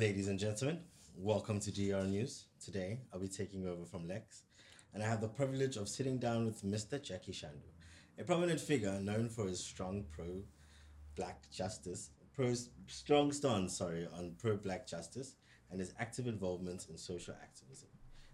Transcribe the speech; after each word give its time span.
Ladies 0.00 0.26
and 0.26 0.40
gentlemen, 0.40 0.80
welcome 1.16 1.60
to 1.60 1.70
DR 1.70 2.04
News. 2.04 2.46
Today, 2.60 2.98
I'll 3.12 3.20
be 3.20 3.28
taking 3.28 3.68
over 3.68 3.84
from 3.84 4.08
Lex, 4.08 4.42
and 4.92 5.00
I 5.00 5.06
have 5.06 5.20
the 5.20 5.28
privilege 5.28 5.76
of 5.76 5.88
sitting 5.88 6.18
down 6.18 6.46
with 6.46 6.64
Mr. 6.64 7.00
Jackie 7.00 7.30
Shandu, 7.30 7.70
a 8.18 8.24
prominent 8.24 8.60
figure 8.60 8.98
known 9.00 9.28
for 9.28 9.46
his 9.46 9.64
strong 9.64 10.04
pro-black 10.10 11.48
justice, 11.52 12.10
pro 12.34 12.54
strong 12.88 13.30
stance, 13.30 13.78
sorry, 13.78 14.08
on 14.12 14.34
pro-black 14.36 14.84
justice, 14.84 15.36
and 15.70 15.78
his 15.78 15.94
active 16.00 16.26
involvement 16.26 16.86
in 16.90 16.98
social 16.98 17.36
activism. 17.40 17.88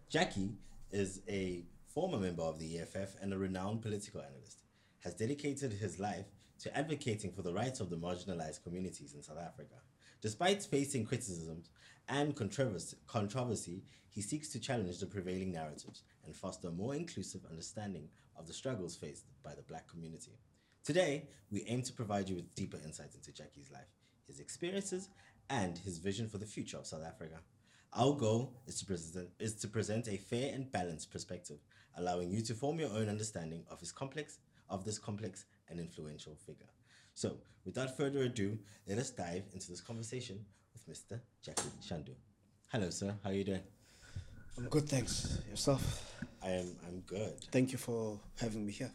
Jackie 0.08 0.54
is 0.90 1.20
a 1.28 1.66
former 1.92 2.16
member 2.16 2.42
of 2.42 2.58
the 2.58 2.78
EFF 2.78 3.16
and 3.20 3.34
a 3.34 3.38
renowned 3.38 3.82
political 3.82 4.22
analyst. 4.22 4.62
Has 5.00 5.12
dedicated 5.12 5.74
his 5.74 5.98
life 6.00 6.32
to 6.60 6.74
advocating 6.74 7.32
for 7.32 7.42
the 7.42 7.52
rights 7.52 7.80
of 7.80 7.90
the 7.90 7.98
marginalized 7.98 8.62
communities 8.62 9.12
in 9.12 9.22
South 9.22 9.38
Africa. 9.38 9.76
Despite 10.20 10.62
facing 10.62 11.06
criticisms 11.06 11.70
and 12.08 12.36
controversy, 12.36 13.84
he 14.10 14.20
seeks 14.20 14.48
to 14.50 14.60
challenge 14.60 14.98
the 14.98 15.06
prevailing 15.06 15.52
narratives 15.52 16.02
and 16.26 16.36
foster 16.36 16.68
a 16.68 16.72
more 16.72 16.94
inclusive 16.94 17.42
understanding 17.48 18.08
of 18.36 18.46
the 18.46 18.52
struggles 18.52 18.96
faced 18.96 19.24
by 19.42 19.54
the 19.54 19.62
black 19.62 19.88
community. 19.88 20.38
Today, 20.84 21.28
we 21.50 21.64
aim 21.66 21.82
to 21.82 21.92
provide 21.92 22.28
you 22.28 22.36
with 22.36 22.54
deeper 22.54 22.78
insights 22.84 23.14
into 23.14 23.32
Jackie's 23.32 23.70
life, 23.70 23.88
his 24.26 24.40
experiences, 24.40 25.08
and 25.48 25.78
his 25.78 25.98
vision 25.98 26.28
for 26.28 26.38
the 26.38 26.46
future 26.46 26.76
of 26.76 26.86
South 26.86 27.04
Africa. 27.04 27.40
Our 27.94 28.14
goal 28.14 28.54
is 28.66 28.78
to 28.80 28.86
present, 28.86 29.30
is 29.38 29.54
to 29.56 29.68
present 29.68 30.06
a 30.06 30.16
fair 30.16 30.54
and 30.54 30.70
balanced 30.70 31.10
perspective, 31.10 31.58
allowing 31.96 32.30
you 32.30 32.42
to 32.42 32.54
form 32.54 32.78
your 32.78 32.90
own 32.90 33.08
understanding 33.08 33.64
of 33.70 33.80
his 33.80 33.90
complex 33.90 34.38
of 34.68 34.84
this 34.84 34.98
complex 34.98 35.46
and 35.68 35.80
influential 35.80 36.36
figure. 36.46 36.68
So, 37.14 37.36
without 37.64 37.96
further 37.96 38.22
ado, 38.22 38.58
let 38.86 38.98
us 38.98 39.10
dive 39.10 39.44
into 39.52 39.68
this 39.68 39.80
conversation 39.80 40.44
with 40.72 40.88
Mr. 40.88 41.20
Jackie 41.42 41.70
Shandu. 41.82 42.14
Hello, 42.72 42.90
sir. 42.90 43.14
How 43.22 43.30
are 43.30 43.34
you 43.34 43.44
doing? 43.44 43.62
I'm 44.56 44.68
good, 44.68 44.88
thanks. 44.88 45.40
Yourself? 45.48 46.14
I 46.42 46.50
am. 46.50 46.76
I'm 46.86 47.00
good. 47.00 47.34
Thank 47.50 47.72
you 47.72 47.78
for 47.78 48.18
having 48.40 48.66
me 48.66 48.72
here. 48.72 48.90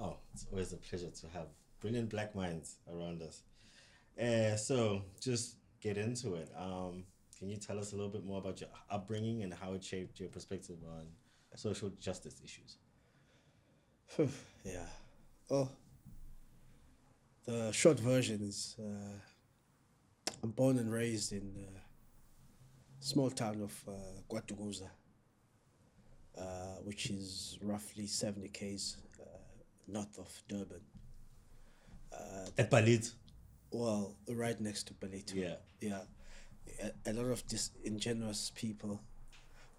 Oh, 0.00 0.16
it's 0.32 0.46
always 0.50 0.72
a 0.72 0.76
pleasure 0.76 1.10
to 1.10 1.26
have 1.28 1.46
brilliant 1.80 2.10
black 2.10 2.34
minds 2.34 2.76
around 2.92 3.22
us. 3.22 3.42
Uh, 4.20 4.56
so, 4.56 5.02
just 5.20 5.56
get 5.80 5.96
into 5.96 6.34
it. 6.34 6.50
Um, 6.58 7.04
can 7.38 7.48
you 7.48 7.56
tell 7.56 7.78
us 7.78 7.92
a 7.92 7.96
little 7.96 8.10
bit 8.10 8.24
more 8.24 8.38
about 8.38 8.60
your 8.60 8.70
upbringing 8.90 9.42
and 9.42 9.54
how 9.54 9.72
it 9.72 9.82
shaped 9.82 10.20
your 10.20 10.28
perspective 10.28 10.76
on 10.86 11.06
social 11.56 11.90
justice 12.00 12.40
issues? 12.44 12.76
yeah. 14.64 14.86
Oh, 15.50 15.68
the 17.46 17.72
short 17.72 17.98
version 17.98 18.40
is 18.42 18.76
uh, 18.78 19.18
I'm 20.42 20.50
born 20.50 20.78
and 20.78 20.92
raised 20.92 21.32
in 21.32 21.52
a 21.56 21.80
small 23.04 23.30
town 23.30 23.60
of 23.62 23.84
uh, 23.88 23.92
KwaDukuza, 24.30 24.88
uh, 26.38 26.42
which 26.84 27.10
is 27.10 27.58
roughly 27.62 28.06
70 28.06 28.48
k's 28.48 28.96
uh, 29.20 29.24
north 29.88 30.18
of 30.18 30.42
Durban. 30.48 30.80
Uh, 32.12 32.48
At 32.58 32.70
Ballito? 32.70 33.12
Well, 33.70 34.16
right 34.28 34.60
next 34.60 34.84
to 34.88 34.94
Ballito. 34.94 35.34
Yeah. 35.34 35.54
Yeah. 35.80 36.00
A, 37.06 37.10
a 37.10 37.12
lot 37.12 37.26
of 37.26 37.46
disingenuous 37.46 38.52
people 38.54 39.00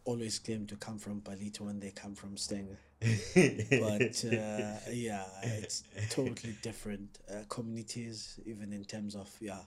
always 0.06 0.40
claim 0.40 0.66
to 0.68 0.76
come 0.76 0.98
from 0.98 1.22
Ballito 1.22 1.62
when 1.62 1.80
they 1.80 1.92
come 1.92 2.16
from 2.16 2.38
Stanger. 2.38 2.80
But 3.02 4.26
uh, 4.26 4.78
yeah, 4.92 5.24
it's 5.44 5.84
totally 6.12 6.56
different 6.62 7.18
uh, 7.30 7.44
communities, 7.50 8.40
even 8.46 8.72
in 8.74 8.86
terms 8.86 9.16
of 9.16 9.30
yeah, 9.40 9.58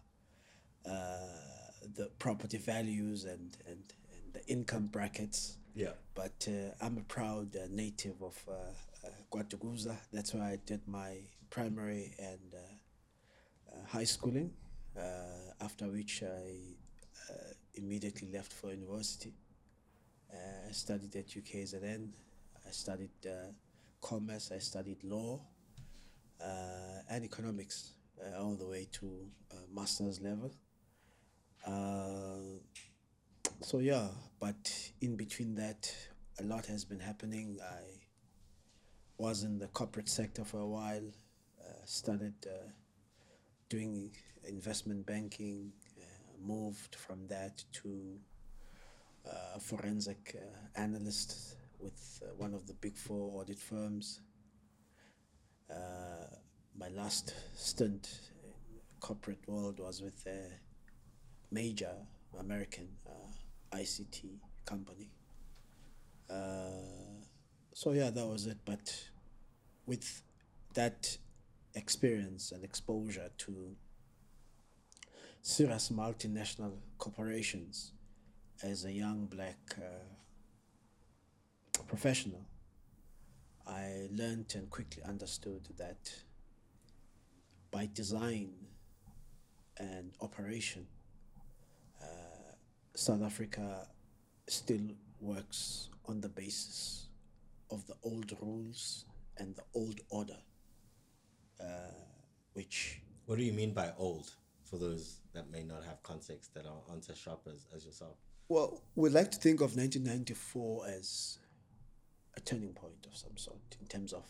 uh, 0.88 1.16
the 1.96 2.10
property 2.18 2.58
values 2.58 3.24
and, 3.24 3.56
and, 3.66 3.82
and 4.12 4.34
the 4.34 4.46
income 4.46 4.86
brackets. 4.86 5.56
Yeah. 5.74 5.94
But 6.14 6.46
uh, 6.48 6.84
I'm 6.84 6.98
a 6.98 7.02
proud 7.02 7.56
uh, 7.56 7.66
native 7.70 8.22
of 8.22 8.40
uh, 8.48 8.52
uh, 9.04 9.42
That's 10.12 10.32
where 10.32 10.44
I 10.44 10.58
did 10.64 10.86
my 10.86 11.16
primary 11.50 12.14
and 12.18 12.54
high 13.88 14.04
schooling. 14.04 14.52
after 15.60 15.86
which 15.88 16.22
I 16.22 16.76
immediately 17.74 18.30
left 18.32 18.52
for 18.52 18.70
university. 18.70 19.34
I 20.32 20.72
studied 20.72 21.16
at 21.16 21.28
UKZN. 21.28 22.10
Studied 22.74 23.10
uh, 23.24 23.52
commerce. 24.02 24.50
I 24.52 24.58
studied 24.58 25.04
law 25.04 25.40
uh, 26.40 26.98
and 27.08 27.24
economics 27.24 27.92
uh, 28.20 28.42
all 28.42 28.56
the 28.56 28.66
way 28.66 28.88
to 28.98 29.30
master's 29.72 30.20
level. 30.20 30.50
so 33.60 33.78
yeah, 33.78 34.08
but 34.40 34.90
in 35.00 35.14
between 35.16 35.54
that, 35.54 35.94
a 36.40 36.42
lot 36.42 36.66
has 36.66 36.84
been 36.84 36.98
happening. 36.98 37.58
I 37.62 37.84
was 39.18 39.44
in 39.44 39.58
the 39.60 39.68
corporate 39.68 40.08
sector 40.08 40.44
for 40.44 40.58
a 40.58 40.66
while. 40.66 41.08
started 41.84 42.34
doing 43.68 44.10
investment 44.48 45.06
banking. 45.06 45.72
moved 46.42 46.94
from 46.96 47.26
that 47.28 47.64
to 47.72 48.18
forensic 49.60 50.36
uh, 50.36 50.80
analyst 50.80 51.56
with 51.84 52.22
uh, 52.24 52.34
one 52.36 52.54
of 52.54 52.66
the 52.66 52.72
big 52.72 52.96
four 52.96 53.40
audit 53.40 53.58
firms. 53.58 54.20
Uh, 55.70 56.26
my 56.76 56.88
last 56.88 57.34
stint 57.54 58.08
in 58.42 58.80
corporate 59.00 59.46
world 59.46 59.78
was 59.78 60.00
with 60.02 60.26
a 60.26 60.48
major 61.52 61.94
American 62.40 62.88
ICT 63.72 64.38
company. 64.64 65.10
so 67.72 67.92
yeah, 67.92 68.10
that 68.10 68.26
was 68.26 68.46
it. 68.46 68.58
But 68.64 69.10
with 69.86 70.22
that 70.74 71.18
experience 71.74 72.52
and 72.52 72.64
exposure 72.64 73.30
to 73.38 73.76
serious 75.42 75.90
multinational 75.90 76.78
corporations, 76.98 77.92
as 78.62 78.84
a 78.84 78.92
young 78.92 79.26
black 79.26 79.58
uh, 79.78 80.23
professional, 81.94 82.44
I 83.68 84.08
learned 84.10 84.52
and 84.56 84.68
quickly 84.68 85.00
understood 85.04 85.68
that 85.78 86.12
by 87.70 87.88
design 87.94 88.50
and 89.78 90.10
operation, 90.20 90.88
uh, 92.02 92.06
South 92.96 93.22
Africa 93.22 93.86
still 94.48 94.88
works 95.20 95.88
on 96.06 96.20
the 96.20 96.28
basis 96.28 97.06
of 97.70 97.86
the 97.86 97.94
old 98.02 98.36
rules 98.40 99.04
and 99.38 99.54
the 99.54 99.62
old 99.72 100.00
order, 100.10 100.40
uh, 101.60 101.94
which. 102.54 103.00
What 103.26 103.38
do 103.38 103.44
you 103.44 103.52
mean 103.52 103.72
by 103.72 103.92
old 103.96 104.32
for 104.64 104.78
those 104.78 105.20
that 105.32 105.48
may 105.48 105.62
not 105.62 105.84
have 105.84 106.02
context 106.02 106.54
that 106.54 106.64
aren't 106.66 107.08
as 107.08 107.16
sharp 107.16 107.42
as, 107.46 107.68
as 107.72 107.86
yourself? 107.86 108.16
Well, 108.48 108.82
we 108.96 109.10
like 109.10 109.30
to 109.30 109.38
think 109.38 109.60
of 109.60 109.76
1994 109.76 110.88
as 110.88 111.38
a 112.36 112.40
turning 112.40 112.72
point 112.72 113.06
of 113.06 113.16
some 113.16 113.36
sort 113.36 113.76
in 113.80 113.86
terms 113.86 114.12
of 114.12 114.26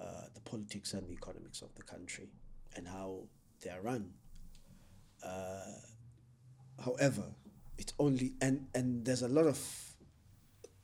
uh, 0.00 0.26
the 0.34 0.40
politics 0.40 0.94
and 0.94 1.06
the 1.08 1.12
economics 1.12 1.62
of 1.62 1.74
the 1.74 1.82
country 1.82 2.28
and 2.76 2.88
how 2.88 3.22
they 3.62 3.70
are 3.70 3.80
run. 3.82 4.10
Uh, 5.24 5.60
however, 6.84 7.24
it's 7.78 7.94
only 7.98 8.32
and 8.40 8.66
and 8.74 9.04
there's 9.04 9.22
a 9.22 9.28
lot 9.28 9.46
of 9.46 9.58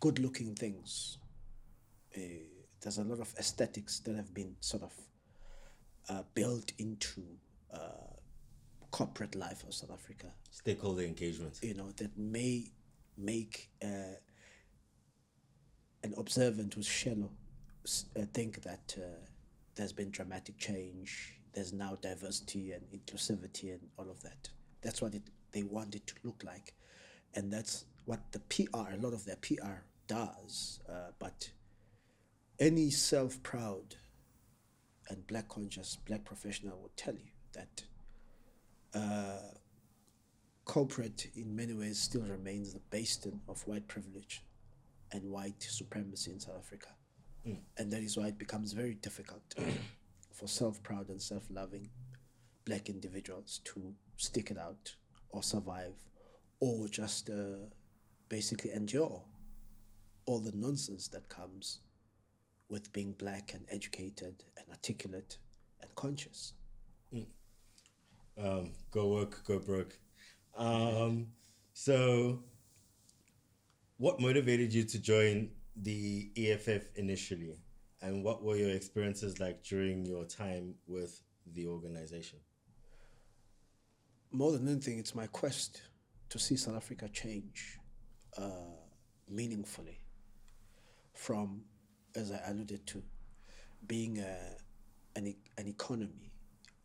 good-looking 0.00 0.54
things. 0.54 1.18
Uh, 2.16 2.20
there's 2.80 2.98
a 2.98 3.04
lot 3.04 3.18
of 3.20 3.34
aesthetics 3.38 4.00
that 4.00 4.14
have 4.14 4.32
been 4.32 4.54
sort 4.60 4.84
of 4.84 4.92
uh, 6.08 6.22
built 6.34 6.72
into 6.78 7.22
uh, 7.72 8.14
corporate 8.90 9.34
life 9.34 9.64
of 9.64 9.74
South 9.74 9.90
Africa. 9.90 10.26
Stakeholder 10.50 11.02
engagement. 11.02 11.58
You 11.62 11.74
know, 11.74 11.90
that 11.96 12.16
may 12.16 12.70
make 13.16 13.70
uh, 13.82 14.16
an 16.02 16.14
observant 16.16 16.74
who's 16.74 16.86
shallow 16.86 17.30
uh, 18.16 18.22
think 18.34 18.62
that 18.62 18.96
uh, 18.98 19.26
there's 19.74 19.92
been 19.92 20.10
dramatic 20.10 20.58
change, 20.58 21.40
there's 21.54 21.72
now 21.72 21.96
diversity 22.00 22.72
and 22.72 22.82
inclusivity 22.92 23.72
and 23.72 23.80
all 23.98 24.10
of 24.10 24.22
that. 24.22 24.48
That's 24.82 25.00
what 25.00 25.14
it, 25.14 25.22
they 25.52 25.62
want 25.62 25.94
it 25.94 26.06
to 26.08 26.14
look 26.24 26.42
like. 26.44 26.74
And 27.34 27.52
that's 27.52 27.84
what 28.04 28.20
the 28.32 28.40
PR, 28.40 28.94
a 28.94 28.96
lot 28.98 29.12
of 29.12 29.24
their 29.24 29.36
PR 29.36 29.82
does. 30.06 30.80
Uh, 30.88 31.12
but 31.18 31.50
any 32.58 32.90
self 32.90 33.42
proud 33.42 33.96
and 35.08 35.26
black 35.26 35.48
conscious 35.48 35.96
black 36.06 36.24
professional 36.24 36.78
will 36.78 36.90
tell 36.96 37.14
you 37.14 37.30
that 37.52 37.82
uh, 38.94 39.52
corporate 40.64 41.28
in 41.34 41.54
many 41.54 41.72
ways 41.72 41.98
still 41.98 42.22
remains 42.22 42.74
the 42.74 42.80
bastion 42.90 43.40
of 43.48 43.66
white 43.66 43.86
privilege 43.88 44.42
and 45.12 45.24
white 45.30 45.62
supremacy 45.62 46.32
in 46.32 46.40
South 46.40 46.56
Africa. 46.58 46.88
Mm. 47.46 47.58
And 47.76 47.92
that 47.92 48.02
is 48.02 48.16
why 48.16 48.26
it 48.26 48.38
becomes 48.38 48.72
very 48.72 48.94
difficult 48.94 49.42
for 50.32 50.46
self 50.46 50.82
proud 50.82 51.08
and 51.08 51.20
self 51.20 51.44
loving 51.50 51.88
black 52.64 52.88
individuals 52.88 53.60
to 53.64 53.94
stick 54.16 54.50
it 54.50 54.58
out 54.58 54.94
or 55.30 55.42
survive 55.42 55.94
or 56.60 56.88
just 56.88 57.30
uh, 57.30 57.64
basically 58.28 58.72
endure 58.72 59.22
all 60.26 60.40
the 60.40 60.52
nonsense 60.54 61.08
that 61.08 61.28
comes 61.28 61.80
with 62.68 62.92
being 62.92 63.12
black 63.12 63.54
and 63.54 63.64
educated 63.70 64.44
and 64.58 64.66
articulate 64.70 65.38
and 65.80 65.94
conscious. 65.94 66.52
Um, 68.40 68.70
go 68.92 69.08
work, 69.08 69.42
go 69.44 69.58
broke. 69.58 69.98
Um, 70.56 71.28
so, 71.72 72.40
what 73.98 74.20
motivated 74.20 74.72
you 74.72 74.84
to 74.84 74.98
join 74.98 75.50
the 75.76 76.30
EFF 76.36 76.84
initially, 76.94 77.58
and 78.00 78.24
what 78.24 78.42
were 78.44 78.56
your 78.56 78.70
experiences 78.70 79.40
like 79.40 79.62
during 79.64 80.06
your 80.06 80.24
time 80.24 80.74
with 80.86 81.20
the 81.52 81.66
organization? 81.66 82.38
More 84.30 84.52
than 84.52 84.68
anything, 84.68 84.98
it's 84.98 85.14
my 85.14 85.26
quest 85.26 85.82
to 86.30 86.38
see 86.38 86.56
South 86.56 86.76
Africa 86.76 87.08
change 87.08 87.78
uh, 88.36 88.76
meaningfully 89.28 90.00
from, 91.14 91.62
as 92.14 92.30
I 92.30 92.40
alluded 92.50 92.86
to, 92.88 93.02
being 93.86 94.18
a, 94.18 94.36
an, 95.16 95.34
an 95.56 95.66
economy 95.66 96.30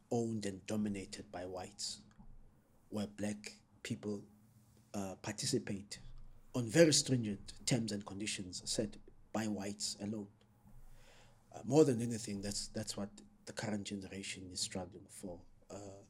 owned 0.10 0.46
and 0.46 0.66
dominated 0.66 1.32
by 1.32 1.42
whites, 1.42 2.02
where 2.90 3.08
black 3.18 3.52
people 3.84 4.24
uh, 4.96 5.14
participate 5.22 6.00
on 6.56 6.68
very 6.68 6.94
stringent 6.94 7.54
terms 7.66 7.92
and 7.92 8.06
conditions 8.06 8.62
set 8.66 8.96
by 9.32 9.46
whites 9.46 9.98
alone. 10.02 10.28
Uh, 11.56 11.60
more 11.66 11.84
than 11.84 12.02
anything, 12.02 12.42
that's 12.42 12.68
that's 12.70 12.96
what 12.98 13.10
the 13.46 13.54
current 13.54 13.84
generation 13.84 14.44
is 14.52 14.60
struggling 14.60 15.06
for. 15.10 15.40
Uh, 15.70 16.04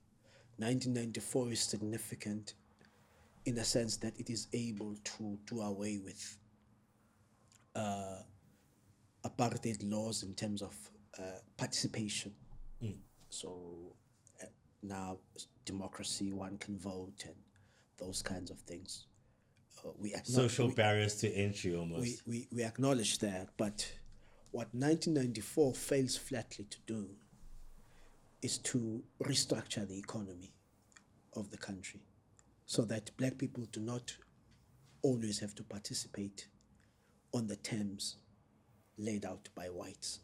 1994 0.58 1.52
is 1.52 1.60
significant 1.62 2.54
in 3.46 3.56
the 3.56 3.64
sense 3.64 3.98
that 3.98 4.18
it 4.20 4.30
is 4.30 4.48
able 4.54 4.96
to 5.04 5.38
do 5.46 5.62
away 5.62 6.00
with 6.04 6.38
uh, 7.76 8.20
apartheid 9.26 9.78
laws 9.90 10.24
in 10.24 10.34
terms 10.34 10.62
of 10.62 10.76
uh, 11.18 11.40
participation. 11.58 12.34
So 13.30 13.96
uh, 14.42 14.46
now 14.84 15.18
democracy, 15.66 16.32
one 16.32 16.58
can 16.58 16.78
vote, 16.78 17.24
and 17.26 17.36
those 17.98 18.22
kinds 18.22 18.52
of 18.52 18.60
things. 18.60 19.08
Uh, 19.86 19.90
we 20.00 20.14
Social 20.24 20.68
we- 20.68 20.74
barriers 20.74 21.16
to 21.16 21.30
entry, 21.34 21.76
almost. 21.76 22.02
we, 22.02 22.18
we, 22.26 22.48
we 22.52 22.64
acknowledge 22.64 23.20
that, 23.20 23.50
but 23.58 23.92
what 24.52 24.68
1994 24.74 25.74
fails 25.74 26.16
flatly 26.16 26.66
to 26.66 26.78
do 26.86 27.10
is 28.42 28.58
to 28.60 29.04
restructure 29.24 29.88
the 29.88 29.98
economy 29.98 30.54
of 31.36 31.50
the 31.50 31.58
country 31.58 32.02
so 32.66 32.84
that 32.84 33.10
black 33.18 33.38
people 33.38 33.66
do 33.72 33.80
not 33.80 34.16
always 35.02 35.40
have 35.40 35.56
to 35.56 35.64
participate 35.64 36.48
on 37.34 37.48
the 37.48 37.56
terms 37.58 38.18
laid 38.98 39.26
out 39.26 39.50
by 39.56 39.66
whites 39.66 40.20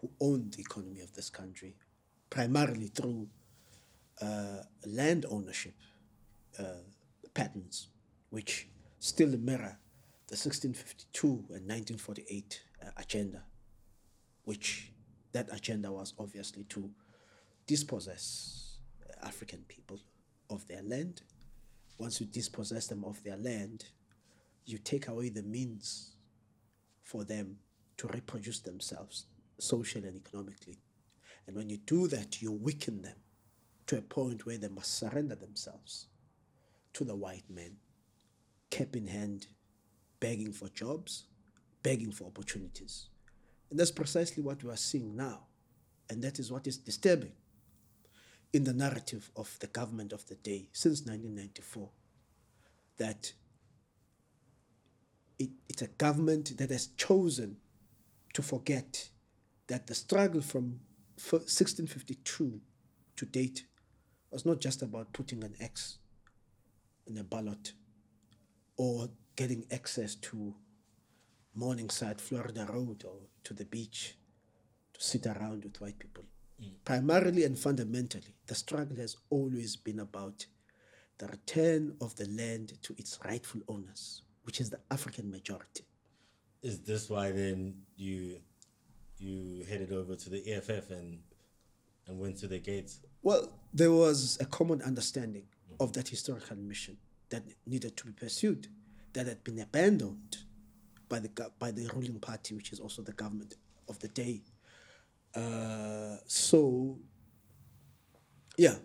who 0.00 0.10
own 0.20 0.50
the 0.50 0.60
economy 0.60 1.00
of 1.00 1.12
this 1.14 1.30
country 1.30 1.74
primarily 2.28 2.88
through 2.88 3.26
uh, 4.20 4.62
land 4.86 5.24
ownership 5.30 5.74
uh, 6.58 6.64
patterns, 7.34 7.88
which 8.30 8.68
still 9.02 9.36
mirror 9.36 9.76
the 10.28 10.36
1652 10.36 11.26
and 11.26 11.68
1948 11.68 12.62
uh, 12.80 12.90
agenda, 12.96 13.42
which 14.44 14.92
that 15.32 15.48
agenda 15.52 15.90
was 15.90 16.14
obviously 16.20 16.62
to 16.64 16.88
dispossess 17.66 18.78
African 19.24 19.64
people 19.66 19.98
of 20.50 20.66
their 20.68 20.82
land. 20.84 21.22
Once 21.98 22.20
you 22.20 22.26
dispossess 22.26 22.86
them 22.86 23.04
of 23.04 23.20
their 23.24 23.36
land, 23.36 23.86
you 24.66 24.78
take 24.78 25.08
away 25.08 25.30
the 25.30 25.42
means 25.42 26.14
for 27.02 27.24
them 27.24 27.56
to 27.96 28.06
reproduce 28.06 28.60
themselves 28.60 29.26
socially 29.58 30.06
and 30.06 30.16
economically. 30.16 30.78
And 31.48 31.56
when 31.56 31.68
you 31.68 31.78
do 31.78 32.06
that, 32.06 32.40
you 32.40 32.52
weaken 32.52 33.02
them 33.02 33.16
to 33.88 33.98
a 33.98 34.02
point 34.02 34.46
where 34.46 34.58
they 34.58 34.68
must 34.68 34.96
surrender 34.96 35.34
themselves 35.34 36.06
to 36.92 37.02
the 37.02 37.16
white 37.16 37.50
man, 37.50 37.78
cap 38.72 38.96
in 38.96 39.06
hand, 39.06 39.46
begging 40.18 40.50
for 40.50 40.68
jobs, 40.70 41.24
begging 41.82 42.10
for 42.10 42.24
opportunities. 42.24 43.10
And 43.70 43.78
that's 43.78 43.90
precisely 43.90 44.42
what 44.42 44.64
we 44.64 44.70
are 44.70 44.76
seeing 44.76 45.14
now. 45.14 45.40
And 46.08 46.22
that 46.22 46.38
is 46.38 46.50
what 46.50 46.66
is 46.66 46.78
disturbing 46.78 47.32
in 48.52 48.64
the 48.64 48.72
narrative 48.72 49.30
of 49.36 49.58
the 49.60 49.66
government 49.66 50.12
of 50.12 50.26
the 50.26 50.36
day 50.36 50.68
since 50.72 51.00
1994 51.02 51.88
that 52.96 53.32
it, 55.38 55.50
it's 55.68 55.82
a 55.82 55.88
government 55.88 56.56
that 56.56 56.70
has 56.70 56.88
chosen 56.88 57.56
to 58.32 58.42
forget 58.42 59.08
that 59.66 59.86
the 59.86 59.94
struggle 59.94 60.40
from 60.40 60.80
1652 61.16 62.60
to 63.16 63.26
date 63.26 63.66
was 64.30 64.46
not 64.46 64.60
just 64.60 64.80
about 64.80 65.12
putting 65.12 65.44
an 65.44 65.54
X 65.60 65.98
in 67.06 67.18
a 67.18 67.24
ballot 67.24 67.72
or 68.76 69.08
getting 69.36 69.64
access 69.70 70.14
to 70.16 70.54
Morningside, 71.54 72.20
Florida 72.20 72.66
Road, 72.70 73.04
or 73.04 73.18
to 73.44 73.54
the 73.54 73.64
beach 73.64 74.16
to 74.94 75.02
sit 75.02 75.26
around 75.26 75.64
with 75.64 75.80
white 75.80 75.98
people. 75.98 76.24
Mm. 76.60 76.72
Primarily 76.84 77.44
and 77.44 77.58
fundamentally, 77.58 78.34
the 78.46 78.54
struggle 78.54 78.96
has 78.96 79.16
always 79.30 79.76
been 79.76 80.00
about 80.00 80.46
the 81.18 81.26
return 81.26 81.94
of 82.00 82.16
the 82.16 82.26
land 82.26 82.78
to 82.82 82.94
its 82.98 83.18
rightful 83.24 83.60
owners, 83.68 84.22
which 84.44 84.60
is 84.60 84.70
the 84.70 84.80
African 84.90 85.30
majority. 85.30 85.84
Is 86.62 86.80
this 86.80 87.10
why 87.10 87.32
then 87.32 87.74
you 87.96 88.40
you 89.18 89.64
headed 89.68 89.92
over 89.92 90.16
to 90.16 90.30
the 90.30 90.52
EFF 90.52 90.90
and 90.90 91.20
and 92.06 92.18
went 92.18 92.38
to 92.38 92.48
the 92.48 92.58
gates? 92.58 93.00
Well, 93.22 93.52
there 93.72 93.92
was 93.92 94.38
a 94.40 94.46
common 94.46 94.82
understanding 94.82 95.44
mm. 95.70 95.84
of 95.84 95.92
that 95.92 96.08
historical 96.08 96.56
mission 96.56 96.96
that 97.32 97.42
needed 97.66 97.96
to 97.98 98.06
be 98.06 98.12
pursued, 98.12 98.68
that 99.14 99.26
had 99.26 99.42
been 99.42 99.58
abandoned 99.58 100.32
by 101.08 101.18
the 101.18 101.30
by 101.58 101.70
the 101.72 101.84
ruling 101.94 102.20
party, 102.20 102.54
which 102.54 102.72
is 102.72 102.80
also 102.80 103.02
the 103.02 103.12
government 103.22 103.54
of 103.88 103.98
the 103.98 104.08
day. 104.08 104.40
Uh, 105.34 106.16
so, 106.26 106.98
yeah, 108.56 108.76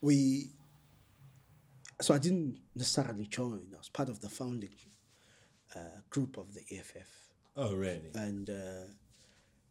we. 0.00 0.50
So 2.00 2.14
I 2.14 2.18
didn't 2.18 2.58
necessarily 2.74 3.26
join. 3.26 3.62
I 3.74 3.78
was 3.78 3.88
part 3.88 4.08
of 4.08 4.20
the 4.20 4.28
founding 4.28 4.76
uh, 5.74 6.00
group 6.10 6.36
of 6.36 6.52
the 6.54 6.60
EFF 6.76 7.08
Oh, 7.56 7.74
really? 7.74 8.10
and 8.14 8.50
uh, 8.50 8.86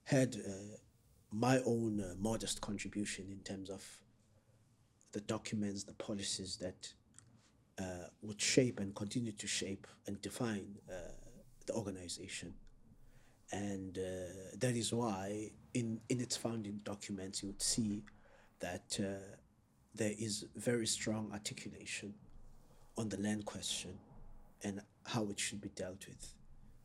had 0.05 0.35
uh, 0.35 0.77
my 1.31 1.59
own 1.65 2.01
uh, 2.01 2.15
modest 2.19 2.61
contribution 2.61 3.25
in 3.31 3.39
terms 3.39 3.69
of 3.69 3.83
the 5.11 5.21
documents, 5.21 5.83
the 5.83 5.93
policies 5.93 6.57
that 6.57 6.93
uh, 7.79 8.07
would 8.21 8.41
shape 8.41 8.79
and 8.79 8.95
continue 8.95 9.31
to 9.33 9.47
shape 9.47 9.87
and 10.07 10.21
define 10.21 10.77
uh, 10.89 10.93
the 11.65 11.73
organization. 11.73 12.53
And 13.51 13.97
uh, 13.97 14.55
that 14.57 14.75
is 14.75 14.93
why, 14.93 15.51
in, 15.73 15.99
in 16.09 16.19
its 16.19 16.35
founding 16.37 16.79
documents, 16.83 17.43
you 17.43 17.49
would 17.49 17.61
see 17.61 18.03
that 18.59 18.97
uh, 18.99 19.23
there 19.93 20.13
is 20.17 20.45
very 20.55 20.87
strong 20.87 21.29
articulation 21.31 22.13
on 22.97 23.09
the 23.09 23.17
land 23.17 23.45
question 23.45 23.97
and 24.63 24.81
how 25.05 25.27
it 25.29 25.39
should 25.39 25.61
be 25.61 25.69
dealt 25.69 26.05
with. 26.07 26.33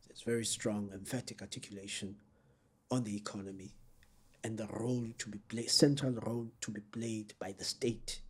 There's 0.07 0.21
very 0.21 0.45
strong, 0.45 0.89
emphatic 0.93 1.41
articulation 1.41 2.15
on 2.89 3.03
the 3.03 3.15
economy 3.15 3.73
and 4.43 4.57
the 4.57 4.67
role 4.67 5.07
to 5.17 5.29
be 5.29 5.39
played, 5.47 5.69
central 5.69 6.11
role 6.11 6.47
to 6.61 6.71
be 6.71 6.81
played 6.81 7.33
by 7.39 7.53
the 7.57 7.63
state 7.63 8.21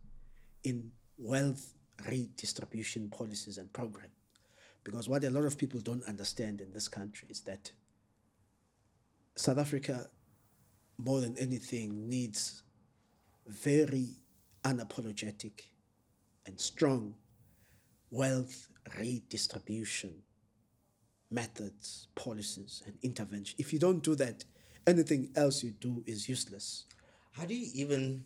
in 0.64 0.92
wealth 1.18 1.74
redistribution 2.08 3.08
policies 3.08 3.58
and 3.58 3.72
programs. 3.72 4.10
Because 4.84 5.08
what 5.08 5.24
a 5.24 5.30
lot 5.30 5.44
of 5.44 5.56
people 5.56 5.80
don't 5.80 6.04
understand 6.04 6.60
in 6.60 6.72
this 6.72 6.88
country 6.88 7.28
is 7.30 7.40
that 7.42 7.70
South 9.36 9.58
Africa, 9.58 10.08
more 10.98 11.20
than 11.20 11.36
anything, 11.38 12.08
needs 12.08 12.62
very 13.46 14.08
unapologetic 14.64 15.62
and 16.46 16.58
strong 16.60 17.14
wealth 18.10 18.68
redistribution 18.98 20.14
methods, 21.30 22.08
policies, 22.14 22.82
and 22.86 22.94
intervention. 23.02 23.56
If 23.58 23.72
you 23.72 23.78
don't 23.78 24.02
do 24.02 24.14
that, 24.16 24.44
anything 24.86 25.30
else 25.34 25.64
you 25.64 25.70
do 25.70 26.02
is 26.06 26.28
useless. 26.28 26.84
How 27.32 27.44
do 27.44 27.54
you 27.54 27.70
even? 27.74 28.24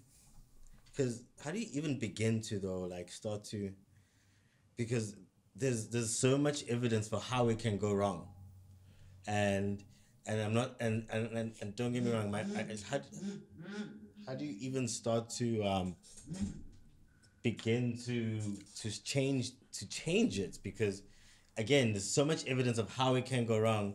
Because 0.96 1.22
how 1.44 1.50
do 1.50 1.58
you 1.58 1.66
even 1.72 1.98
begin 1.98 2.40
to 2.42 2.58
though 2.58 2.80
like 2.80 3.10
start 3.10 3.44
to? 3.44 3.72
Because 4.76 5.14
there's 5.54 5.88
there's 5.88 6.10
so 6.10 6.38
much 6.38 6.64
evidence 6.68 7.08
for 7.08 7.20
how 7.20 7.48
it 7.48 7.58
can 7.58 7.76
go 7.76 7.92
wrong, 7.92 8.28
and 9.26 9.82
and 10.26 10.40
I'm 10.40 10.54
not 10.54 10.76
and 10.80 11.06
and 11.10 11.26
and, 11.32 11.52
and 11.60 11.76
don't 11.76 11.92
get 11.92 12.02
me 12.02 12.12
wrong, 12.12 12.30
my 12.30 12.40
I, 12.40 12.76
how 12.90 13.00
how 14.26 14.34
do 14.34 14.44
you 14.44 14.56
even 14.60 14.88
start 14.88 15.28
to 15.30 15.62
um 15.64 15.96
begin 17.42 17.96
to 18.06 18.40
to 18.80 19.04
change 19.04 19.52
to 19.72 19.88
change 19.88 20.38
it 20.38 20.58
because 20.62 21.02
again 21.56 21.92
there's 21.92 22.10
so 22.10 22.24
much 22.24 22.44
evidence 22.46 22.78
of 22.78 22.92
how 22.96 23.14
it 23.14 23.24
can 23.24 23.46
go 23.46 23.56
wrong 23.56 23.94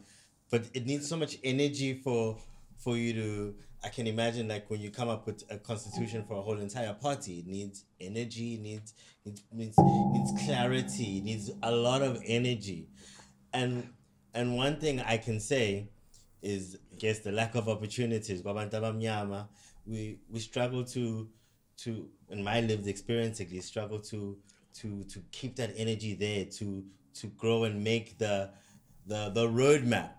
but 0.50 0.64
it 0.74 0.86
needs 0.86 1.08
so 1.08 1.18
much 1.18 1.38
energy 1.44 1.94
for 1.94 2.38
for 2.84 2.98
you 2.98 3.14
to 3.14 3.56
i 3.84 3.90
can 3.90 4.08
imagine 4.08 4.48
like 4.48 4.70
when 4.70 4.82
you 4.82 4.90
come 4.90 5.08
up 5.10 5.26
with 5.26 5.44
a 5.50 5.58
constitution 5.58 6.24
for 6.28 6.38
a 6.38 6.42
whole 6.42 6.60
entire 6.60 6.94
party 6.94 7.40
it 7.40 7.48
needs 7.48 7.86
energy 8.00 8.58
needs 8.58 8.94
it 9.26 9.40
needs 9.54 9.78
needs 9.78 10.46
clarity 10.46 11.18
it 11.20 11.24
needs 11.24 11.52
a 11.64 11.72
lot 11.72 12.02
of 12.02 12.22
energy. 12.26 12.88
And 13.54 13.90
and 14.34 14.56
one 14.56 14.80
thing 14.80 15.02
i 15.02 15.18
can 15.18 15.40
say 15.40 15.90
is 16.42 16.78
I 16.92 16.96
guess 16.96 17.20
the 17.20 17.32
lack 17.32 17.56
of 17.56 17.70
opportunities. 17.70 18.44
We 19.86 20.20
we 20.30 20.40
struggle 20.40 20.84
to 20.86 21.30
to 21.78 22.10
in 22.30 22.44
my 22.44 22.62
lived 22.62 22.88
experience 22.88 23.42
at 23.42 23.52
least 23.52 23.68
struggle 23.68 24.00
to 24.00 24.38
to 24.76 25.04
to 25.04 25.20
keep 25.32 25.56
that 25.56 25.74
energy 25.76 26.14
there 26.14 26.46
to 26.46 26.84
to 27.16 27.28
grow 27.28 27.64
and 27.64 27.84
make 27.84 28.18
the 28.18 28.52
the 29.08 29.30
the 29.30 29.48
roadmap 29.48 30.12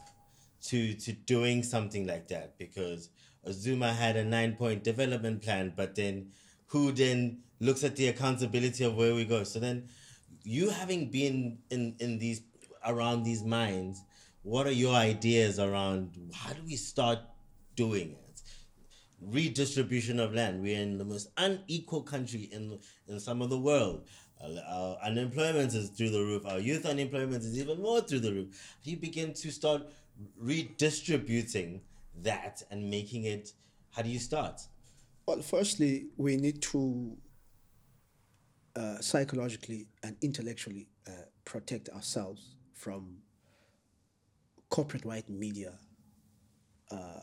to 0.63 0.95
to 0.95 1.13
doing 1.13 1.63
something 1.63 2.07
like 2.07 2.29
that 2.29 2.59
because 2.59 3.11
Zuma 3.51 3.93
had 3.93 4.17
a 4.17 4.25
nine 4.25 4.55
point 4.55 4.85
development 4.85 5.43
plan 5.43 5.73
but 5.77 5.95
then 5.95 6.31
who 6.67 6.93
then 6.93 7.41
looks 7.61 7.85
at 7.85 7.97
the 7.97 8.09
accountability 8.09 8.85
of 8.85 8.97
where 8.97 9.15
we 9.15 9.25
go 9.25 9.45
so 9.45 9.59
then 9.59 9.89
you 10.45 10.71
having 10.71 11.11
been 11.11 11.59
in 11.71 11.97
in 11.99 12.19
these 12.19 12.43
around 12.87 13.23
these 13.23 13.43
mines 13.43 14.03
what 14.43 14.67
are 14.67 14.73
your 14.73 14.95
ideas 14.95 15.59
around 15.59 16.17
how 16.35 16.53
do 16.53 16.63
we 16.65 16.77
start 16.77 17.19
doing 17.77 18.11
it 18.11 18.23
redistribution 19.25 20.19
of 20.19 20.35
land. 20.35 20.63
We're 20.63 20.81
in 20.81 20.99
the 20.99 21.05
most 21.05 21.31
unequal 21.37 22.03
country 22.03 22.49
in 22.53 22.79
in 23.09 23.21
some 23.21 23.43
of 23.43 23.51
the 23.51 23.59
world. 23.59 24.07
Our 24.43 24.97
unemployment 25.05 25.73
is 25.73 25.91
through 25.91 26.11
the 26.11 26.21
roof. 26.21 26.45
Our 26.45 26.59
youth 26.59 26.85
unemployment 26.85 27.45
is 27.45 27.57
even 27.59 27.81
more 27.81 28.01
through 28.01 28.21
the 28.21 28.33
roof. 28.33 28.77
You 28.83 28.97
begin 28.97 29.35
to 29.35 29.53
start 29.53 29.83
redistributing 30.39 31.81
that 32.23 32.63
and 32.71 32.91
making 32.91 33.25
it. 33.25 33.53
How 33.91 34.03
do 34.03 34.09
you 34.09 34.19
start? 34.19 34.61
Well, 35.27 35.43
firstly, 35.43 36.07
we 36.17 36.37
need 36.37 36.63
to 36.63 37.17
uh, 38.75 38.99
psychologically 39.01 39.87
and 40.03 40.17
intellectually 40.23 40.89
uh, 41.07 41.11
protect 41.45 41.89
ourselves 41.91 42.57
from 42.75 43.19
corporate 44.71 45.05
white 45.05 45.29
media 45.29 45.75
uh, 46.91 47.21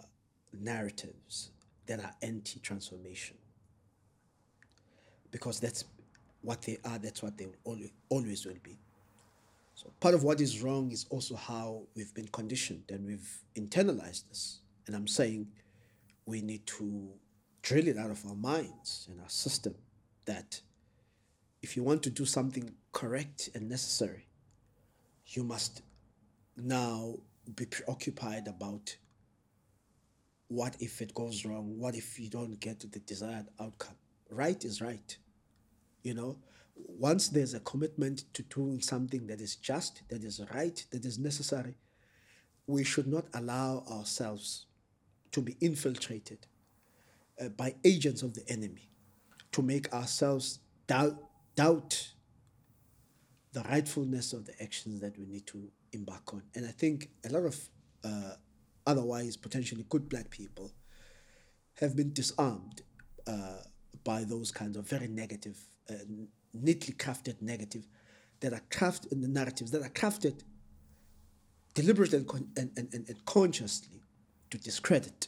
narratives 0.53 1.51
that 1.88 2.00
are 2.00 2.13
anti 2.22 2.60
transformation. 2.60 3.36
Because 5.32 5.60
that's 5.60 5.86
what 6.41 6.62
they 6.62 6.77
are, 6.86 6.98
that's 7.00 7.22
what 7.22 7.38
they 7.38 7.48
will 7.48 7.77
always 8.10 8.46
will 8.46 8.53
be. 8.63 8.77
So 9.79 9.93
part 10.01 10.13
of 10.13 10.24
what 10.25 10.41
is 10.41 10.62
wrong 10.62 10.91
is 10.91 11.05
also 11.09 11.36
how 11.38 11.83
we've 11.95 12.13
been 12.13 12.27
conditioned 12.27 12.83
and 12.89 13.05
we've 13.05 13.43
internalized 13.55 14.27
this. 14.27 14.59
And 14.86 14.93
I'm 14.93 15.07
saying 15.07 15.48
we 16.25 16.41
need 16.41 16.65
to 16.67 17.07
drill 17.62 17.88
it 17.88 17.98
out 17.98 18.12
of 18.12 18.25
our 18.25 18.36
minds 18.36 19.07
and 19.09 19.21
our 19.21 19.29
system 19.29 19.75
that 20.25 20.59
if 21.62 21.77
you 21.77 21.83
want 21.83 22.03
to 22.03 22.09
do 22.09 22.25
something 22.25 22.69
correct 22.91 23.51
and 23.55 23.69
necessary, 23.69 24.27
you 25.27 25.45
must 25.45 25.81
now 26.57 27.15
be 27.55 27.65
preoccupied 27.65 28.50
about 28.50 28.98
what 30.50 30.75
if 30.81 31.01
it 31.01 31.13
goes 31.13 31.45
wrong? 31.45 31.79
What 31.79 31.95
if 31.95 32.19
you 32.19 32.27
don't 32.27 32.59
get 32.59 32.81
to 32.81 32.88
the 32.88 33.00
desired 33.00 33.45
outcome? 33.62 33.95
Right 34.29 34.62
is 34.65 34.81
right. 34.81 35.17
You 36.03 36.15
know, 36.15 36.38
once 36.88 37.29
there's 37.29 37.53
a 37.53 37.59
commitment 37.62 38.24
to 38.33 38.43
doing 38.43 38.81
something 38.81 39.27
that 39.27 39.41
is 39.41 39.55
just, 39.55 40.01
that 40.09 40.24
is 40.24 40.41
right, 40.53 40.86
that 40.91 41.05
is 41.05 41.17
necessary, 41.17 41.75
we 42.67 42.83
should 42.83 43.07
not 43.07 43.25
allow 43.33 43.83
ourselves 43.91 44.65
to 45.31 45.41
be 45.41 45.55
infiltrated 45.62 46.48
uh, 47.41 47.50
by 47.50 47.75
agents 47.83 48.21
of 48.21 48.33
the 48.33 48.48
enemy 48.50 48.89
to 49.51 49.62
make 49.62 49.91
ourselves 49.93 50.59
doubt, 50.88 51.15
doubt 51.55 52.09
the 53.53 53.62
rightfulness 53.63 54.33
of 54.33 54.45
the 54.45 54.62
actions 54.62 55.01
that 55.01 55.17
we 55.17 55.25
need 55.25 55.48
to 55.48 55.71
embark 55.93 56.33
on. 56.33 56.43
And 56.55 56.65
I 56.65 56.71
think 56.71 57.09
a 57.25 57.29
lot 57.29 57.45
of 57.45 57.69
uh, 58.03 58.33
otherwise 58.86 59.38
potentially 59.38 59.86
good 59.89 60.07
black 60.07 60.29
people 60.29 60.71
have 61.75 61.95
been 61.95 62.13
disarmed 62.13 62.81
uh, 63.27 63.63
by 64.03 64.24
those 64.24 64.51
kinds 64.51 64.77
of 64.77 64.88
very 64.88 65.07
negative, 65.07 65.57
uh, 65.89 65.93
neatly 66.53 66.94
crafted 66.94 67.41
negative 67.41 67.88
that 68.39 68.53
are 68.53 68.62
crafted 68.70 69.12
in 69.12 69.22
the 69.22 69.27
narratives 69.27 69.72
that 69.72 69.82
are 69.82 69.89
crafted 69.89 70.44
deliberately 71.74 72.18
and, 72.18 72.27
con- 72.27 72.50
and, 72.58 72.72
and, 72.77 72.94
and 72.94 73.25
consciously 73.25 74.01
to 74.50 74.58
discredit 74.58 75.27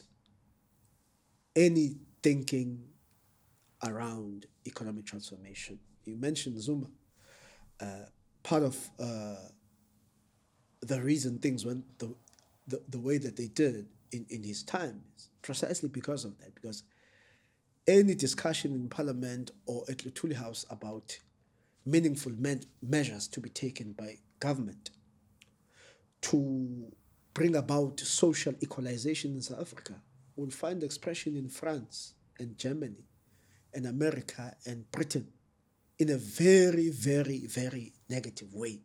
any 1.54 1.96
thinking 2.22 2.82
around 3.84 4.46
economic 4.66 5.04
transformation. 5.04 5.78
You 6.04 6.16
mentioned 6.16 6.60
Zuma. 6.60 6.86
Uh, 7.80 8.06
part 8.42 8.62
of 8.62 8.90
uh, 8.98 9.36
the 10.80 11.00
reason 11.00 11.38
things 11.38 11.64
went 11.64 11.84
the, 11.98 12.14
the, 12.66 12.82
the 12.88 12.98
way 12.98 13.18
that 13.18 13.36
they 13.36 13.48
did 13.48 13.86
in, 14.12 14.26
in 14.28 14.42
his 14.42 14.62
time 14.62 15.02
is 15.16 15.28
precisely 15.42 15.88
because 15.88 16.24
of 16.24 16.38
that. 16.38 16.54
Because 16.54 16.84
any 17.86 18.14
discussion 18.14 18.74
in 18.74 18.88
Parliament 18.88 19.50
or 19.66 19.84
at 19.88 19.98
Luthuli 19.98 20.36
House 20.36 20.64
about 20.70 21.18
meaningful 21.84 22.32
me- 22.32 22.60
measures 22.80 23.26
to 23.28 23.40
be 23.40 23.48
taken 23.48 23.92
by 23.92 24.18
government 24.38 24.90
to 26.22 26.92
bring 27.34 27.56
about 27.56 28.00
social 28.00 28.54
equalization 28.62 29.34
in 29.34 29.42
South 29.42 29.60
Africa 29.60 29.94
will 30.36 30.50
find 30.50 30.82
expression 30.82 31.36
in 31.36 31.48
France 31.48 32.14
and 32.38 32.56
Germany 32.56 33.04
and 33.74 33.86
America 33.86 34.54
and 34.66 34.90
Britain 34.90 35.28
in 35.98 36.10
a 36.10 36.16
very, 36.16 36.88
very, 36.88 37.46
very 37.46 37.92
negative 38.08 38.54
way. 38.54 38.80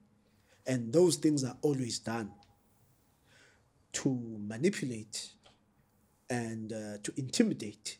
And 0.66 0.92
those 0.92 1.16
things 1.16 1.44
are 1.44 1.58
always 1.62 2.00
done 2.00 2.32
to 3.94 4.38
manipulate 4.40 5.32
and 6.30 6.74
uh, 6.74 6.98
to 7.04 7.14
intimidate 7.16 7.98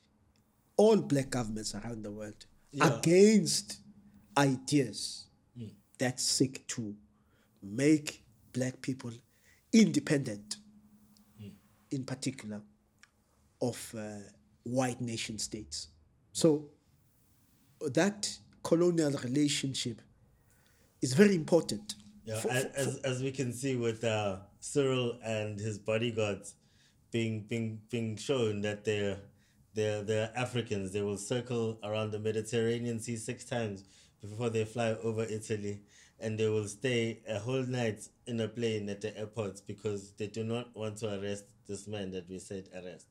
all 0.78 0.98
black 0.98 1.30
governments 1.30 1.74
around 1.76 2.04
the 2.04 2.12
world 2.12 2.46
Yeah. 2.72 2.98
against 2.98 3.80
ideas 4.38 5.26
that 6.00 6.20
seek 6.20 6.68
to 6.68 6.96
make 7.64 8.24
black 8.54 8.82
people 8.84 9.12
independent, 9.74 10.58
in 11.90 12.04
particular, 12.04 12.62
of 13.62 13.96
uh, 13.98 14.20
white 14.64 15.02
nation 15.02 15.40
states. 15.40 15.88
So 16.34 16.70
that 17.82 18.38
colonial 18.64 19.12
relationship 19.24 20.02
is 21.02 21.14
very 21.14 21.34
important. 21.36 21.96
Yeah, 22.26 22.40
for- 22.40 22.52
as, 22.52 22.64
for- 22.66 22.70
as 22.78 22.98
as 22.98 23.24
we 23.24 23.32
can 23.32 23.52
see 23.54 23.76
with 23.76 24.04
uh, 24.04 24.38
Cyril 24.60 25.18
and 25.24 25.60
his 25.60 25.80
bodyguards 25.80 26.54
being 27.12 27.42
being 27.50 27.82
being 27.90 28.18
shown 28.18 28.62
that 28.62 28.84
they're 28.86 29.18
they're 29.78 30.04
they're 30.04 30.32
Africans. 30.36 30.92
They 30.92 31.04
will 31.04 31.18
circle 31.18 31.80
around 31.84 32.12
the 32.12 32.20
Mediterranean 32.20 33.00
Sea 33.00 33.16
six 33.16 33.46
times 33.46 33.84
before 34.22 34.50
they 34.50 34.66
fly 34.66 34.96
over 35.04 35.24
Italy, 35.24 35.82
and 36.20 36.38
they 36.40 36.48
will 36.50 36.68
stay 36.68 37.22
a 37.30 37.38
whole 37.40 37.64
night 37.64 38.02
in 38.26 38.42
a 38.42 38.48
plane 38.48 38.90
at 38.90 39.02
the 39.02 39.16
airports 39.18 39.62
because 39.62 40.14
they 40.18 40.28
do 40.28 40.44
not 40.44 40.76
want 40.76 40.98
to 40.98 41.08
arrest 41.20 41.46
this 41.68 41.88
man 41.88 42.12
that 42.12 42.28
we 42.28 42.40
said 42.40 42.68
arrest. 42.74 43.06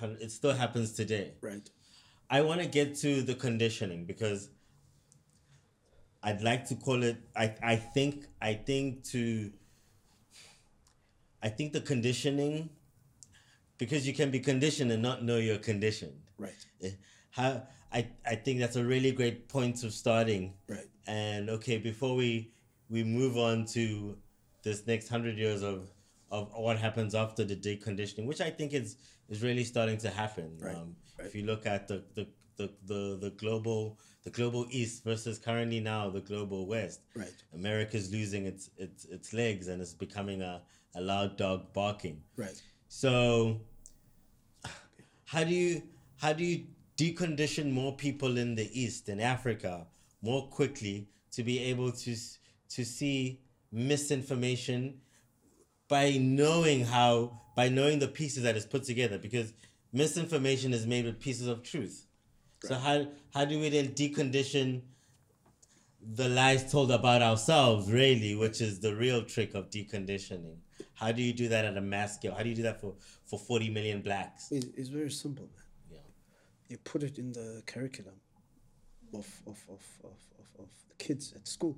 And 0.00 0.16
It 0.22 0.30
still 0.30 0.54
happens 0.54 0.92
today. 0.92 1.34
right. 1.42 1.68
I 2.30 2.40
want 2.42 2.60
to 2.62 2.66
get 2.66 2.94
to 3.04 3.20
the 3.22 3.34
conditioning 3.34 4.06
because 4.06 4.48
I'd 6.22 6.42
like 6.42 6.66
to 6.68 6.76
call 6.76 7.02
it. 7.02 7.18
I 7.36 7.54
I 7.62 7.76
think 7.76 8.26
I 8.40 8.54
think 8.54 9.04
to. 9.12 9.52
I 11.42 11.48
think 11.48 11.72
the 11.72 11.80
conditioning, 11.80 12.70
because 13.84 14.06
you 14.08 14.14
can 14.20 14.30
be 14.30 14.40
conditioned 14.52 14.90
and 14.94 15.02
not 15.02 15.18
know 15.28 15.38
you're 15.46 15.64
conditioned. 15.72 16.18
Right. 16.46 16.60
Eh, 16.84 16.90
How 17.38 17.50
I 17.98 18.00
I 18.32 18.34
think 18.44 18.54
that's 18.62 18.76
a 18.84 18.84
really 18.94 19.12
great 19.20 19.38
point 19.56 19.76
of 19.86 19.90
starting. 20.02 20.42
Right. 20.74 20.88
And 21.06 21.50
okay, 21.56 21.78
before 21.90 22.14
we 22.22 22.30
we 22.94 23.00
move 23.18 23.34
on 23.48 23.56
to 23.76 23.84
this 24.66 24.78
next 24.92 25.08
hundred 25.14 25.36
years 25.44 25.62
of 25.72 25.78
of 26.30 26.42
what 26.66 26.76
happens 26.86 27.12
after 27.24 27.42
the 27.50 27.56
deconditioning, 27.68 28.26
which 28.32 28.40
I 28.48 28.50
think 28.58 28.72
is 28.72 28.88
is 29.32 29.38
really 29.42 29.64
starting 29.64 29.98
to 30.06 30.10
happen. 30.22 30.48
Right, 30.60 30.76
Um, 30.76 30.88
right. 31.18 31.26
If 31.28 31.34
you 31.34 31.44
look 31.52 31.66
at 31.74 31.88
the 31.90 31.98
the, 32.16 32.24
the, 32.58 32.66
the 32.90 33.02
the 33.24 33.30
global 33.42 33.80
the 34.26 34.30
global 34.38 34.62
east 34.80 34.96
versus 35.08 35.38
currently 35.48 35.80
now 35.80 36.02
the 36.18 36.24
global 36.32 36.60
west, 36.74 37.00
Right. 37.22 37.36
America's 37.60 38.06
losing 38.16 38.42
its 38.52 38.64
its 38.84 39.00
its 39.16 39.28
legs 39.42 39.64
and 39.70 39.76
it's 39.82 39.96
becoming 40.06 40.40
a, 40.52 40.54
a 40.94 41.00
loud 41.12 41.30
dog 41.44 41.72
barking. 41.80 42.16
Right. 42.44 42.58
So 42.88 43.12
how 45.32 45.44
do 45.44 45.54
you 45.54 45.82
how 46.18 46.32
do 46.34 46.44
you 46.44 46.66
decondition 46.98 47.72
more 47.72 47.96
people 47.96 48.36
in 48.36 48.54
the 48.54 48.68
East 48.78 49.08
in 49.08 49.18
Africa 49.18 49.86
more 50.20 50.46
quickly 50.48 51.08
to 51.30 51.42
be 51.42 51.58
able 51.58 51.90
to 51.90 52.14
to 52.68 52.84
see 52.84 53.40
misinformation 53.72 55.00
by 55.88 56.18
knowing 56.20 56.84
how 56.84 57.40
by 57.56 57.68
knowing 57.70 57.98
the 57.98 58.08
pieces 58.08 58.42
that 58.42 58.56
is 58.56 58.66
put 58.66 58.84
together 58.84 59.16
because 59.16 59.54
misinformation 59.92 60.74
is 60.74 60.86
made 60.86 61.06
with 61.06 61.18
pieces 61.18 61.46
of 61.48 61.62
truth. 61.62 62.06
So 62.64 62.74
how 62.74 63.06
how 63.32 63.46
do 63.46 63.58
we 63.58 63.70
then 63.70 63.88
decondition 63.88 64.82
the 66.14 66.28
lies 66.28 66.70
told 66.70 66.90
about 66.90 67.22
ourselves, 67.22 67.90
really, 67.90 68.34
which 68.34 68.60
is 68.60 68.80
the 68.80 68.94
real 68.94 69.22
trick 69.24 69.54
of 69.54 69.70
deconditioning? 69.70 70.58
How 71.02 71.10
do 71.10 71.20
you 71.20 71.32
do 71.32 71.48
that 71.48 71.64
at 71.64 71.76
a 71.76 71.80
mass 71.80 72.14
scale? 72.14 72.32
How 72.32 72.44
do 72.44 72.48
you 72.48 72.54
do 72.54 72.62
that 72.62 72.80
for, 72.80 72.94
for 73.24 73.36
40 73.36 73.70
million 73.70 74.02
blacks? 74.02 74.52
It, 74.52 74.66
it's 74.76 74.88
very 74.88 75.10
simple, 75.10 75.46
man. 75.46 75.64
Yeah. 75.90 75.98
You 76.68 76.78
put 76.78 77.02
it 77.02 77.18
in 77.18 77.32
the 77.32 77.60
curriculum 77.66 78.14
of, 79.12 79.26
of, 79.48 79.60
of, 79.68 79.82
of, 80.04 80.16
of, 80.38 80.60
of 80.60 80.68
the 80.88 80.94
kids 81.04 81.32
at 81.34 81.48
school, 81.48 81.76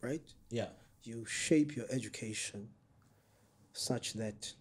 right? 0.00 0.28
Yeah. 0.50 0.70
You 1.04 1.24
shape 1.24 1.76
your 1.76 1.86
education 1.88 2.68
such 3.74 4.14
that 4.14 4.52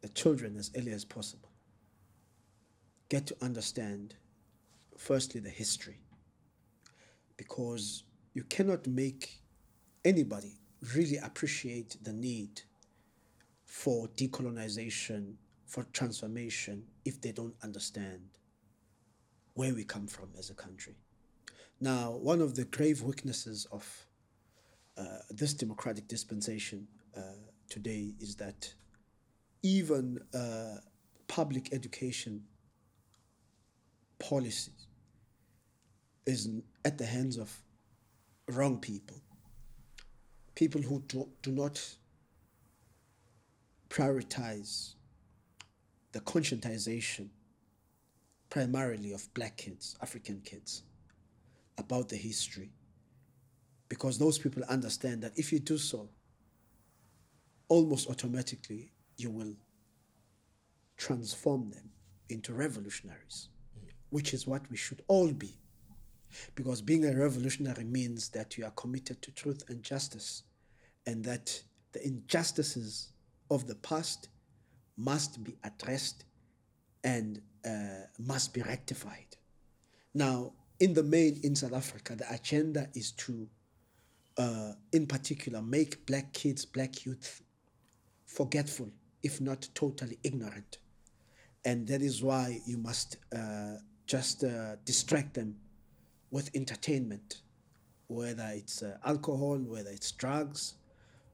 the 0.00 0.08
children, 0.08 0.56
as 0.56 0.72
early 0.76 0.90
as 0.90 1.04
possible, 1.04 1.50
get 3.10 3.28
to 3.28 3.36
understand, 3.40 4.16
firstly, 4.98 5.40
the 5.40 5.50
history. 5.50 6.00
Because 7.36 8.02
you 8.32 8.42
cannot 8.42 8.88
make 8.88 9.40
anybody 10.04 10.58
really 10.96 11.18
appreciate 11.18 11.96
the 12.02 12.12
need 12.12 12.62
for 13.74 14.06
decolonization, 14.16 15.34
for 15.66 15.82
transformation, 15.92 16.84
if 17.04 17.20
they 17.20 17.32
don't 17.32 17.56
understand 17.60 18.20
where 19.54 19.74
we 19.74 19.82
come 19.82 20.06
from 20.06 20.28
as 20.38 20.48
a 20.48 20.54
country. 20.54 20.94
Now, 21.80 22.12
one 22.12 22.40
of 22.40 22.54
the 22.54 22.66
grave 22.66 23.02
weaknesses 23.02 23.66
of 23.72 24.06
uh, 24.96 25.02
this 25.28 25.54
democratic 25.54 26.06
dispensation 26.06 26.86
uh, 27.16 27.22
today 27.68 28.14
is 28.20 28.36
that 28.36 28.72
even 29.64 30.20
uh, 30.32 30.76
public 31.26 31.74
education 31.74 32.44
policies 34.20 34.86
is 36.26 36.48
at 36.84 36.96
the 36.96 37.06
hands 37.06 37.38
of 37.38 37.52
wrong 38.50 38.78
people, 38.78 39.16
people 40.54 40.80
who 40.80 41.02
do, 41.08 41.28
do 41.42 41.50
not 41.50 41.84
prioritize 43.94 44.94
the 46.10 46.20
conscientization 46.20 47.28
primarily 48.50 49.12
of 49.12 49.32
black 49.34 49.56
kids, 49.56 49.96
African 50.02 50.40
kids, 50.44 50.82
about 51.78 52.08
the 52.08 52.16
history. 52.16 52.72
Because 53.88 54.18
those 54.18 54.36
people 54.36 54.64
understand 54.68 55.22
that 55.22 55.38
if 55.38 55.52
you 55.52 55.60
do 55.60 55.78
so, 55.78 56.08
almost 57.68 58.10
automatically 58.10 58.92
you 59.16 59.30
will 59.30 59.54
transform 60.96 61.70
them 61.70 61.90
into 62.28 62.52
revolutionaries, 62.52 63.48
which 64.10 64.34
is 64.34 64.44
what 64.44 64.68
we 64.70 64.76
should 64.76 65.02
all 65.06 65.32
be. 65.32 65.56
Because 66.56 66.82
being 66.82 67.04
a 67.04 67.16
revolutionary 67.16 67.84
means 67.84 68.28
that 68.30 68.58
you 68.58 68.64
are 68.64 68.72
committed 68.72 69.22
to 69.22 69.30
truth 69.30 69.62
and 69.68 69.84
justice, 69.84 70.42
and 71.06 71.24
that 71.24 71.62
the 71.92 72.04
injustices 72.04 73.12
of 73.50 73.66
the 73.66 73.74
past 73.76 74.28
must 74.96 75.42
be 75.42 75.56
addressed 75.64 76.24
and 77.02 77.40
uh, 77.64 78.06
must 78.18 78.54
be 78.54 78.62
rectified. 78.62 79.36
Now, 80.14 80.52
in 80.80 80.94
the 80.94 81.02
main, 81.02 81.40
in 81.42 81.54
South 81.54 81.72
Africa, 81.74 82.16
the 82.16 82.32
agenda 82.32 82.88
is 82.94 83.12
to, 83.12 83.48
uh, 84.38 84.72
in 84.92 85.06
particular, 85.06 85.62
make 85.62 86.06
black 86.06 86.32
kids, 86.32 86.64
black 86.64 87.04
youth 87.04 87.42
forgetful, 88.26 88.90
if 89.22 89.40
not 89.40 89.68
totally 89.74 90.18
ignorant. 90.22 90.78
And 91.64 91.86
that 91.88 92.02
is 92.02 92.22
why 92.22 92.60
you 92.66 92.76
must 92.76 93.16
uh, 93.34 93.76
just 94.06 94.44
uh, 94.44 94.76
distract 94.84 95.34
them 95.34 95.56
with 96.30 96.50
entertainment, 96.54 97.40
whether 98.08 98.50
it's 98.54 98.82
uh, 98.82 98.98
alcohol, 99.04 99.58
whether 99.58 99.90
it's 99.90 100.12
drugs, 100.12 100.74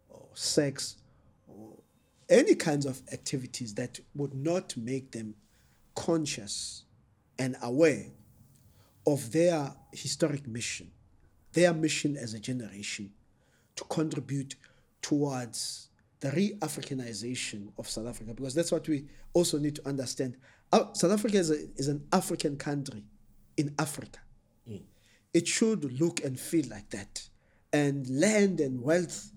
or 0.08 0.28
sex, 0.34 0.96
or 1.48 1.76
any 2.30 2.54
kinds 2.54 2.86
of 2.86 3.02
activities 3.12 3.74
that 3.74 4.00
would 4.14 4.34
not 4.34 4.76
make 4.76 5.10
them 5.10 5.34
conscious 5.94 6.84
and 7.38 7.56
aware 7.62 8.06
of 9.06 9.32
their 9.32 9.74
historic 9.92 10.46
mission, 10.46 10.90
their 11.52 11.74
mission 11.74 12.16
as 12.16 12.34
a 12.34 12.38
generation 12.40 13.10
to 13.76 13.84
contribute 13.84 14.54
towards 15.02 15.88
the 16.20 16.30
re 16.32 16.54
Africanization 16.60 17.72
of 17.78 17.88
South 17.88 18.06
Africa, 18.06 18.32
because 18.34 18.54
that's 18.54 18.70
what 18.70 18.86
we 18.88 19.06
also 19.32 19.58
need 19.58 19.74
to 19.74 19.88
understand. 19.88 20.36
Uh, 20.72 20.92
South 20.92 21.12
Africa 21.12 21.38
is, 21.38 21.50
a, 21.50 21.66
is 21.76 21.88
an 21.88 22.06
African 22.12 22.56
country 22.56 23.02
in 23.56 23.74
Africa. 23.78 24.20
It 25.32 25.46
should 25.46 26.00
look 26.00 26.24
and 26.24 26.38
feel 26.38 26.66
like 26.68 26.90
that. 26.90 27.28
And 27.72 28.08
land 28.08 28.60
and 28.60 28.82
wealth, 28.82 29.30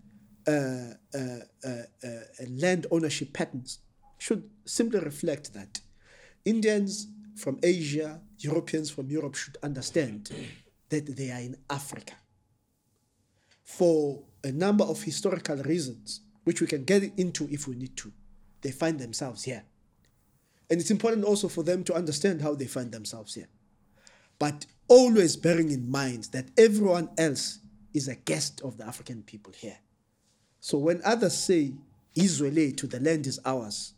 uh, 0.47 0.93
uh, 1.13 1.19
uh, 1.65 2.07
land 2.49 2.87
ownership 2.91 3.33
patterns 3.33 3.79
should 4.17 4.49
simply 4.65 4.99
reflect 4.99 5.53
that. 5.53 5.79
Indians 6.45 7.07
from 7.35 7.59
Asia, 7.63 8.21
Europeans 8.39 8.89
from 8.89 9.09
Europe 9.09 9.35
should 9.35 9.57
understand 9.63 10.29
that 10.89 11.15
they 11.15 11.31
are 11.31 11.39
in 11.39 11.55
Africa 11.69 12.13
for 13.63 14.23
a 14.43 14.51
number 14.51 14.83
of 14.83 15.01
historical 15.01 15.57
reasons, 15.57 16.21
which 16.43 16.61
we 16.61 16.67
can 16.67 16.83
get 16.83 17.03
into 17.17 17.47
if 17.49 17.67
we 17.67 17.75
need 17.75 17.95
to. 17.97 18.11
They 18.61 18.71
find 18.71 18.99
themselves 18.99 19.43
here. 19.43 19.63
And 20.69 20.79
it's 20.79 20.91
important 20.91 21.25
also 21.25 21.47
for 21.47 21.63
them 21.63 21.83
to 21.85 21.93
understand 21.93 22.41
how 22.41 22.55
they 22.55 22.67
find 22.67 22.91
themselves 22.91 23.35
here. 23.35 23.49
But 24.39 24.65
always 24.87 25.37
bearing 25.37 25.71
in 25.71 25.89
mind 25.89 26.25
that 26.33 26.49
everyone 26.57 27.09
else 27.17 27.59
is 27.93 28.07
a 28.07 28.15
guest 28.15 28.61
of 28.61 28.77
the 28.77 28.85
African 28.85 29.23
people 29.23 29.53
here. 29.55 29.77
So 30.63 30.77
when 30.77 31.01
others 31.03 31.37
say, 31.37 31.73
Izwe 32.15 32.49
lethu 32.49 32.89
the 32.89 33.01
land 33.01 33.27
is 33.27 33.37
ours, 33.43 33.95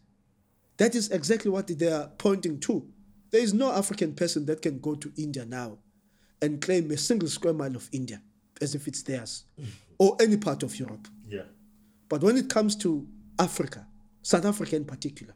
that 0.78 0.96
is 0.96 1.12
exactly 1.12 1.52
what 1.52 1.68
they 1.68 1.92
are 1.92 2.08
pointing 2.18 2.60
to. 2.62 2.88
There 3.30 3.40
is 3.40 3.54
no 3.54 3.72
African 3.72 4.16
person 4.16 4.48
that 4.48 4.64
can 4.64 4.80
go 4.80 4.96
to 4.96 5.12
India 5.16 5.46
now 5.46 5.78
and 6.42 6.60
claim 6.60 6.90
a 6.90 6.98
single 6.98 7.30
square 7.30 7.54
mile 7.54 7.76
of 7.76 7.88
India 7.92 8.20
as 8.62 8.74
if 8.74 8.88
it's 8.88 9.04
theirs 9.04 9.44
mm. 9.62 9.68
or 10.00 10.18
any 10.20 10.38
part 10.38 10.64
of 10.64 10.80
Europe. 10.80 11.08
Yeah. 11.30 11.44
But 12.10 12.24
when 12.24 12.36
it 12.36 12.50
comes 12.50 12.76
to 12.78 13.08
Africa, 13.38 13.86
South 14.24 14.46
Africa 14.46 14.76
in 14.76 14.86
particular, 14.86 15.36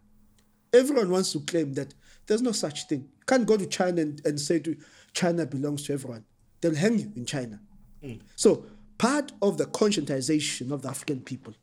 everyone 0.73 1.11
wants 1.11 1.31
to 1.33 1.41
claim 1.41 1.75
that 1.75 1.93
there's 2.25 2.41
no 2.41 2.53
such 2.53 2.87
thing. 2.87 3.01
You 3.01 3.25
can't 3.27 3.45
go 3.45 3.55
to 3.55 3.67
China 3.67 4.01
and, 4.01 4.19
and 4.25 4.39
say 4.39 4.57
to 4.57 4.75
China 5.13 5.45
belongs 5.45 5.83
to 5.83 5.93
everyone. 5.93 6.25
They'll 6.59 6.73
hang 6.73 6.97
you 6.97 7.11
in 7.15 7.27
China. 7.27 7.59
Mm. 8.03 8.19
So 8.35 8.65
part 8.99 9.31
of 9.41 9.57
the 9.57 9.65
conscientization 9.65 10.71
of 10.71 10.83
the 10.83 10.89
African 10.89 11.21
people 11.21 11.55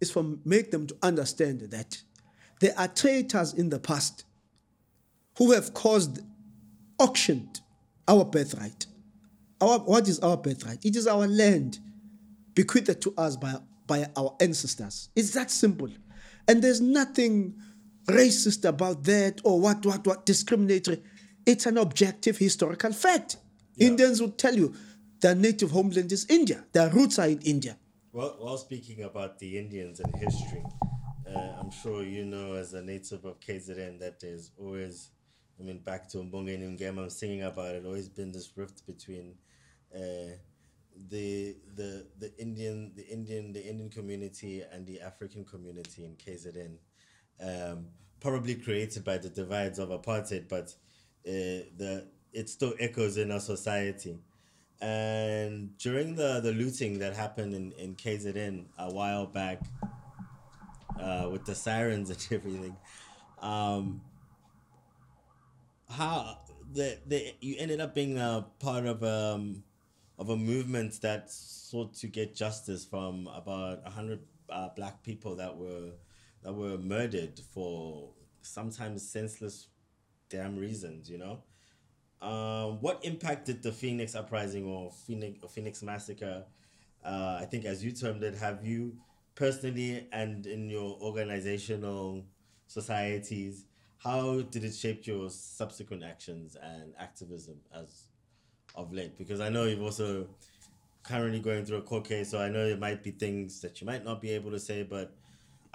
is 0.00 0.10
for 0.10 0.24
make 0.44 0.72
them 0.72 0.88
to 0.88 0.96
understand 1.02 1.60
that 1.60 2.02
there 2.60 2.74
are 2.76 2.88
traitors 2.88 3.52
in 3.52 3.68
the 3.68 3.78
past 3.78 4.24
who 5.38 5.52
have 5.52 5.74
caused 5.74 6.20
auctioned 6.98 7.60
our 8.08 8.24
birthright. 8.24 8.86
Our, 9.60 9.78
what 9.80 10.08
is 10.08 10.18
our 10.20 10.36
birthright? 10.36 10.84
It 10.84 10.96
is 10.96 11.06
our 11.06 11.26
land 11.26 11.78
bequeathed 12.54 13.00
to 13.02 13.14
us 13.16 13.36
by, 13.36 13.56
by 13.86 14.06
our 14.16 14.36
ancestors. 14.40 15.10
It's 15.14 15.32
that 15.32 15.50
simple. 15.50 15.88
And 16.48 16.62
there's 16.62 16.80
nothing 16.80 17.54
racist 18.06 18.64
about 18.64 19.04
that 19.04 19.40
or 19.44 19.60
what, 19.60 19.84
what, 19.84 20.06
what, 20.06 20.26
discriminatory. 20.26 21.02
It's 21.46 21.66
an 21.66 21.78
objective 21.78 22.38
historical 22.38 22.92
fact. 22.92 23.36
Indians 23.78 24.20
would 24.20 24.38
tell 24.38 24.54
you 24.54 24.74
their 25.24 25.34
native 25.34 25.70
homeland 25.70 26.12
is 26.12 26.26
India, 26.28 26.62
their 26.72 26.90
roots 26.90 27.18
are 27.18 27.28
in 27.28 27.40
India. 27.40 27.78
Well, 28.12 28.36
while 28.38 28.58
speaking 28.58 29.04
about 29.04 29.38
the 29.38 29.56
Indians 29.56 29.98
and 30.00 30.14
history, 30.16 30.62
uh, 31.26 31.60
I'm 31.60 31.70
sure 31.70 32.04
you 32.04 32.26
know 32.26 32.52
as 32.52 32.74
a 32.74 32.82
native 32.82 33.24
of 33.24 33.40
KZN 33.40 34.00
that 34.00 34.20
there's 34.20 34.50
always, 34.58 35.12
I 35.58 35.62
mean, 35.62 35.78
back 35.78 36.10
to 36.10 36.18
Mbongeni 36.18 36.78
Ngema, 36.78 37.04
I'm 37.04 37.08
singing 37.08 37.42
about 37.42 37.74
it, 37.74 37.86
always 37.86 38.10
been 38.10 38.32
this 38.32 38.52
rift 38.54 38.86
between 38.86 39.36
uh, 39.96 40.36
the 41.08 41.56
the 41.74 42.06
the 42.18 42.30
Indian 42.38 42.92
the 42.94 43.08
Indian 43.08 43.54
the 43.54 43.66
Indian 43.66 43.88
community 43.88 44.62
and 44.70 44.86
the 44.86 45.00
African 45.00 45.46
community 45.46 46.04
in 46.04 46.16
KZN, 46.16 46.76
um, 47.40 47.86
probably 48.20 48.56
created 48.56 49.04
by 49.04 49.16
the 49.16 49.30
divides 49.30 49.78
of 49.78 49.88
apartheid, 49.88 50.50
but 50.50 50.68
uh, 51.26 51.64
the 51.78 52.08
it 52.34 52.50
still 52.50 52.74
echoes 52.78 53.16
in 53.16 53.32
our 53.32 53.40
society. 53.40 54.18
And 54.80 55.76
during 55.78 56.14
the, 56.14 56.40
the 56.40 56.52
looting 56.52 56.98
that 56.98 57.14
happened 57.14 57.54
in, 57.54 57.72
in 57.72 57.94
KZN 57.94 58.66
a 58.78 58.92
while 58.92 59.26
back, 59.26 59.62
uh, 61.00 61.28
with 61.30 61.44
the 61.44 61.54
sirens 61.54 62.10
and 62.10 62.28
everything, 62.30 62.76
um, 63.40 64.00
how 65.88 66.38
the, 66.72 66.98
the 67.06 67.34
you 67.40 67.56
ended 67.58 67.80
up 67.80 67.94
being 67.94 68.18
a 68.18 68.46
part 68.58 68.86
of 68.86 69.02
um, 69.04 69.62
of 70.18 70.30
a 70.30 70.36
movement 70.36 71.00
that 71.02 71.30
sought 71.30 71.94
to 71.94 72.06
get 72.06 72.34
justice 72.34 72.84
from 72.84 73.28
about 73.34 73.80
a 73.84 73.90
hundred 73.90 74.20
uh, 74.50 74.68
black 74.76 75.02
people 75.02 75.36
that 75.36 75.56
were 75.56 75.90
that 76.42 76.52
were 76.52 76.78
murdered 76.78 77.40
for 77.52 78.10
sometimes 78.42 79.08
senseless 79.08 79.68
damn 80.28 80.56
reasons. 80.56 81.10
You 81.10 81.18
know, 81.18 81.42
um, 82.22 82.80
what 82.80 83.04
impact 83.04 83.46
did 83.46 83.62
the 83.62 83.72
Phoenix 83.72 84.14
uprising 84.14 84.64
or 84.64 84.90
Phoenix 84.90 85.38
or 85.42 85.48
Phoenix 85.48 85.82
massacre? 85.82 86.44
Uh, 87.04 87.38
I 87.40 87.44
think, 87.44 87.64
as 87.64 87.84
you 87.84 87.92
termed 87.92 88.22
it, 88.22 88.34
have 88.36 88.64
you 88.64 88.96
personally 89.34 90.06
and 90.12 90.46
in 90.46 90.70
your 90.70 90.96
organizational 91.00 92.24
societies, 92.66 93.66
how 93.98 94.42
did 94.42 94.64
it 94.64 94.74
shape 94.74 95.06
your 95.06 95.30
subsequent 95.30 96.02
actions 96.02 96.56
and 96.62 96.94
activism 96.98 97.56
as 97.74 98.04
of 98.74 98.92
late? 98.92 99.16
Because 99.18 99.40
I 99.40 99.48
know 99.48 99.64
you've 99.64 99.82
also 99.82 100.28
currently 101.02 101.40
going 101.40 101.64
through 101.64 101.78
a 101.78 101.82
court 101.82 102.04
case, 102.04 102.30
so 102.30 102.38
I 102.38 102.48
know 102.48 102.66
there 102.66 102.76
might 102.76 103.02
be 103.02 103.10
things 103.10 103.60
that 103.60 103.80
you 103.80 103.86
might 103.86 104.04
not 104.04 104.20
be 104.20 104.30
able 104.30 104.50
to 104.50 104.58
say, 104.58 104.82
but 104.82 105.14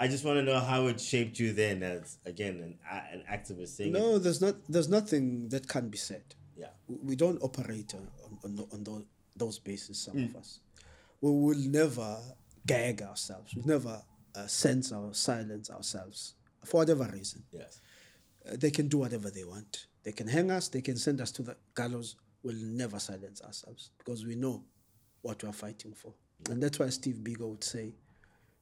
I 0.02 0.08
just 0.08 0.24
want 0.24 0.38
to 0.38 0.44
know 0.44 0.60
how 0.60 0.88
it 0.88 1.00
shaped 1.02 1.40
you 1.40 1.52
then 1.54 1.84
as 1.84 2.18
again 2.26 2.56
an 2.66 2.80
an 3.14 3.24
activist. 3.32 3.70
Saying 3.76 3.92
No, 3.92 4.18
there's 4.18 4.42
not. 4.42 4.56
There's 4.70 4.90
nothing 4.90 5.50
that 5.50 5.68
can 5.68 5.90
be 5.90 5.98
said. 5.98 6.24
yeah, 6.58 6.70
We 6.88 7.16
don't 7.16 7.40
operate 7.44 7.94
on 7.94 8.08
on, 8.44 8.66
on, 8.72 8.84
those, 8.84 9.04
those 9.36 9.60
bases. 9.60 9.98
Some 10.06 10.16
Mm. 10.16 10.30
of 10.30 10.36
us, 10.38 10.60
we 11.22 11.30
will 11.32 11.58
never 11.80 12.18
gag 12.66 13.02
ourselves. 13.02 13.54
We 13.56 13.64
never 13.66 14.02
uh, 14.36 14.48
sense 14.48 14.92
or 14.94 15.14
silence 15.14 15.70
ourselves 15.70 16.36
for 16.64 16.78
whatever 16.82 17.06
reason. 17.12 17.44
yes, 17.52 17.82
Uh, 18.46 18.56
they 18.64 18.72
can 18.72 18.88
do 18.88 18.98
whatever 19.00 19.30
they 19.30 19.44
want. 19.44 19.88
They 20.04 20.14
can 20.14 20.28
hang 20.28 20.50
us. 20.52 20.70
They 20.70 20.82
can 20.82 20.98
send 20.98 21.20
us 21.20 21.32
to 21.34 21.42
the 21.44 21.56
gallows. 21.76 22.16
We'll 22.44 22.56
never 22.84 23.00
silence 23.00 23.42
ourselves 23.42 23.92
because 23.98 24.26
we 24.26 24.36
know 24.36 24.64
what 25.22 25.44
we 25.44 25.50
are 25.50 25.54
fighting 25.66 25.94
for. 25.94 26.14
And 26.50 26.64
that's 26.64 26.80
why 26.80 26.90
Steve 26.90 27.18
Biko 27.22 27.50
would 27.50 27.64
say, 27.64 27.94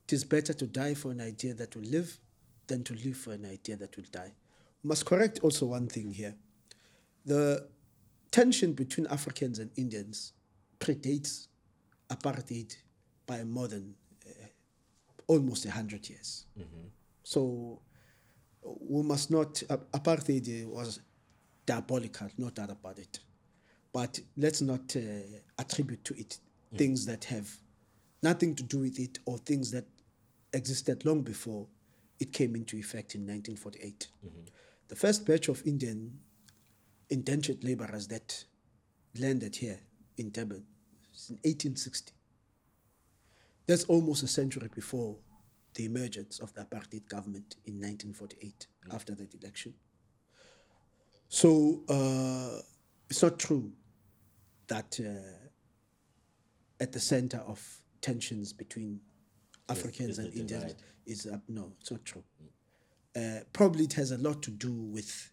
"It 0.07 0.13
is 0.13 0.23
better 0.23 0.53
to 0.53 0.67
die 0.67 0.93
for 0.93 1.11
an 1.11 1.19
idea 1.19 1.53
that 1.55 1.75
will 1.75 1.83
live, 1.83 2.19
than 2.67 2.83
to 2.85 2.93
live 2.93 3.17
for 3.17 3.33
an 3.33 3.45
idea 3.45 3.75
that 3.75 3.97
will 3.97 4.05
die." 4.11 4.33
We 4.83 4.87
must 4.87 5.05
correct 5.05 5.39
also 5.39 5.65
one 5.65 5.87
thing 5.87 6.13
here: 6.13 6.35
the 7.25 7.67
tension 8.31 8.73
between 8.73 9.07
Africans 9.07 9.59
and 9.59 9.69
Indians 9.75 10.33
predates 10.79 11.47
apartheid 12.09 12.75
by 13.25 13.43
more 13.43 13.67
than 13.67 13.95
uh, 14.25 14.47
almost 15.27 15.65
a 15.65 15.71
hundred 15.71 16.09
years. 16.09 16.45
So 17.23 17.81
we 18.63 19.03
must 19.03 19.29
not 19.29 19.61
ap- 19.69 19.91
apartheid 19.91 20.47
uh, 20.47 20.69
was 20.69 21.01
diabolical, 21.65 22.29
no 22.37 22.49
doubt 22.49 22.71
about 22.71 22.97
it. 22.99 23.19
But 23.91 24.19
let's 24.37 24.61
not 24.61 24.95
uh, 24.95 24.99
attribute 25.57 26.03
to 26.05 26.13
it 26.17 26.39
things 26.77 27.05
that 27.05 27.25
have 27.25 27.49
nothing 28.23 28.55
to 28.55 28.63
do 28.63 28.79
with 28.79 28.99
it 28.99 29.19
or 29.25 29.37
things 29.39 29.71
that 29.71 29.85
existed 30.57 31.05
long 31.05 31.21
before 31.21 31.67
it 32.19 32.33
came 32.33 32.55
into 32.55 32.77
effect 32.77 33.15
in 33.15 33.21
1948. 33.21 34.07
The 34.87 34.95
first 34.95 35.25
batch 35.25 35.47
of 35.47 35.61
Indian 35.65 36.19
indentured 37.09 37.63
laborers 37.63 38.07
that 38.07 38.43
landed 39.19 39.55
here 39.55 39.79
in 40.17 40.31
Durban 40.31 40.63
in 41.29 41.35
1860. 41.35 42.13
That's 43.65 43.83
almost 43.85 44.23
a 44.23 44.27
century 44.27 44.69
before 44.73 45.17
the 45.75 45.85
emergence 45.85 46.39
of 46.39 46.53
the 46.53 46.61
apartheid 46.61 47.07
government 47.07 47.57
in 47.65 47.75
1948 47.75 48.67
after 48.91 49.13
that 49.15 49.33
election. 49.35 49.73
So 51.29 51.83
uh, 51.89 52.61
it's 53.09 53.21
not 53.21 53.37
true 53.37 53.71
that 54.67 54.99
uh, 54.99 55.47
at 56.79 56.91
the 56.91 56.99
center 56.99 57.37
of 57.45 57.61
tensions 58.01 58.53
between 58.53 59.01
Africans 59.69 60.19
and 60.19 60.33
Indians 60.33 60.63
divide. 60.63 60.75
is 61.05 61.25
uh, 61.25 61.37
no, 61.47 61.73
it's 61.79 61.91
not 61.91 62.03
true. 62.05 62.23
Uh, 63.15 63.39
probably 63.51 63.83
it 63.85 63.93
has 63.93 64.11
a 64.11 64.17
lot 64.17 64.41
to 64.43 64.51
do 64.51 64.71
with 64.71 65.31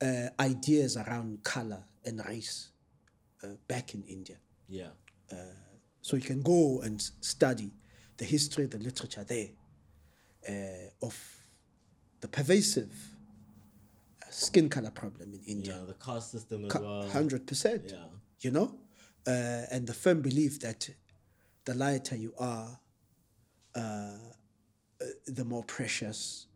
uh, 0.00 0.28
ideas 0.40 0.96
around 0.96 1.42
color 1.42 1.82
and 2.04 2.24
race 2.26 2.70
uh, 3.42 3.48
back 3.68 3.94
in 3.94 4.02
India. 4.04 4.36
yeah, 4.68 4.88
So 6.00 6.16
you 6.16 6.22
can 6.22 6.42
go 6.42 6.80
and 6.82 7.00
study 7.20 7.70
the 8.16 8.24
history, 8.24 8.66
the 8.66 8.78
literature 8.78 9.24
there 9.24 9.50
uh, 10.48 11.06
of 11.06 11.16
the 12.20 12.28
pervasive 12.28 12.92
uh, 14.22 14.26
skin 14.30 14.68
color 14.68 14.90
problem 14.90 15.32
in 15.34 15.40
India. 15.46 15.76
yeah, 15.78 15.84
the 15.86 15.94
caste 15.94 16.32
system 16.32 16.64
as 16.66 16.74
well. 16.74 17.08
Hundred 17.08 17.46
percent. 17.46 17.82
Yeah. 17.88 18.04
You 18.40 18.50
know, 18.52 18.74
uh, 19.26 19.66
and 19.72 19.86
the 19.86 19.94
firm 19.94 20.20
belief 20.22 20.60
that 20.60 20.88
the 21.64 21.74
lighter 21.74 22.16
you 22.16 22.32
are, 22.38 22.78
uh, 23.74 23.78
uh, 23.78 25.04
the 25.26 25.44
more 25.44 25.64
precious, 25.64 26.46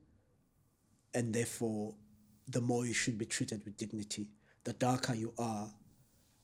and 1.14 1.32
therefore, 1.34 1.94
the 2.48 2.60
more 2.60 2.86
you 2.86 2.92
should 2.92 3.18
be 3.18 3.24
treated 3.26 3.62
with 3.64 3.76
dignity. 3.76 4.28
The 4.64 4.72
darker 4.74 5.14
you 5.14 5.32
are, 5.38 5.70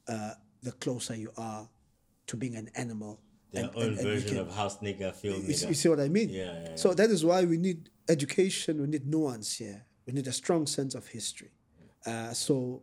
uh, 0.09 0.33
the 0.63 0.73
closer 0.73 1.15
you 1.15 1.31
are 1.37 1.69
to 2.29 2.37
being 2.37 2.57
an 2.57 2.71
animal. 2.75 3.21
Their 3.53 3.65
and- 3.65 3.77
own 3.77 3.83
and- 3.83 3.99
and 3.99 4.07
version 4.07 4.29
can- 4.31 4.39
of 4.39 4.55
house 4.55 4.79
nigger, 4.79 5.15
field 5.15 5.45
you, 5.45 5.53
see- 5.53 5.67
nigger. 5.67 5.69
you 5.69 5.75
see 5.75 5.89
what 5.89 6.01
I 6.01 6.09
mean? 6.09 6.29
Yeah, 6.31 6.63
yeah, 6.71 6.77
So 6.77 6.95
that 6.95 7.11
is 7.11 7.25
why 7.25 7.45
we 7.45 7.59
need 7.59 7.91
education. 8.09 8.81
We 8.81 8.87
need 8.89 9.07
nuance 9.07 9.55
here. 9.59 9.85
We 10.07 10.13
need 10.15 10.27
a 10.27 10.33
strong 10.33 10.67
sense 10.67 10.95
of 10.95 11.07
history. 11.09 11.51
Uh, 12.07 12.33
so, 12.33 12.83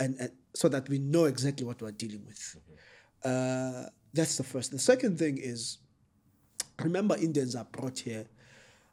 and, 0.00 0.16
and 0.18 0.30
so 0.54 0.68
that 0.68 0.88
we 0.88 0.98
know 0.98 1.24
exactly 1.26 1.64
what 1.64 1.80
we're 1.80 1.92
dealing 1.92 2.24
with. 2.26 2.56
Uh, 3.24 3.84
that's 4.12 4.36
the 4.36 4.44
first. 4.44 4.70
The 4.72 4.78
second 4.78 5.18
thing 5.18 5.38
is, 5.38 5.78
remember, 6.80 7.16
Indians 7.16 7.54
are 7.54 7.64
brought 7.64 7.98
here 8.00 8.26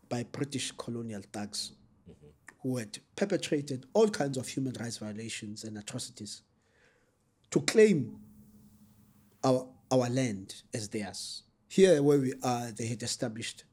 by 0.09 0.23
British 0.23 0.71
colonial 0.71 1.21
thugs 1.31 1.71
who 2.61 2.77
had 2.77 2.97
perpetrated 3.15 3.85
all 3.93 4.07
kinds 4.09 4.37
of 4.37 4.47
human 4.47 4.73
rights 4.79 4.97
violations 4.97 5.63
and 5.63 5.77
atrocities 5.77 6.41
to 7.51 7.61
claim 7.61 8.17
our 9.43 9.67
our 9.91 10.09
land 10.09 10.63
as 10.73 10.89
theirs. 10.89 11.43
Here, 11.67 12.01
where 12.01 12.19
we 12.19 12.33
are, 12.43 12.71
they 12.71 12.87
had 12.87 13.03
established 13.03 13.65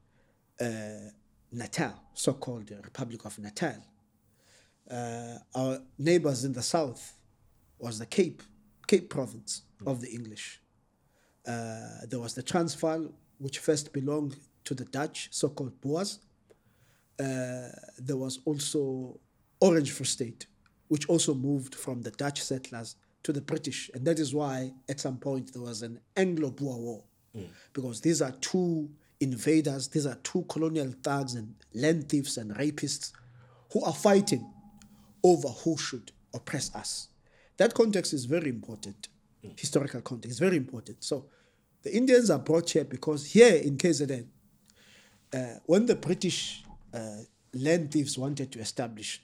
uh, 0.61 1.09
Natal, 1.51 1.93
so-called 2.13 2.67
the 2.67 2.77
Republic 2.77 3.25
of 3.25 3.39
Natal. 3.39 3.77
Uh, 4.89 5.37
our 5.55 5.79
neighbors 5.97 6.43
in 6.43 6.53
the 6.53 6.61
south 6.61 7.13
was 7.79 7.99
the 7.99 8.05
Cape, 8.05 8.43
Cape 8.87 9.09
Province 9.09 9.63
of 9.85 10.01
the 10.01 10.11
English. 10.11 10.61
Uh, 11.47 12.05
there 12.07 12.19
was 12.19 12.33
the 12.33 12.43
Transvaal, 12.43 13.11
which 13.37 13.59
first 13.59 13.93
belonged 13.93 14.37
to 14.65 14.73
the 14.73 14.85
Dutch, 14.85 15.29
so-called 15.31 15.79
Boers. 15.81 16.19
Uh, 17.19 17.69
there 17.97 18.17
was 18.17 18.39
also 18.45 19.19
Orange 19.59 19.91
Free 19.91 20.05
State, 20.05 20.47
which 20.87 21.07
also 21.07 21.33
moved 21.33 21.75
from 21.75 22.01
the 22.01 22.11
Dutch 22.11 22.41
settlers 22.41 22.95
to 23.23 23.31
the 23.31 23.41
British. 23.41 23.89
And 23.93 24.05
that 24.05 24.19
is 24.19 24.33
why 24.33 24.73
at 24.89 24.99
some 24.99 25.17
point 25.17 25.53
there 25.53 25.61
was 25.61 25.81
an 25.81 25.99
Anglo 26.15 26.51
Boer 26.51 26.77
War, 26.77 27.03
because 27.73 28.01
these 28.01 28.21
are 28.21 28.31
two 28.41 28.89
invaders, 29.19 29.87
these 29.87 30.05
are 30.05 30.17
two 30.23 30.43
colonial 30.49 30.93
thugs 31.01 31.35
and 31.35 31.55
land 31.73 32.09
thieves 32.09 32.37
and 32.37 32.55
rapists 32.55 33.11
who 33.71 33.83
are 33.83 33.93
fighting 33.93 34.45
over 35.23 35.47
who 35.47 35.77
should 35.77 36.11
oppress 36.33 36.73
us. 36.75 37.07
That 37.57 37.73
context 37.73 38.13
is 38.13 38.25
very 38.25 38.49
important, 38.49 39.07
historical 39.55 40.01
context 40.01 40.31
is 40.35 40.39
very 40.39 40.57
important. 40.57 41.03
So 41.03 41.25
the 41.83 41.95
Indians 41.95 42.29
are 42.29 42.39
brought 42.39 42.69
here 42.69 42.85
because 42.85 43.25
here 43.25 43.55
in 43.55 43.77
KZN, 43.77 44.25
uh, 45.33 45.37
when 45.65 45.85
the 45.85 45.95
British 45.95 46.63
uh, 46.93 47.17
land 47.53 47.91
thieves 47.91 48.17
wanted 48.17 48.51
to 48.53 48.59
establish 48.59 49.21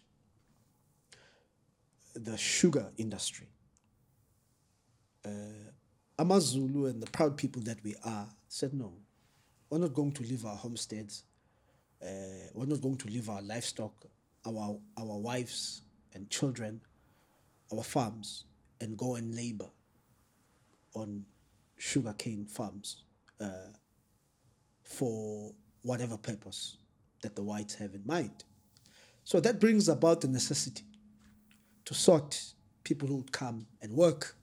the 2.14 2.38
sugar 2.38 2.92
industry, 2.98 3.48
uh, 5.26 5.30
Amazulu 6.18 6.88
and 6.88 7.02
the 7.02 7.10
proud 7.12 7.38
people 7.38 7.62
that 7.64 7.82
we 7.84 7.96
are 8.04 8.28
said, 8.50 8.74
no, 8.74 8.94
we're 9.70 9.78
not 9.78 9.94
going 9.94 10.12
to 10.12 10.24
leave 10.24 10.46
our 10.46 10.56
homesteads, 10.56 11.24
uh, 12.04 12.08
we're 12.54 12.66
not 12.66 12.82
going 12.82 12.98
to 12.98 13.08
leave 13.08 13.30
our 13.30 13.42
livestock, 13.42 13.94
our, 14.46 14.78
our 14.98 15.18
wives 15.18 15.82
and 16.14 16.30
children, 16.30 16.82
our 17.74 17.84
farms, 17.84 18.46
and 18.82 18.98
go 18.98 19.16
and 19.16 19.34
labor 19.34 19.70
on 20.94 21.24
sugarcane 21.80 22.46
farms 22.46 23.04
uh, 23.42 23.72
for 24.84 25.54
whatever 25.82 26.18
purpose 26.18 26.78
that 27.24 27.36
the 27.36 27.42
whites 27.42 27.76
have 27.76 27.96
in 27.96 28.04
mind. 28.06 28.44
So 29.24 29.40
that 29.40 29.60
brings 29.60 29.90
about 29.90 30.22
the 30.22 30.28
necessity 30.28 30.84
to 31.86 31.94
sort 31.94 32.54
people 32.84 33.08
who 33.08 33.16
would 33.18 33.32
come 33.32 33.66
and 33.82 33.94
work 33.94 34.36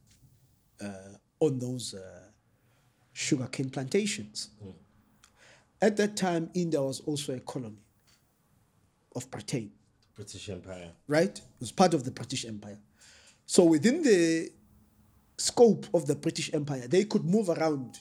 uh, 0.83 1.15
on 1.41 1.59
those 1.59 1.95
uh, 1.95 2.25
sugarcane 3.13 3.71
plantations. 3.71 4.51
At 5.81 5.97
that 5.99 6.17
time, 6.17 6.51
India 6.55 6.83
was 6.83 7.01
also 7.01 7.35
a 7.35 7.41
colony 7.41 7.83
of 9.15 9.31
Britain 9.31 9.71
British 10.15 10.49
Empire. 10.49 10.93
right? 11.07 11.39
It 11.39 11.61
was 11.61 11.73
part 11.73 11.93
of 11.93 12.05
the 12.05 12.11
British 12.11 12.47
Empire. 12.47 12.79
So 13.45 13.65
within 13.65 14.03
the 14.03 14.51
scope 15.39 15.87
of 15.95 16.07
the 16.07 16.15
British 16.15 16.53
Empire. 16.55 16.89
They 16.89 17.05
could 17.05 17.25
move 17.25 17.49
around 17.49 17.99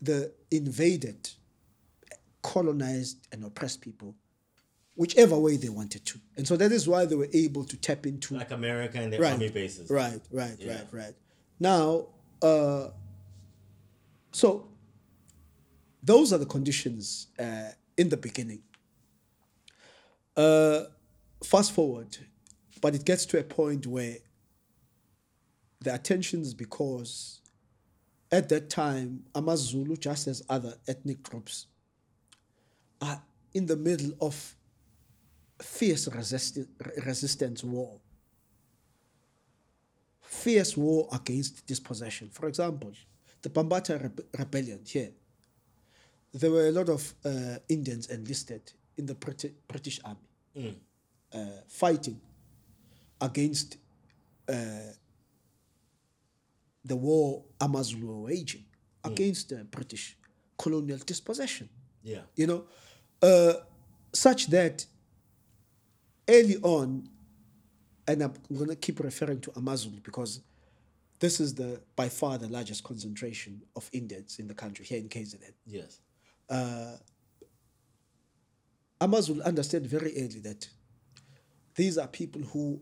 the 0.00 0.32
invaded, 0.50 1.30
colonized, 2.42 3.28
and 3.32 3.44
oppressed 3.44 3.80
people 3.80 4.16
whichever 4.94 5.38
way 5.38 5.56
they 5.56 5.68
wanted 5.68 6.04
to. 6.04 6.18
And 6.36 6.46
so 6.46 6.56
that 6.56 6.70
is 6.70 6.86
why 6.86 7.06
they 7.06 7.14
were 7.14 7.28
able 7.32 7.64
to 7.64 7.76
tap 7.76 8.06
into 8.06 8.34
Like 8.34 8.50
America 8.50 8.98
and 9.00 9.12
their 9.12 9.20
right, 9.20 9.32
army 9.32 9.48
bases. 9.48 9.90
Right, 9.90 10.20
right, 10.30 10.56
Yeah. 10.58 10.74
right, 10.74 10.86
right. 10.92 11.14
Now, 11.58 12.08
uh, 12.42 12.88
so 14.32 14.68
those 16.02 16.32
are 16.32 16.38
the 16.38 16.46
conditions 16.46 17.28
uh, 17.38 17.70
in 17.96 18.08
the 18.08 18.16
beginning. 18.16 18.62
Uh, 20.36 20.84
fast 21.44 21.72
forward, 21.72 22.16
but 22.80 22.94
it 22.94 23.04
gets 23.04 23.24
to 23.26 23.38
a 23.38 23.44
point 23.44 23.86
where 23.86 24.16
the 25.82 25.94
attention 25.94 26.42
is 26.42 26.54
because 26.54 27.40
at 28.30 28.48
that 28.48 28.70
time, 28.70 29.24
Amazulu, 29.34 29.96
just 29.96 30.26
as 30.26 30.42
other 30.48 30.74
ethnic 30.88 31.22
groups, 31.22 31.66
are 33.00 33.20
in 33.52 33.66
the 33.66 33.76
middle 33.76 34.12
of 34.20 34.56
fierce 35.60 36.08
resist- 36.08 36.58
resistance 37.04 37.62
war. 37.62 38.00
Fierce 40.22 40.76
war 40.76 41.08
against 41.12 41.66
dispossession. 41.66 42.30
For 42.32 42.48
example, 42.48 42.92
the 43.42 43.50
Bambata 43.50 44.00
Rebe- 44.02 44.24
Rebellion 44.38 44.80
here, 44.86 45.10
there 46.32 46.50
were 46.50 46.68
a 46.68 46.72
lot 46.72 46.88
of 46.88 47.14
uh, 47.24 47.56
Indians 47.68 48.06
enlisted 48.06 48.72
in 48.96 49.04
the 49.06 49.14
Briti- 49.14 49.52
British 49.68 50.00
Army 50.04 50.74
uh, 51.34 51.38
fighting 51.68 52.18
against 53.20 53.76
uh, 54.48 54.54
the 56.84 56.96
war 56.96 57.44
Amazulu 57.60 58.06
were 58.06 58.20
waging 58.20 58.64
against 59.04 59.48
the 59.50 59.64
British 59.64 60.16
colonial 60.58 60.98
dispossession 60.98 61.68
Yeah. 62.04 62.22
you 62.36 62.46
know, 62.46 62.64
uh, 63.22 63.54
such 64.12 64.48
that 64.48 64.86
early 66.28 66.56
on, 66.62 67.08
and 68.06 68.22
I'm 68.22 68.32
going 68.54 68.68
to 68.68 68.76
keep 68.76 69.00
referring 69.00 69.40
to 69.42 69.52
Amazulu 69.56 70.00
because 70.00 70.40
this 71.20 71.38
is 71.40 71.54
the 71.54 71.80
by 71.96 72.08
far 72.08 72.36
the 72.38 72.48
largest 72.48 72.82
concentration 72.84 73.62
of 73.76 73.88
Indians 73.92 74.38
in 74.40 74.46
the 74.48 74.54
country 74.54 74.84
here 74.84 74.98
in 74.98 75.08
KZN. 75.08 75.52
Yes. 75.66 76.00
Amazulu 79.00 79.42
understand 79.42 79.86
very 79.86 80.12
early 80.16 80.40
that 80.40 80.68
these 81.74 81.98
are 81.98 82.06
people 82.06 82.42
who 82.42 82.80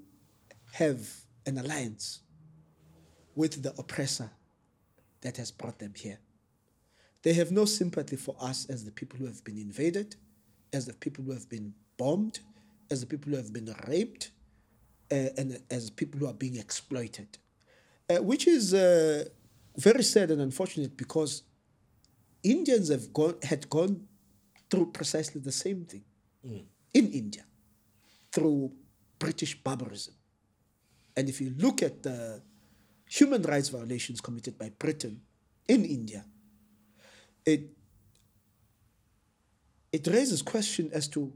have 0.73 1.07
an 1.47 1.59
alliance 1.59 2.21
with 3.35 3.63
the 3.63 3.71
oppressor 3.79 4.31
that 5.21 5.37
has 5.37 5.51
brought 5.51 5.79
them 5.79 5.93
here. 5.95 6.19
They 7.23 7.35
have 7.35 7.51
no 7.53 7.65
sympathy 7.65 8.17
for 8.17 8.35
us 8.41 8.67
as 8.71 8.85
the 8.85 8.91
people 8.91 9.19
who 9.19 9.27
have 9.27 9.45
been 9.45 9.59
invaded, 9.59 10.17
as 10.73 10.87
the 10.87 10.95
people 10.95 11.25
who 11.25 11.33
have 11.33 11.49
been 11.49 11.75
bombed, 11.99 12.41
as 12.91 13.01
the 13.01 13.07
people 13.07 13.31
who 13.31 13.37
have 13.37 13.53
been 13.53 13.75
raped, 13.87 14.31
uh, 15.13 15.29
and 15.37 15.61
as 15.71 15.91
people 15.91 16.21
who 16.21 16.27
are 16.27 16.33
being 16.35 16.57
exploited. 16.57 17.39
Uh, 18.09 18.23
which 18.23 18.47
is 18.47 18.75
uh, 18.75 19.25
very 19.77 20.03
sad 20.03 20.31
and 20.31 20.41
unfortunate 20.41 20.97
because 20.97 21.43
Indians 22.43 22.89
have 22.89 23.13
gone 23.13 23.37
had 23.43 23.69
gone 23.69 24.07
through 24.71 24.91
precisely 24.93 25.41
the 25.41 25.53
same 25.53 25.85
thing 25.85 26.05
in 26.95 27.13
India 27.13 27.45
through 28.33 28.73
British 29.19 29.61
barbarism. 29.63 30.15
And 31.17 31.29
if 31.29 31.41
you 31.41 31.55
look 31.59 31.83
at 31.83 32.03
the 32.03 32.43
human 33.11 33.43
rights 33.43 33.69
violations 33.69 34.21
committed 34.21 34.57
by 34.57 34.71
Britain 34.79 35.21
in 35.67 35.85
India, 35.85 36.25
it 37.45 37.63
it 39.93 40.07
raises 40.07 40.43
question 40.43 40.89
as 40.93 41.09
to 41.09 41.33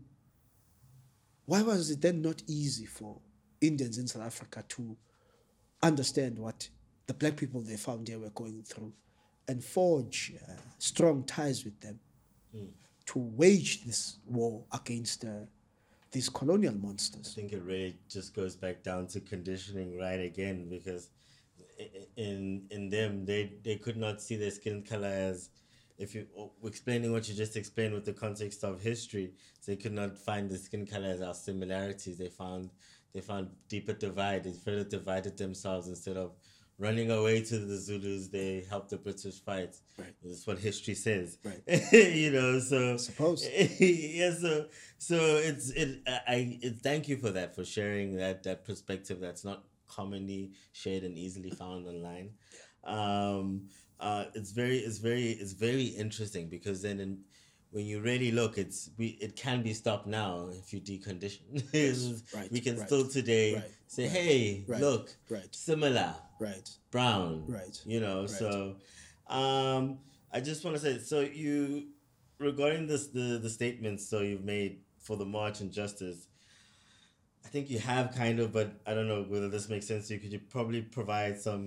why 1.46 1.62
was 1.62 1.90
it 1.90 2.00
then 2.00 2.22
not 2.22 2.42
easy 2.46 2.86
for 2.86 3.18
Indians 3.60 3.98
in 3.98 4.06
South 4.06 4.22
Africa 4.22 4.62
to 4.68 4.96
understand 5.82 6.38
what 6.38 6.68
the 7.06 7.14
black 7.14 7.36
people 7.36 7.60
they 7.60 7.76
found 7.76 8.06
here 8.06 8.20
were 8.20 8.30
going 8.30 8.62
through 8.62 8.92
and 9.48 9.62
forge 9.62 10.32
uh, 10.48 10.52
strong 10.78 11.24
ties 11.24 11.64
with 11.64 11.78
them 11.80 11.98
to 13.06 13.18
wage 13.18 13.84
this 13.84 14.18
war 14.26 14.62
against 14.72 15.24
uh, 15.24 15.46
these 16.12 16.28
colonial 16.28 16.74
monsters. 16.74 17.34
I 17.36 17.40
think 17.40 17.52
it 17.52 17.62
really 17.62 17.96
just 18.08 18.32
goes 18.34 18.54
back 18.54 18.84
down 18.84 19.08
to 19.08 19.20
conditioning 19.20 19.98
right 19.98 20.20
again 20.20 20.68
because 20.70 21.10
in 22.16 22.66
in 22.70 22.88
them 22.88 23.24
they 23.24 23.52
they 23.62 23.76
could 23.76 23.96
not 23.96 24.20
see 24.20 24.36
their 24.36 24.50
skin 24.50 24.82
color 24.82 25.08
as 25.08 25.50
if 25.98 26.14
you 26.14 26.26
explaining 26.64 27.12
what 27.12 27.28
you 27.28 27.34
just 27.34 27.56
explained 27.56 27.94
with 27.94 28.04
the 28.04 28.12
context 28.12 28.64
of 28.64 28.80
history 28.80 29.32
they 29.66 29.76
could 29.76 29.92
not 29.92 30.16
find 30.16 30.50
the 30.50 30.58
skin 30.58 30.86
color 30.86 31.08
as 31.08 31.20
our 31.22 31.34
similarities 31.34 32.18
they 32.18 32.28
found 32.28 32.70
they 33.12 33.20
found 33.20 33.48
deeper 33.68 33.92
divide 33.92 34.44
they 34.44 34.52
further 34.52 34.84
divided 34.84 35.36
themselves 35.36 35.88
instead 35.88 36.16
of 36.16 36.32
running 36.78 37.10
away 37.12 37.40
to 37.40 37.58
the 37.58 37.76
zulus 37.76 38.28
they 38.28 38.64
helped 38.68 38.90
the 38.90 38.96
british 38.96 39.40
fight 39.40 39.76
Right. 39.96 40.14
that's 40.22 40.46
what 40.46 40.58
history 40.58 40.94
says 40.94 41.38
Right. 41.44 41.62
you 41.92 42.32
know 42.32 42.58
so 42.58 42.96
Suppose. 42.96 43.48
yeah 43.80 44.32
so 44.34 44.66
so 44.98 45.16
it's 45.36 45.70
it 45.70 46.02
I, 46.06 46.20
I 46.26 46.58
it, 46.62 46.80
thank 46.82 47.06
you 47.08 47.16
for 47.16 47.30
that 47.30 47.54
for 47.54 47.64
sharing 47.64 48.16
that 48.16 48.42
that 48.42 48.64
perspective 48.64 49.20
that's 49.20 49.44
not 49.44 49.64
commonly 49.88 50.52
shared 50.72 51.02
and 51.02 51.16
easily 51.18 51.50
found 51.50 51.86
online 51.86 52.30
um 52.84 53.68
uh 54.00 54.24
it's 54.34 54.52
very 54.52 54.78
it's 54.78 54.98
very 54.98 55.30
it's 55.30 55.52
very 55.52 55.84
interesting 55.84 56.48
because 56.48 56.82
then 56.82 57.00
in, 57.00 57.18
when 57.70 57.86
you 57.86 58.00
really 58.00 58.30
look 58.30 58.58
it's 58.58 58.90
we 58.98 59.06
it 59.20 59.36
can 59.36 59.62
be 59.62 59.72
stopped 59.72 60.06
now 60.06 60.48
if 60.52 60.72
you 60.72 60.80
decondition 60.80 61.42
It's- 61.72 62.22
right, 62.34 62.50
we 62.52 62.60
can 62.60 62.76
right, 62.76 62.86
still 62.86 63.08
today 63.08 63.54
right, 63.54 63.70
say 63.86 64.06
hey 64.06 64.64
look 64.80 65.16
similar 65.54 66.14
Right. 66.40 66.68
brown 66.90 67.44
Right. 67.48 67.80
you 67.86 68.00
know 68.00 68.26
so 68.26 68.76
um 69.28 69.98
i 70.32 70.40
just 70.40 70.64
want 70.64 70.76
to 70.76 70.82
say 70.82 70.98
so 70.98 71.20
you 71.20 71.88
regarding 72.38 72.86
this 72.86 73.06
the 73.08 73.38
the 73.42 73.48
statements 73.48 74.08
so 74.10 74.20
you've 74.20 74.44
made 74.44 74.80
for 74.98 75.16
the 75.16 75.24
march 75.24 75.60
and 75.60 75.72
justice 75.72 76.28
think 77.54 77.70
you 77.70 77.78
have 77.78 78.12
kind 78.22 78.40
of 78.40 78.52
but 78.52 78.68
i 78.88 78.92
don't 78.94 79.06
know 79.06 79.22
whether 79.32 79.48
this 79.48 79.68
makes 79.68 79.86
sense 79.86 80.08
to 80.08 80.14
you 80.14 80.20
could 80.20 80.32
you 80.32 80.40
probably 80.56 80.82
provide 80.82 81.40
some 81.48 81.64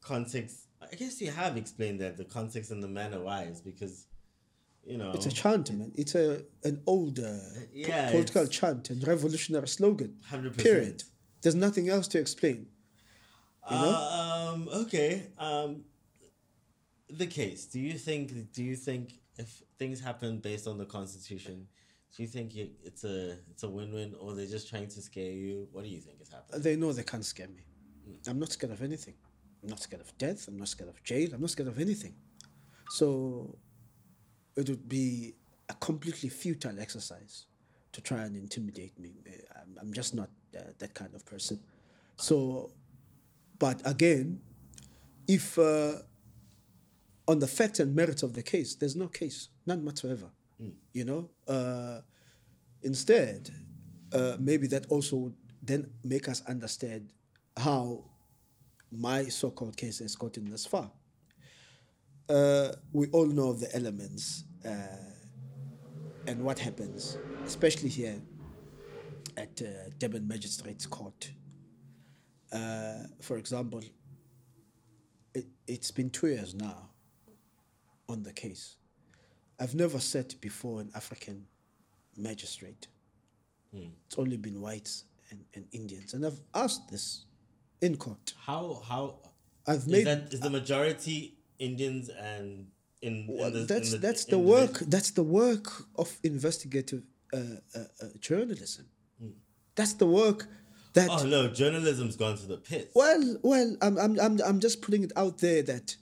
context 0.00 0.54
i 0.90 0.94
guess 1.00 1.20
you 1.20 1.30
have 1.30 1.56
explained 1.56 2.00
that 2.00 2.16
the 2.16 2.24
context 2.24 2.72
and 2.72 2.82
the 2.82 2.92
manner 3.00 3.20
why 3.28 3.40
is 3.52 3.60
because 3.60 4.06
you 4.92 4.98
know 4.98 5.12
It's 5.14 5.26
a 5.26 5.36
chant, 5.42 5.72
man. 5.78 5.92
It's 5.94 6.14
a 6.14 6.26
an 6.62 6.76
old 6.86 7.18
uh, 7.18 7.38
Yeah, 7.72 8.10
political 8.10 8.46
chant 8.58 8.90
and 8.90 8.98
revolutionary 9.12 9.68
slogan. 9.68 10.12
100%. 10.30 10.58
Period. 10.58 10.98
There's 11.40 11.54
nothing 11.54 11.88
else 11.88 12.06
to 12.08 12.18
explain. 12.18 12.66
You 13.70 13.76
know? 13.76 13.94
Um, 14.20 14.68
okay. 14.82 15.10
Um, 15.38 15.84
the 17.08 17.26
case. 17.26 17.64
Do 17.74 17.80
you 17.80 17.94
think? 18.06 18.52
Do 18.52 18.62
you 18.62 18.76
think 18.76 19.04
if 19.38 19.62
things 19.78 20.00
happen 20.08 20.32
based 20.48 20.66
on 20.66 20.76
the 20.82 20.88
Constitution, 20.96 21.56
do 22.16 22.22
you 22.22 22.28
think 22.28 22.54
it, 22.56 22.70
it's 22.84 23.04
a 23.04 23.38
it's 23.50 23.64
a 23.64 23.68
win 23.68 23.92
win, 23.92 24.14
or 24.20 24.34
they're 24.34 24.46
just 24.46 24.68
trying 24.68 24.86
to 24.86 25.00
scare 25.02 25.32
you? 25.32 25.68
What 25.72 25.84
do 25.84 25.90
you 25.90 26.00
think 26.00 26.20
is 26.20 26.30
happening? 26.30 26.62
They 26.62 26.76
know 26.76 26.92
they 26.92 27.02
can't 27.02 27.24
scare 27.24 27.48
me. 27.48 27.64
I'm 28.28 28.38
not 28.38 28.52
scared 28.52 28.72
of 28.72 28.82
anything. 28.82 29.14
I'm 29.62 29.70
not 29.70 29.80
scared 29.80 30.02
of 30.02 30.16
death. 30.18 30.46
I'm 30.46 30.58
not 30.58 30.68
scared 30.68 30.90
of 30.90 31.02
jail. 31.02 31.30
I'm 31.32 31.40
not 31.40 31.50
scared 31.50 31.68
of 31.68 31.80
anything. 31.80 32.14
So 32.90 33.56
it 34.56 34.68
would 34.68 34.88
be 34.88 35.34
a 35.68 35.74
completely 35.74 36.28
futile 36.28 36.78
exercise 36.78 37.46
to 37.92 38.00
try 38.00 38.22
and 38.22 38.36
intimidate 38.36 38.98
me. 38.98 39.14
I'm, 39.56 39.78
I'm 39.80 39.92
just 39.92 40.14
not 40.14 40.28
uh, 40.56 40.60
that 40.78 40.94
kind 40.94 41.14
of 41.14 41.24
person. 41.24 41.58
So, 42.16 42.70
but 43.58 43.80
again, 43.84 44.40
if 45.26 45.58
uh, 45.58 45.94
on 47.26 47.38
the 47.38 47.46
facts 47.46 47.80
and 47.80 47.94
merits 47.94 48.22
of 48.22 48.34
the 48.34 48.42
case, 48.42 48.74
there's 48.74 48.94
no 48.94 49.08
case, 49.08 49.48
none 49.66 49.84
whatsoever. 49.84 50.26
You 50.92 51.04
know, 51.04 51.30
uh, 51.48 52.00
instead, 52.82 53.50
uh, 54.12 54.36
maybe 54.38 54.66
that 54.68 54.86
also 54.88 55.16
would 55.16 55.34
then 55.62 55.90
make 56.04 56.28
us 56.28 56.42
understand 56.46 57.12
how 57.56 58.04
my 58.92 59.24
so-called 59.24 59.76
case 59.76 59.98
has 59.98 60.14
gotten 60.14 60.50
this 60.50 60.66
far. 60.66 60.90
Uh, 62.28 62.68
we 62.92 63.08
all 63.08 63.26
know 63.26 63.52
the 63.52 63.74
elements 63.74 64.44
uh, 64.64 64.70
and 66.26 66.42
what 66.42 66.58
happens, 66.58 67.18
especially 67.44 67.88
here 67.88 68.20
at 69.36 69.60
uh, 69.62 70.08
Magistrates 70.20 70.86
Court. 70.86 71.30
Uh, 72.52 73.04
for 73.20 73.36
example, 73.36 73.82
it, 75.34 75.46
it's 75.66 75.90
been 75.90 76.08
two 76.08 76.28
years 76.28 76.54
now 76.54 76.90
on 78.08 78.22
the 78.22 78.32
case. 78.32 78.76
I've 79.60 79.74
never 79.74 79.98
sat 80.00 80.40
before 80.40 80.80
an 80.80 80.90
African 80.94 81.46
magistrate. 82.16 82.88
It's 84.06 84.16
only 84.18 84.36
been 84.36 84.60
whites 84.60 85.04
and, 85.30 85.40
and 85.54 85.66
Indians. 85.72 86.14
And 86.14 86.24
I've 86.24 86.38
asked 86.54 86.88
this 86.90 87.24
in 87.80 87.96
court. 87.96 88.34
How 88.38 88.80
how 88.88 89.18
I've 89.66 89.78
Is 89.78 89.86
made 89.88 90.06
that 90.06 90.32
is 90.32 90.40
the 90.40 90.50
majority 90.50 91.38
Indians 91.58 92.08
and 92.08 92.68
in, 93.02 93.26
in 93.28 93.36
Well, 93.38 93.50
the, 93.50 93.60
in 93.60 93.66
that's 93.66 93.90
the- 93.92 93.98
that's 93.98 94.24
the 94.26 94.32
the- 94.32 94.38
work. 94.38 94.78
That's 94.94 95.10
the 95.10 95.24
work 95.24 95.66
of 95.96 96.16
investigative 96.22 97.02
uh, 97.32 97.38
uh, 97.74 97.78
uh, 98.02 98.06
journalism. 98.20 98.86
That's 99.74 99.94
the 99.94 100.06
work 100.06 100.46
that. 100.92 101.08
Oh 101.10 101.24
no, 101.26 101.48
journalism's 101.48 102.14
gone 102.14 102.36
to 102.38 102.46
the 102.46 102.58
pit. 102.58 102.92
Well, 102.94 103.38
well, 103.42 103.76
I'm, 103.82 103.98
I'm, 103.98 104.20
I'm, 104.20 104.40
I'm 104.46 104.60
just 104.60 104.82
putting 104.82 105.02
it 105.02 105.12
out 105.16 105.38
there 105.38 105.62
that 105.62 105.96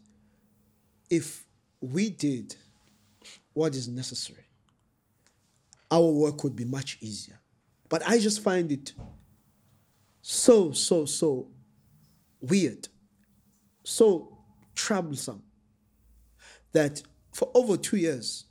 if 1.09 1.47
we 1.81 2.11
did 2.11 2.57
what 3.55 3.75
is 3.75 3.89
necessary, 3.89 4.45
our 5.91 6.11
work 6.11 6.43
would 6.45 6.57
be 6.57 6.65
much 6.65 6.99
easier. 7.01 7.39
But 7.89 8.03
I 8.07 8.19
just 8.19 8.43
find 8.43 8.73
it 8.73 8.93
so, 10.23 10.73
so, 10.73 11.05
so 11.05 11.49
weird, 12.41 12.89
so 13.85 14.39
troublesome 14.75 15.43
that 16.73 17.03
for 17.33 17.51
over 17.55 17.77
two 17.77 17.97
years, 17.99 18.47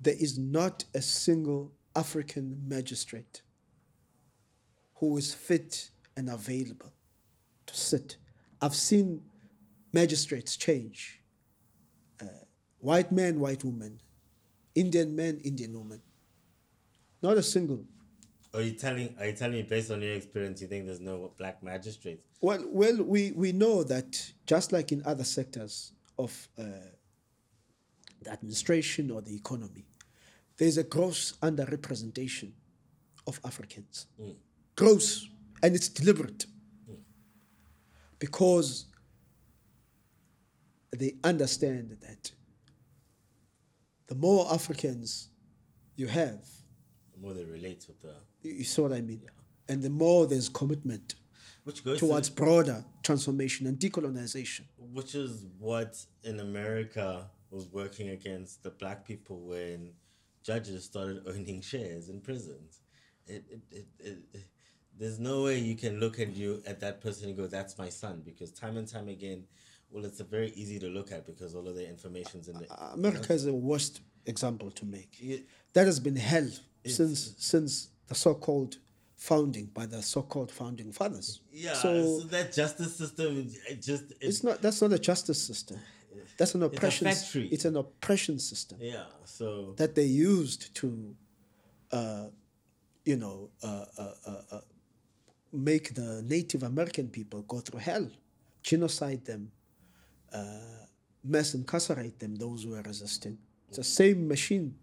there 0.00 0.14
is 0.18 0.38
not 0.38 0.84
a 0.94 1.00
single 1.00 1.72
African 1.96 2.62
magistrate 2.66 3.42
who 4.96 5.16
is 5.16 5.34
fit 5.34 5.90
and 6.16 6.28
available 6.28 6.92
to 7.66 7.76
sit. 7.76 8.16
I've 8.60 8.74
seen 8.74 9.22
magistrates 9.92 10.56
change. 10.56 11.20
White 12.84 13.10
man, 13.10 13.40
white 13.40 13.64
woman, 13.64 13.98
Indian 14.74 15.16
man, 15.16 15.40
Indian 15.42 15.72
woman. 15.72 16.02
Not 17.22 17.38
a 17.38 17.42
single. 17.42 17.82
Are 18.52 18.60
you 18.60 18.72
telling? 18.72 19.14
Are 19.18 19.24
you 19.24 19.32
telling 19.32 19.54
me 19.54 19.62
based 19.62 19.90
on 19.90 20.02
your 20.02 20.12
experience, 20.12 20.60
you 20.60 20.68
think 20.68 20.84
there's 20.84 21.00
no 21.00 21.32
black 21.38 21.62
magistrates? 21.62 22.28
Well, 22.42 22.62
well, 22.66 23.02
we, 23.02 23.32
we 23.32 23.52
know 23.52 23.84
that 23.84 24.30
just 24.44 24.70
like 24.70 24.92
in 24.92 25.02
other 25.06 25.24
sectors 25.24 25.92
of 26.18 26.46
uh, 26.58 26.64
the 28.20 28.30
administration 28.30 29.10
or 29.10 29.22
the 29.22 29.34
economy, 29.34 29.86
there's 30.58 30.76
a 30.76 30.84
gross 30.84 31.32
underrepresentation 31.42 32.52
of 33.26 33.40
Africans. 33.46 34.08
Gross, 34.76 35.26
and 35.62 35.74
it's 35.74 35.88
deliberate. 35.88 36.44
Because 38.18 38.84
they 40.92 41.14
understand 41.24 41.96
that 42.02 42.30
the 44.06 44.14
more 44.14 44.52
Africans 44.52 45.28
you 45.96 46.06
have, 46.08 46.44
The 47.14 47.20
more 47.20 47.34
they 47.34 47.44
relate 47.44 47.86
with 47.88 48.00
the, 48.02 48.14
you 48.42 48.64
see 48.64 48.82
what 48.82 48.92
I 48.92 49.00
mean? 49.00 49.22
And 49.68 49.82
the 49.82 49.90
more 49.90 50.26
there's 50.26 50.48
commitment 50.48 51.14
which 51.64 51.82
goes 51.84 51.98
towards 52.00 52.28
to, 52.28 52.34
broader 52.34 52.84
transformation 53.02 53.66
and 53.66 53.78
decolonization. 53.78 54.62
which 54.92 55.14
is 55.14 55.46
what 55.58 56.04
in 56.22 56.40
America 56.40 57.30
was 57.50 57.68
working 57.68 58.10
against 58.10 58.62
the 58.62 58.70
black 58.70 59.06
people 59.06 59.40
when 59.40 59.92
judges 60.42 60.84
started 60.84 61.22
owning 61.26 61.60
shares 61.62 62.08
in 62.10 62.20
prisons. 62.20 62.80
It, 63.26 63.44
it, 63.48 63.60
it, 63.70 63.86
it- 64.34 64.48
there's 64.96 65.18
no 65.18 65.42
way 65.42 65.58
you 65.58 65.74
can 65.74 65.98
look 65.98 66.20
at 66.20 66.36
you 66.36 66.62
at 66.68 66.78
that 66.78 67.00
person 67.00 67.28
and 67.28 67.36
go, 67.36 67.48
"That's 67.48 67.76
my 67.78 67.88
son," 67.88 68.22
because 68.24 68.52
time 68.52 68.76
and 68.76 68.86
time 68.86 69.08
again, 69.08 69.42
well, 69.94 70.04
it's 70.04 70.18
a 70.18 70.24
very 70.24 70.50
easy 70.56 70.80
to 70.80 70.88
look 70.88 71.12
at 71.12 71.24
because 71.24 71.54
all 71.54 71.68
of 71.68 71.76
the 71.76 71.88
information's 71.88 72.48
in 72.48 72.58
the. 72.58 72.66
America 72.92 73.32
is 73.32 73.44
the 73.44 73.54
worst 73.54 74.00
example 74.26 74.70
to 74.72 74.84
make. 74.84 75.44
That 75.72 75.86
has 75.86 76.00
been 76.00 76.16
hell 76.16 76.50
since 76.84 77.34
since 77.38 77.90
the 78.08 78.14
so-called 78.14 78.78
founding 79.16 79.66
by 79.66 79.86
the 79.86 80.02
so-called 80.02 80.50
founding 80.50 80.90
fathers. 80.92 81.40
Yeah, 81.52 81.74
So, 81.74 82.18
so, 82.18 82.26
that 82.26 82.52
justice 82.52 82.96
system, 82.96 83.48
it 83.70 83.80
just 83.80 84.10
it, 84.10 84.16
it's 84.20 84.42
not 84.42 84.60
that's 84.60 84.82
not 84.82 84.92
a 84.92 84.98
justice 84.98 85.40
system. 85.40 85.78
That's 86.36 86.54
an 86.56 86.64
oppression. 86.64 87.06
It's, 87.06 87.22
factory. 87.22 87.48
It's 87.52 87.64
an 87.64 87.76
oppression 87.76 88.38
system 88.40 88.78
yeah. 88.80 89.04
So 89.24 89.74
that 89.76 89.94
they 89.94 90.04
used 90.04 90.74
to, 90.76 91.14
uh, 91.92 92.26
you 93.04 93.16
know, 93.16 93.50
uh, 93.62 93.84
uh, 93.96 94.12
uh, 94.26 94.30
uh, 94.50 94.60
make 95.52 95.94
the 95.94 96.22
Native 96.26 96.64
American 96.64 97.08
people 97.08 97.42
go 97.42 97.60
through 97.60 97.80
hell, 97.80 98.08
genocide 98.62 99.24
them, 99.24 99.52
uh, 99.52 99.63
mass 101.22 101.54
incarcerate 101.54 102.18
them, 102.18 102.36
those 102.36 102.64
who 102.64 102.74
are 102.74 102.82
resisting. 102.82 103.38
It's 103.68 103.78
the 103.78 103.84
same 103.84 104.28
machine, 104.28 104.74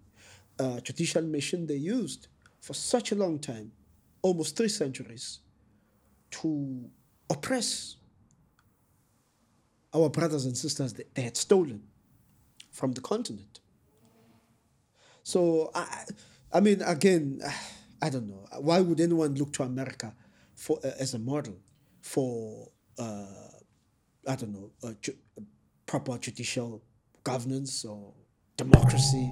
uh, 0.59 0.79
machine 1.21 1.67
they 1.67 1.75
used 1.75 2.27
for 2.59 2.73
such 2.73 3.11
a 3.11 3.15
long 3.15 3.39
time, 3.39 3.71
almost 4.21 4.57
three 4.57 4.69
centuries, 4.69 5.39
to 6.31 6.89
oppress 7.29 7.97
our 9.93 10.09
brothers 10.09 10.45
and 10.45 10.57
sisters 10.57 10.93
that 10.93 11.13
they 11.15 11.21
had 11.21 11.37
stolen 11.37 11.83
from 12.71 12.93
the 12.93 13.01
continent. 13.01 13.59
So 15.23 15.71
I, 15.75 16.05
I 16.53 16.59
mean, 16.59 16.81
again, 16.81 17.41
I 18.01 18.09
don't 18.09 18.27
know. 18.27 18.47
Why 18.59 18.79
would 18.81 18.99
anyone 18.99 19.35
look 19.35 19.53
to 19.53 19.63
America 19.63 20.13
for 20.55 20.79
uh, 20.83 20.91
as 20.99 21.13
a 21.13 21.19
model 21.19 21.57
for 22.01 22.69
uh, 22.97 23.25
I 24.27 24.35
don't 24.35 24.53
know 24.53 24.71
uh, 24.83 24.93
ju- 25.01 25.17
proper 25.85 26.17
judicial 26.17 26.81
governance 27.23 27.85
or 27.85 28.13
democracy? 28.57 29.31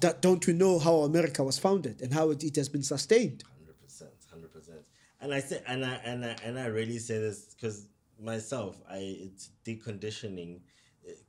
That 0.00 0.20
don't 0.20 0.46
we 0.46 0.52
know 0.52 0.78
how 0.78 0.96
America 1.10 1.42
was 1.42 1.58
founded 1.58 2.02
and 2.02 2.12
how 2.12 2.30
it, 2.30 2.44
it 2.44 2.56
has 2.56 2.68
been 2.68 2.82
sustained? 2.82 3.44
hundred 3.58 3.80
percent, 3.82 4.10
hundred 4.30 4.52
percent. 4.52 4.80
And 5.20 5.32
I 5.32 5.40
say, 5.40 5.62
and 5.66 5.84
I 5.84 5.94
and 6.04 6.24
I 6.24 6.36
and 6.44 6.58
I 6.58 6.66
really 6.66 6.98
say 6.98 7.18
this 7.18 7.54
because 7.54 7.88
myself, 8.20 8.80
I 8.90 8.98
it's 8.98 9.50
deconditioning. 9.64 10.60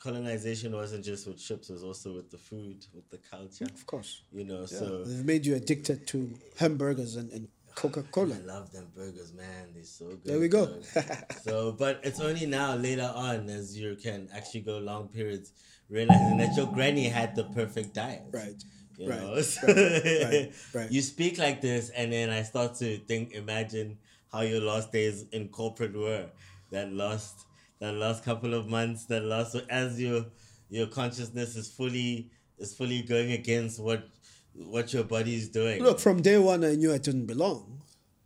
Colonization 0.01 0.71
wasn't 0.73 1.05
just 1.05 1.27
with 1.27 1.39
ships; 1.39 1.69
it 1.69 1.73
was 1.73 1.83
also 1.83 2.15
with 2.15 2.31
the 2.31 2.37
food, 2.37 2.85
with 2.95 3.07
the 3.09 3.19
culture. 3.19 3.65
Of 3.65 3.85
course, 3.85 4.23
You 4.31 4.43
know, 4.43 4.65
so 4.65 5.03
they've 5.03 5.23
made 5.23 5.45
you 5.45 5.55
addicted 5.55 6.07
to 6.07 6.33
hamburgers 6.57 7.15
and, 7.15 7.31
and 7.31 7.47
Coca 7.77 8.01
Cola. 8.11 8.35
I 8.35 8.39
love 8.39 8.71
them 8.71 8.87
burgers, 8.95 9.33
man. 9.33 9.69
They're 9.75 9.83
so 9.83 10.07
good. 10.07 10.23
There 10.25 10.39
we 10.39 10.47
go. 10.47 10.81
so, 11.43 11.73
but 11.73 11.99
it's 12.03 12.19
only 12.19 12.47
now, 12.47 12.75
later 12.75 13.09
on, 13.13 13.49
as 13.49 13.77
you 13.77 13.95
can 14.01 14.29
actually 14.33 14.61
go 14.61 14.79
long 14.79 15.09
periods, 15.09 15.51
realizing 15.87 16.37
that 16.39 16.57
your 16.57 16.65
granny 16.73 17.07
had 17.07 17.35
the 17.35 17.43
perfect 17.43 17.93
diet. 17.93 18.23
Right. 18.31 18.55
You 18.97 19.09
Right, 19.11 19.21
know, 19.21 19.35
right, 19.35 19.63
right, 20.23 20.51
right. 20.73 20.91
you 20.91 21.03
speak 21.03 21.37
like 21.37 21.61
this, 21.61 21.91
and 21.91 22.11
then 22.11 22.31
I 22.31 22.41
start 22.41 22.73
to 22.77 22.97
think, 22.97 23.33
imagine 23.33 23.99
how 24.31 24.41
your 24.41 24.61
last 24.61 24.91
days 24.91 25.25
in 25.31 25.49
corporate 25.49 25.95
were. 25.95 26.31
That 26.71 26.91
last, 26.91 27.45
that 27.79 27.93
last 27.93 28.25
couple 28.25 28.55
of 28.55 28.67
months, 28.67 29.05
that 29.05 29.23
last 29.23 29.51
So 29.51 29.61
as 29.69 30.01
your 30.01 30.25
your 30.69 30.87
consciousness 30.87 31.55
is 31.55 31.69
fully 31.69 32.31
is 32.57 32.73
fully 32.73 33.03
going 33.03 33.33
against 33.33 33.79
what 33.79 34.09
what 34.57 34.93
your 34.93 35.03
body 35.03 35.35
is 35.35 35.49
doing. 35.49 35.81
Look, 35.83 35.99
from 35.99 36.21
day 36.21 36.37
one, 36.37 36.63
I 36.63 36.75
knew 36.75 36.93
I 36.93 36.97
didn't 36.97 37.25
belong. 37.25 37.81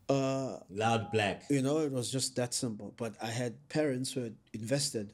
Uh, 0.10 0.58
Loud 0.70 1.12
black. 1.12 1.44
you 1.50 1.62
know, 1.62 1.80
it 1.80 1.92
was 1.92 2.12
just 2.12 2.36
that 2.36 2.54
simple. 2.54 2.94
But 2.98 3.16
I 3.22 3.28
had 3.28 3.54
parents 3.70 4.12
who 4.12 4.22
had 4.22 4.36
invested 4.54 5.14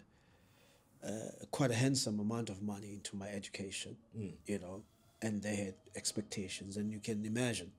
uh, 1.05 1.11
quite 1.51 1.71
a 1.71 1.75
handsome 1.75 2.19
amount 2.19 2.49
of 2.49 2.61
money 2.61 2.93
into 2.93 3.15
my 3.15 3.27
education, 3.27 3.95
you 4.13 4.59
know, 4.59 4.83
and 5.21 5.41
they 5.41 5.55
had 5.55 5.75
expectations. 5.95 6.77
And 6.77 6.91
you 6.91 6.99
can 6.99 7.25
imagine, 7.25 7.71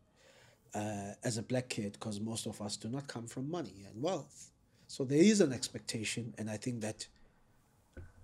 uh, 0.74 1.12
as 1.24 1.38
a 1.38 1.42
black 1.42 1.68
kid, 1.68 1.92
because 1.94 2.20
most 2.20 2.46
of 2.46 2.60
us 2.62 2.76
do 2.76 2.88
not 2.88 3.08
come 3.08 3.26
from 3.26 3.50
money 3.50 3.84
and 3.88 4.00
wealth. 4.02 4.50
So 4.86 5.04
there 5.04 5.18
is 5.18 5.40
an 5.40 5.52
expectation, 5.52 6.34
and 6.38 6.48
I 6.48 6.56
think 6.56 6.80
that 6.80 7.08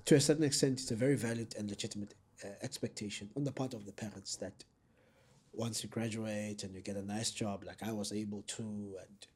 to 0.07 0.15
a 0.15 0.21
certain 0.21 0.45
extent, 0.45 0.81
it's 0.81 0.91
a 0.91 0.97
very 0.97 1.17
valid 1.17 1.55
and 1.59 1.69
legitimate 1.69 2.15
uh, 2.45 2.49
expectation 2.63 3.31
on 3.37 3.45
the 3.45 3.53
part 3.53 3.75
of 3.75 3.87
the 3.87 3.93
parents 3.93 4.37
that 4.37 4.65
once 5.57 5.83
you 5.83 5.89
graduate 5.89 6.63
and 6.65 6.75
you 6.75 6.81
get 6.81 6.97
a 6.97 7.03
nice 7.03 7.31
job 7.31 7.65
like 7.65 7.83
I 7.83 7.93
was 7.93 8.13
able 8.13 8.43
to, 8.57 8.63
and 8.63 9.27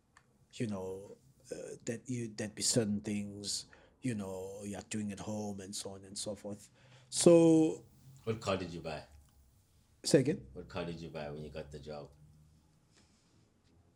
you 0.54 0.66
know 0.66 1.16
uh, 1.52 1.56
that 1.86 2.00
you 2.06 2.30
that 2.36 2.54
be 2.54 2.62
certain 2.62 3.00
things 3.00 3.66
you 4.02 4.14
know 4.14 4.60
you're 4.64 4.80
doing 4.90 5.10
at 5.12 5.18
home 5.20 5.60
and 5.60 5.74
so 5.74 5.90
on 5.90 6.00
and 6.04 6.16
so 6.16 6.34
forth. 6.34 6.68
So 7.10 7.82
What 8.24 8.40
car 8.40 8.56
did 8.56 8.70
you 8.70 8.80
buy? 8.80 9.02
say 10.04 10.20
again. 10.20 10.40
What 10.54 10.68
car 10.68 10.84
did 10.84 11.00
you 11.00 11.08
buy 11.10 11.28
when 11.30 11.42
you 11.42 11.50
got 11.50 11.70
the 11.72 11.78
job? 11.80 12.08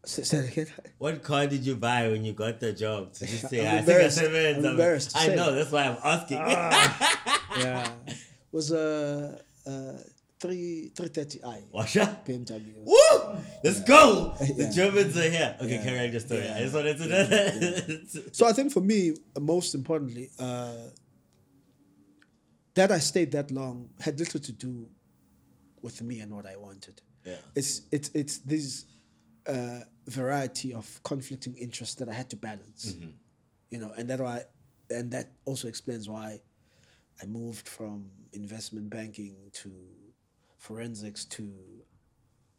Say, 0.05 0.22
say 0.24 0.38
it 0.38 0.49
again. 0.53 0.66
What 0.99 1.22
car 1.22 1.47
did 1.47 1.64
you 1.64 1.76
buy 1.76 2.09
when 2.09 2.24
you 2.24 2.32
got 2.32 2.59
the 2.59 2.72
job? 2.72 3.11
You 3.20 3.26
say? 3.26 3.61
I'm 3.66 3.78
I 3.78 3.82
think 3.82 4.01
I 4.01 4.03
embarrassed. 4.11 4.16
said. 4.18 4.57
I'm 4.57 4.64
embarrassed 4.64 5.12
I 5.16 5.26
know. 5.34 5.55
That's 5.55 5.70
why 5.70 5.84
I'm 5.84 5.99
asking. 6.03 6.38
yeah, 7.62 7.88
was 8.51 8.72
a 8.72 9.40
uh, 9.66 9.99
uh, 10.43 10.49
three 10.49 10.90
three 10.95 11.09
thirty 11.09 11.43
i 11.45 11.62
Washa. 11.74 12.24
BMW. 12.24 12.74
Woo! 12.84 13.36
Let's 13.64 13.80
go. 13.80 14.34
The 14.40 14.55
Yeah. 14.64 14.70
Germans 14.70 15.16
are 15.16 15.30
here. 15.30 15.57
Okay, 15.61 15.74
Yeah. 15.76 15.82
carry 15.84 15.99
on 16.07 16.11
your 16.12 16.20
story. 16.20 16.45
Yeah. 16.45 16.57
I 16.57 16.61
just 16.61 16.74
wanted 16.74 16.99
to 16.99 17.07
know 17.07 17.24
that. 17.26 18.28
So 18.32 18.47
I 18.47 18.53
think 18.53 18.72
for 18.72 18.80
me, 18.80 19.14
most 19.40 19.74
importantly, 19.74 20.30
uh, 20.38 20.74
that 22.74 22.90
I 22.90 22.99
stayed 22.99 23.32
that 23.32 23.51
long 23.51 23.90
had 24.01 24.18
little 24.18 24.40
to 24.40 24.53
do 24.53 24.88
with 25.82 26.01
me 26.03 26.20
and 26.20 26.32
what 26.34 26.47
I 26.47 26.57
wanted. 26.57 27.01
Yeah. 27.24 27.36
It's 27.55 27.82
it's 27.93 28.11
it's 28.14 28.38
this 28.38 28.84
uh, 29.47 29.80
variety 30.07 30.72
of 30.74 31.01
conflicting 31.05 31.55
interests 31.57 31.97
that 31.97 32.09
I 32.09 32.14
had 32.14 32.30
to 32.30 32.36
balance. 32.36 32.97
you 33.70 33.78
know, 33.78 33.93
and 33.97 34.09
that 34.11 34.20
why, 34.20 34.43
and 34.90 35.11
that 35.12 35.32
also 35.45 35.68
explains 35.68 36.09
why 36.09 36.40
I 37.22 37.26
moved 37.26 37.68
from 37.68 38.11
investment 38.32 38.90
banking 38.90 39.36
to 39.62 39.70
forensics 40.62 41.24
to 41.24 41.52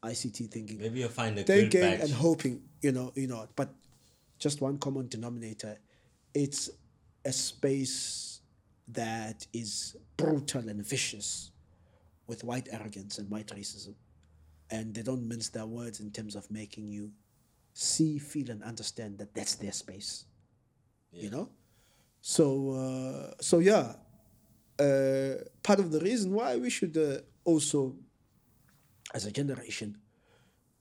ICT 0.04 0.52
thinking, 0.52 0.78
Maybe 0.80 1.00
you'll 1.00 1.10
find 1.10 1.40
a 1.40 1.44
good 1.44 1.72
batch. 1.72 2.02
and 2.02 2.12
hoping, 2.12 2.62
you 2.82 2.92
know, 2.92 3.14
you 3.16 3.28
know. 3.28 3.48
But 3.56 3.70
just 4.40 4.60
one 4.62 4.78
common 4.78 5.08
denominator, 5.08 5.78
it's 6.34 6.70
a 7.24 7.32
space 7.32 8.42
that 8.90 9.48
is 9.54 9.96
brutal 10.18 10.68
and 10.68 10.86
vicious, 10.86 11.52
with 12.28 12.44
white 12.44 12.68
arrogance 12.72 13.18
and 13.20 13.30
white 13.30 13.48
racism, 13.48 13.96
and 14.70 14.94
they 14.94 15.02
don't 15.02 15.26
mince 15.26 15.48
their 15.50 15.66
words 15.66 16.02
in 16.02 16.12
terms 16.12 16.36
of 16.36 16.50
making 16.52 16.88
you 16.88 17.12
see, 17.74 18.20
feel, 18.20 18.50
and 18.52 18.62
understand 18.64 19.18
that 19.20 19.34
that's 19.34 19.56
their 19.56 19.72
space. 19.72 20.26
You 21.14 21.30
know, 21.30 21.50
so 22.20 22.72
uh, 22.72 23.34
so 23.40 23.60
yeah, 23.60 23.94
uh, 24.80 25.36
part 25.62 25.80
of 25.80 25.92
the 25.92 26.00
reason 26.02 26.34
why 26.34 26.58
we 26.58 26.70
should 26.70 26.98
uh, 26.98 27.22
also, 27.46 27.96
as 29.14 29.26
a 29.26 29.32
generation, 29.32 29.98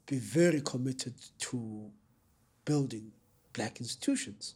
be 0.07 0.19
very 0.19 0.61
committed 0.61 1.15
to 1.39 1.91
building 2.65 3.13
black 3.53 3.81
institutions 3.81 4.55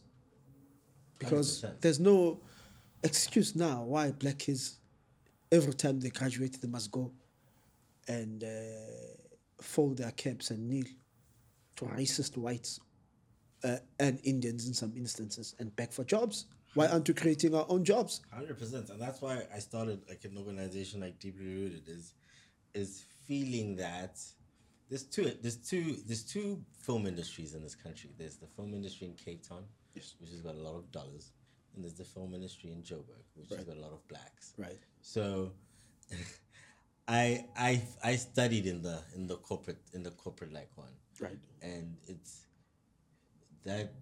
because 1.19 1.61
100%. 1.61 1.81
there's 1.81 1.99
no 1.99 2.39
excuse 3.03 3.55
now 3.55 3.83
why 3.83 4.11
black 4.11 4.39
kids 4.39 4.79
every 5.51 5.73
time 5.73 5.99
they 5.99 6.09
graduate 6.09 6.59
they 6.61 6.67
must 6.67 6.91
go 6.91 7.11
and 8.07 8.43
uh, 8.43 8.47
fold 9.61 9.97
their 9.97 10.11
caps 10.11 10.51
and 10.51 10.67
kneel 10.67 10.85
to 11.75 11.85
racist 11.85 12.37
whites 12.37 12.79
uh, 13.63 13.77
and 13.99 14.19
Indians 14.23 14.67
in 14.67 14.73
some 14.73 14.93
instances 14.95 15.55
and 15.59 15.75
beg 15.75 15.91
for 15.91 16.03
jobs. 16.03 16.45
Why 16.77 16.87
aren't 16.87 17.07
we 17.07 17.13
creating 17.15 17.55
our 17.55 17.65
own 17.69 17.83
jobs? 17.83 18.21
Hundred 18.31 18.59
percent, 18.59 18.89
and 18.91 19.01
that's 19.01 19.19
why 19.19 19.41
I 19.53 19.57
started 19.57 20.01
like 20.07 20.23
an 20.25 20.37
organization 20.37 21.01
like 21.01 21.17
Deeply 21.19 21.45
Rooted 21.45 21.87
is 21.87 22.13
is 22.75 23.03
feeling 23.25 23.75
that 23.77 24.19
there's 24.87 25.03
two 25.03 25.31
there's 25.41 25.57
two 25.57 25.95
there's 26.05 26.23
two 26.23 26.61
film 26.79 27.07
industries 27.07 27.55
in 27.55 27.63
this 27.63 27.73
country. 27.73 28.11
There's 28.15 28.37
the 28.37 28.45
film 28.45 28.75
industry 28.75 29.07
in 29.07 29.13
Cape 29.15 29.41
Town, 29.47 29.63
Yes. 29.95 30.13
which 30.19 30.29
has 30.29 30.41
got 30.41 30.53
a 30.53 30.59
lot 30.67 30.75
of 30.75 30.91
dollars, 30.91 31.31
and 31.73 31.83
there's 31.83 31.95
the 31.95 32.03
film 32.05 32.35
industry 32.35 32.71
in 32.71 32.83
Joburg, 32.83 33.23
which 33.33 33.49
has 33.49 33.57
Right. 33.57 33.67
got 33.67 33.77
a 33.77 33.81
lot 33.81 33.91
of 33.93 34.07
blacks. 34.07 34.53
Right. 34.57 34.79
So, 35.01 35.53
I 37.07 37.45
I 37.57 37.81
I 38.03 38.15
studied 38.17 38.67
in 38.67 38.83
the 38.83 39.01
in 39.15 39.25
the 39.25 39.37
corporate 39.37 39.81
in 39.93 40.03
the 40.03 40.11
corporate 40.11 40.53
like 40.53 40.69
one, 40.75 40.93
Right. 41.19 41.39
and 41.61 41.97
it's 42.07 42.45
that 43.63 43.93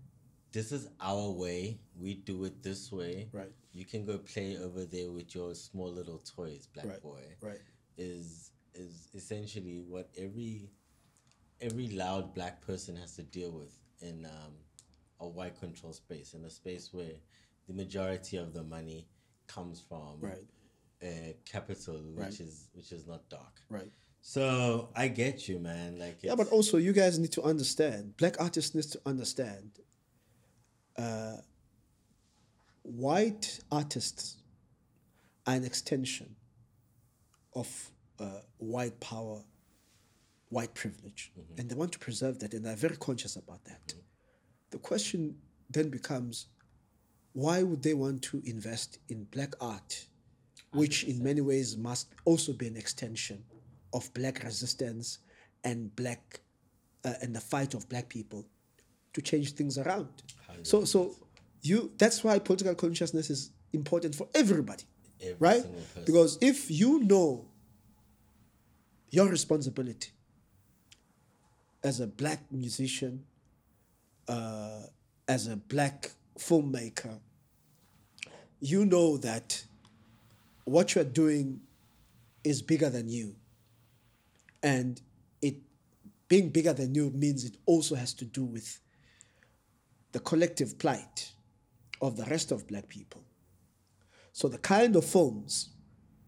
this 0.56 0.72
is 0.72 0.88
our 1.02 1.30
way. 1.32 1.78
We 2.00 2.14
do 2.16 2.46
it 2.46 2.64
this 2.64 2.90
way. 2.92 3.28
Right. 3.34 3.52
You 3.74 3.84
can 3.84 4.06
go 4.06 4.18
play 4.18 4.58
over 4.58 4.86
there 4.86 5.12
with 5.12 5.36
your 5.36 5.54
small 5.54 5.92
little 5.92 6.20
toys, 6.20 6.68
black 6.74 6.86
Right. 6.88 7.02
boy. 7.02 7.24
Right. 7.42 7.60
Is 7.98 8.52
is 8.74 9.10
essentially 9.14 9.80
what 9.94 10.10
every 10.18 10.72
every 11.62 11.90
loud 11.90 12.34
black 12.34 12.56
person 12.70 12.96
has 12.96 13.16
to 13.18 13.24
deal 13.24 13.52
with 13.52 13.74
in 14.02 14.26
um, 14.26 14.54
a 15.20 15.28
white 15.28 15.58
control 15.60 15.94
space, 15.94 16.34
in 16.34 16.44
a 16.46 16.50
space 16.50 16.94
where 16.94 17.16
the 17.68 17.74
majority 17.74 18.38
of 18.38 18.54
the 18.54 18.64
money 18.64 19.08
comes 19.48 19.78
from 19.90 20.20
Right. 20.22 20.48
uh, 21.04 21.34
capital, 21.54 22.00
which 22.16 22.26
Right. 22.26 22.40
is 22.48 22.70
which 22.74 22.92
is 22.94 23.06
not 23.06 23.22
dark. 23.30 23.56
Right. 23.70 23.92
So 24.22 24.90
I 24.96 25.08
get 25.10 25.48
you, 25.50 25.60
man. 25.60 26.00
Like 26.00 26.18
Yeah, 26.24 26.36
but 26.36 26.48
also 26.50 26.78
you 26.78 26.94
guys 26.94 27.20
need 27.20 27.34
to 27.34 27.44
understand. 27.44 28.16
Black 28.18 28.36
artists 28.40 28.74
need 28.74 28.90
to 28.96 29.02
understand. 29.06 29.80
Uh, 30.98 31.38
white 32.84 33.60
artists 33.72 34.38
are 35.46 35.56
an 35.56 35.64
extension 35.64 36.36
of 37.54 37.92
uh, 38.20 38.40
white 38.58 39.00
power, 39.00 39.44
white 40.50 40.74
privilege, 40.74 41.32
and 41.58 41.70
they 41.70 41.76
want 41.76 41.92
to 41.92 42.00
preserve 42.00 42.40
that, 42.40 42.54
and 42.54 42.66
they're 42.66 42.76
very 42.76 42.98
conscious 42.98 43.36
about 43.36 43.64
that. 43.66 43.94
The 44.72 44.78
question 44.78 45.36
then 45.70 45.90
becomes, 45.90 46.48
why 47.34 47.64
would 47.64 47.84
they 47.84 47.94
want 47.94 48.22
to 48.24 48.42
invest 48.46 49.00
in 49.10 49.26
black 49.26 49.54
art, 49.60 50.06
which 50.72 51.04
in 51.04 51.24
many 51.24 51.42
ways 51.42 51.78
must 51.78 52.14
also 52.24 52.54
be 52.54 52.68
an 52.68 52.78
extension 52.78 53.44
of 53.94 54.14
black 54.14 54.44
resistance 54.44 55.20
and 55.64 55.96
black 55.96 56.40
uh, 57.04 57.14
and 57.22 57.36
the 57.36 57.42
fight 57.42 57.74
of 57.74 57.88
black 57.90 58.10
people 58.10 58.46
to 59.16 59.22
change 59.22 59.54
things 59.54 59.78
around. 59.78 60.10
So, 60.62 60.86
so 60.86 61.16
you 61.62 61.92
that's 61.98 62.24
why 62.24 62.38
political 62.40 62.76
consciousness 62.76 63.30
is 63.30 63.50
important 63.74 64.14
for 64.14 64.28
everybody, 64.36 64.84
Every 65.22 65.36
right? 65.40 65.66
Because 66.06 66.38
if 66.42 66.70
you 66.70 67.04
know 67.04 67.46
your 69.10 69.28
responsibility 69.28 70.12
as 71.84 72.00
a 72.00 72.08
black 72.08 72.40
musician, 72.52 73.24
uh, 74.28 74.82
as 75.28 75.48
a 75.48 75.56
black 75.56 76.12
filmmaker, 76.38 77.20
you 78.60 78.86
know 78.86 79.18
that 79.18 79.64
what 80.66 80.96
you're 80.96 81.04
doing 81.04 81.62
is 82.44 82.62
bigger 82.62 82.90
than 82.90 83.08
you. 83.08 83.36
And 84.64 85.00
it 85.42 85.56
being 86.28 86.50
bigger 86.50 86.74
than 86.74 86.96
you 86.96 87.12
means 87.12 87.46
it 87.46 87.56
also 87.66 87.96
has 87.96 88.14
to 88.16 88.26
do 88.26 88.44
with 88.44 88.80
the 90.16 90.22
collective 90.22 90.80
plight 90.80 91.34
of 92.02 92.16
the 92.16 92.24
rest 92.28 92.54
of 92.54 92.66
black 92.70 92.88
people. 92.88 93.22
So 94.32 94.48
the 94.48 94.58
kind 94.58 94.96
of 94.96 95.04
films 95.04 95.72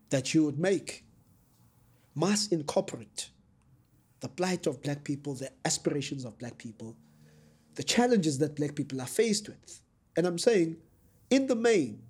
that 0.10 0.34
you 0.34 0.44
would 0.44 0.60
make 0.60 1.06
must 2.14 2.52
incorporate 2.52 3.30
the 4.20 4.28
plight 4.28 4.68
of 4.68 4.84
black 4.84 5.06
people, 5.06 5.36
the 5.36 5.50
aspirations 5.64 6.26
of 6.26 6.38
black 6.38 6.58
people, 6.58 6.98
the 7.76 7.84
challenges 7.84 8.38
that 8.40 8.58
black 8.58 8.76
people 8.76 9.00
are 9.00 9.08
faced 9.08 9.48
with. 9.48 9.82
And 10.18 10.28
I'm 10.28 10.38
saying, 10.38 10.76
in 11.30 11.48
the 11.48 11.56
main, 11.56 12.02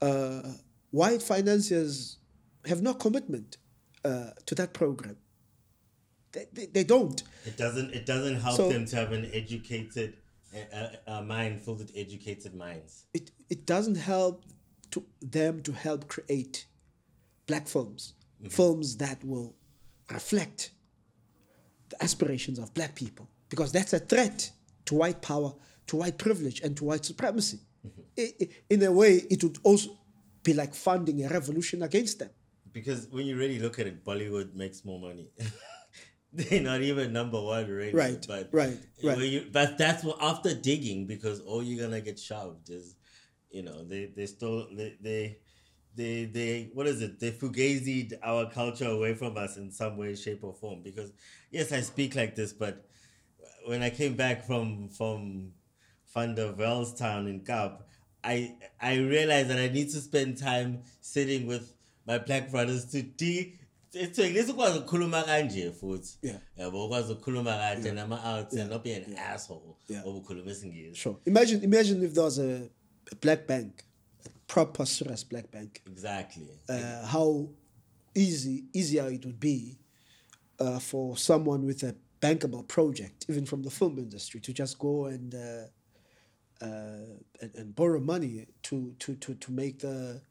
uh, 0.00 0.52
white 0.92 1.20
financiers 1.20 2.18
have 2.64 2.80
no 2.80 2.94
commitment 2.94 3.56
uh, 4.04 4.30
to 4.46 4.54
that 4.54 4.72
program. 4.72 5.16
They, 6.52 6.66
they, 6.66 6.84
don't. 6.84 7.22
It 7.44 7.56
doesn't. 7.56 7.94
It 7.94 8.06
doesn't 8.06 8.36
help 8.36 8.56
So- 8.56 8.68
them 8.68 8.84
to 8.86 8.96
have 8.96 9.12
an 9.12 9.30
educated, 9.32 10.16
a, 10.54 10.98
a 11.06 11.22
mind 11.22 11.62
filled 11.62 11.78
with 11.78 11.92
educated 11.96 12.54
minds. 12.54 13.06
It, 13.14 13.30
it 13.48 13.66
doesn't 13.66 13.96
help 13.96 14.44
to 14.90 15.04
them 15.22 15.62
to 15.62 15.72
help 15.72 16.08
create 16.08 16.66
black 17.46 17.66
films, 17.68 18.14
mm-hmm. 18.38 18.48
films 18.48 18.96
that 18.98 19.24
will 19.24 19.54
reflect 20.10 20.70
the 21.88 22.02
aspirations 22.02 22.58
of 22.58 22.72
black 22.74 22.94
people, 22.94 23.28
because 23.48 23.72
that's 23.72 23.92
a 23.92 23.98
threat 23.98 24.50
to 24.86 24.94
white 24.94 25.22
power, 25.22 25.54
to 25.86 25.96
white 25.96 26.18
privilege, 26.18 26.60
and 26.60 26.76
to 26.76 26.84
white 26.84 27.04
supremacy. 27.04 27.60
Mm-hmm. 27.86 28.42
I- 28.42 28.48
in 28.70 28.82
a 28.82 28.92
way, 28.92 29.22
it 29.30 29.42
would 29.42 29.58
also 29.62 29.90
be 30.42 30.54
like 30.54 30.74
funding 30.74 31.24
a 31.24 31.28
revolution 31.28 31.82
against 31.82 32.18
them. 32.18 32.30
Because 32.72 33.08
when 33.10 33.26
you 33.26 33.36
really 33.36 33.58
look 33.58 33.78
at 33.78 33.86
it, 33.86 34.04
Bollywood 34.04 34.54
makes 34.54 34.84
more 34.84 35.00
money. 35.00 35.30
They're 36.50 36.62
not 36.62 36.82
even 36.82 37.12
number 37.12 37.40
one 37.40 37.68
really. 37.68 37.92
Right, 37.94 38.24
But 38.28 38.48
right, 38.52 38.76
right. 39.02 39.18
you- 39.18 39.46
but 39.52 39.78
that's 39.78 40.04
what 40.04 40.18
after 40.20 40.54
digging 40.54 41.06
because 41.06 41.40
all 41.40 41.62
you're 41.62 41.82
gonna 41.84 42.00
get 42.00 42.18
shoved 42.18 42.68
is, 42.70 42.94
you 43.50 43.62
know, 43.62 43.84
they 43.84 44.06
they 44.16 44.26
still 44.26 44.68
they 44.74 44.96
they. 45.00 45.38
They, 45.98 46.26
they 46.26 46.68
what 46.74 46.86
is 46.86 47.00
it? 47.00 47.18
They 47.20 47.30
fugazied 47.30 48.12
our 48.22 48.50
culture 48.50 48.84
away 48.86 49.14
from 49.14 49.38
us 49.38 49.56
in 49.56 49.70
some 49.72 49.96
way, 49.96 50.14
shape, 50.14 50.40
or 50.44 50.52
form. 50.52 50.82
Because 50.82 51.10
yes, 51.50 51.72
I 51.72 51.80
speak 51.80 52.14
like 52.14 52.34
this, 52.36 52.52
but 52.52 52.84
when 53.64 53.82
I 53.82 53.88
came 53.88 54.14
back 54.14 54.44
from 54.46 54.90
from 54.90 55.52
Van 56.12 56.34
der 56.34 56.52
Velstown 56.52 57.26
in 57.30 57.40
Kap, 57.46 57.88
I 58.22 58.56
I 58.78 58.96
realized 58.96 59.48
that 59.48 59.58
I 59.58 59.68
need 59.68 59.88
to 59.92 60.00
spend 60.02 60.36
time 60.36 60.82
sitting 61.00 61.46
with 61.46 61.72
my 62.06 62.18
black 62.18 62.50
brothers 62.50 62.84
to 62.92 63.00
de 63.00 63.54
ethwekile 64.00 64.44
sikwazi 64.44 64.78
ukukhuluma 64.78 65.22
kanje 65.22 65.72
futhi. 65.72 66.18
Yabo 66.56 66.86
ukwazi 66.86 67.12
ukukhuluma 67.12 67.56
kahle 67.56 67.92
nama-out 67.92 68.52
and 68.52 68.70
not 68.70 68.84
be 68.84 68.94
an 68.94 69.16
asshole 69.18 69.76
obukhuluma 70.04 70.50
isingisi. 70.50 70.94
Sure. 70.94 71.16
Imagine, 71.26 71.64
imagine 71.64 72.02
if 72.02 72.14
there 72.14 72.24
was 72.24 72.38
a, 72.38 72.68
a 73.12 73.14
black 73.20 73.46
bank, 73.46 73.84
a 74.24 74.28
proper 74.46 74.86
serious 74.86 75.24
black 75.24 75.50
bank. 75.50 75.82
exactly. 75.86 76.48
Uh, 76.68 77.06
how 77.06 77.48
easy 78.14 78.64
easier 78.72 79.08
it 79.08 79.24
would 79.24 79.40
be 79.40 79.78
uh, 80.60 80.78
for 80.78 81.16
someone 81.16 81.66
with 81.66 81.82
a 81.82 81.94
bankable 82.20 82.66
project, 82.66 83.26
even 83.28 83.44
from 83.44 83.62
the 83.62 83.70
film 83.70 83.98
industry, 83.98 84.40
to 84.40 84.52
just 84.52 84.78
go 84.78 85.06
and 85.06 85.34
uh, 85.34 85.66
uh, 86.64 87.18
and, 87.42 87.54
and 87.54 87.76
borrow 87.76 88.00
money 88.00 88.46
to, 88.62 88.94
to, 88.98 89.14
to, 89.16 89.34
to 89.34 89.52
make 89.52 89.80
the 89.80 90.22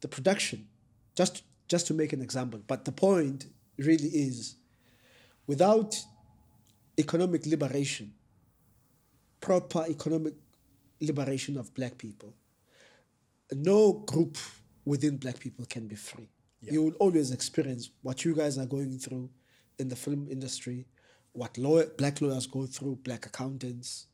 the 0.00 0.08
production, 0.08 0.68
just 1.16 1.42
just 1.68 1.86
to 1.88 1.94
make 1.94 2.12
an 2.12 2.22
example. 2.22 2.60
But 2.66 2.84
the 2.84 2.92
point 2.92 3.46
really 3.78 4.08
is, 4.08 4.56
without 5.46 5.96
economic 6.98 7.46
liberation, 7.46 8.12
proper 9.40 9.84
economic 9.88 10.34
liberation 11.00 11.56
of 11.56 11.74
black 11.74 11.98
people, 11.98 12.34
no 13.52 13.92
group 14.06 14.36
within 14.84 15.16
black 15.16 15.38
people 15.38 15.64
can 15.66 15.86
be 15.86 15.96
free. 15.96 16.28
You 16.60 16.82
will 16.82 16.94
always 16.94 17.30
experience 17.30 17.90
what 18.00 18.24
you 18.24 18.34
guys 18.34 18.56
are 18.56 18.64
going 18.64 18.98
through 18.98 19.28
in 19.78 19.88
the 19.88 19.96
film 19.96 20.28
industry, 20.30 20.86
what 21.32 21.58
lawyer, 21.58 21.86
black 21.98 22.22
lawyers 22.22 22.46
go 22.46 22.64
through, 22.64 22.96
black 23.04 23.26
accountants, 23.26 24.06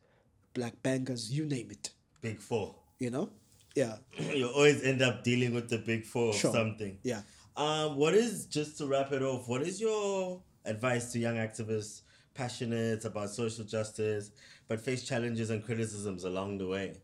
black 0.53 0.83
bankers, 0.83 1.31
you 1.31 1.45
name 1.47 1.71
it. 1.71 1.91
Big 2.21 2.41
four. 2.41 2.75
You 2.99 3.11
know? 3.11 3.31
Yeah. 3.77 3.97
you 4.19 4.49
always 4.49 4.83
end 4.83 5.01
up 5.01 5.23
dealing 5.23 5.55
with 5.55 5.69
the 5.69 5.79
big 5.79 6.05
four 6.05 6.33
Sure. 6.33 6.51
of 6.51 6.57
something. 6.57 6.99
Yeah. 7.05 7.21
Um, 7.61 7.97
what 7.97 8.15
is 8.15 8.47
just 8.47 8.79
to 8.79 8.87
wrap 8.87 9.13
it 9.13 9.21
off? 9.21 9.47
What 9.47 9.61
is 9.61 9.83
your 9.83 10.41
advice 10.65 11.13
to 11.13 11.19
young 11.19 11.37
activists 11.37 12.01
passionate 12.33 13.05
about 13.05 13.29
social 13.29 13.67
justice 13.67 14.31
but 14.67 14.81
face 14.81 15.03
challenges 15.03 15.51
and 15.51 15.63
criticisms 15.63 16.25
along 16.25 16.57
the 16.57 16.67
way? 16.67 16.97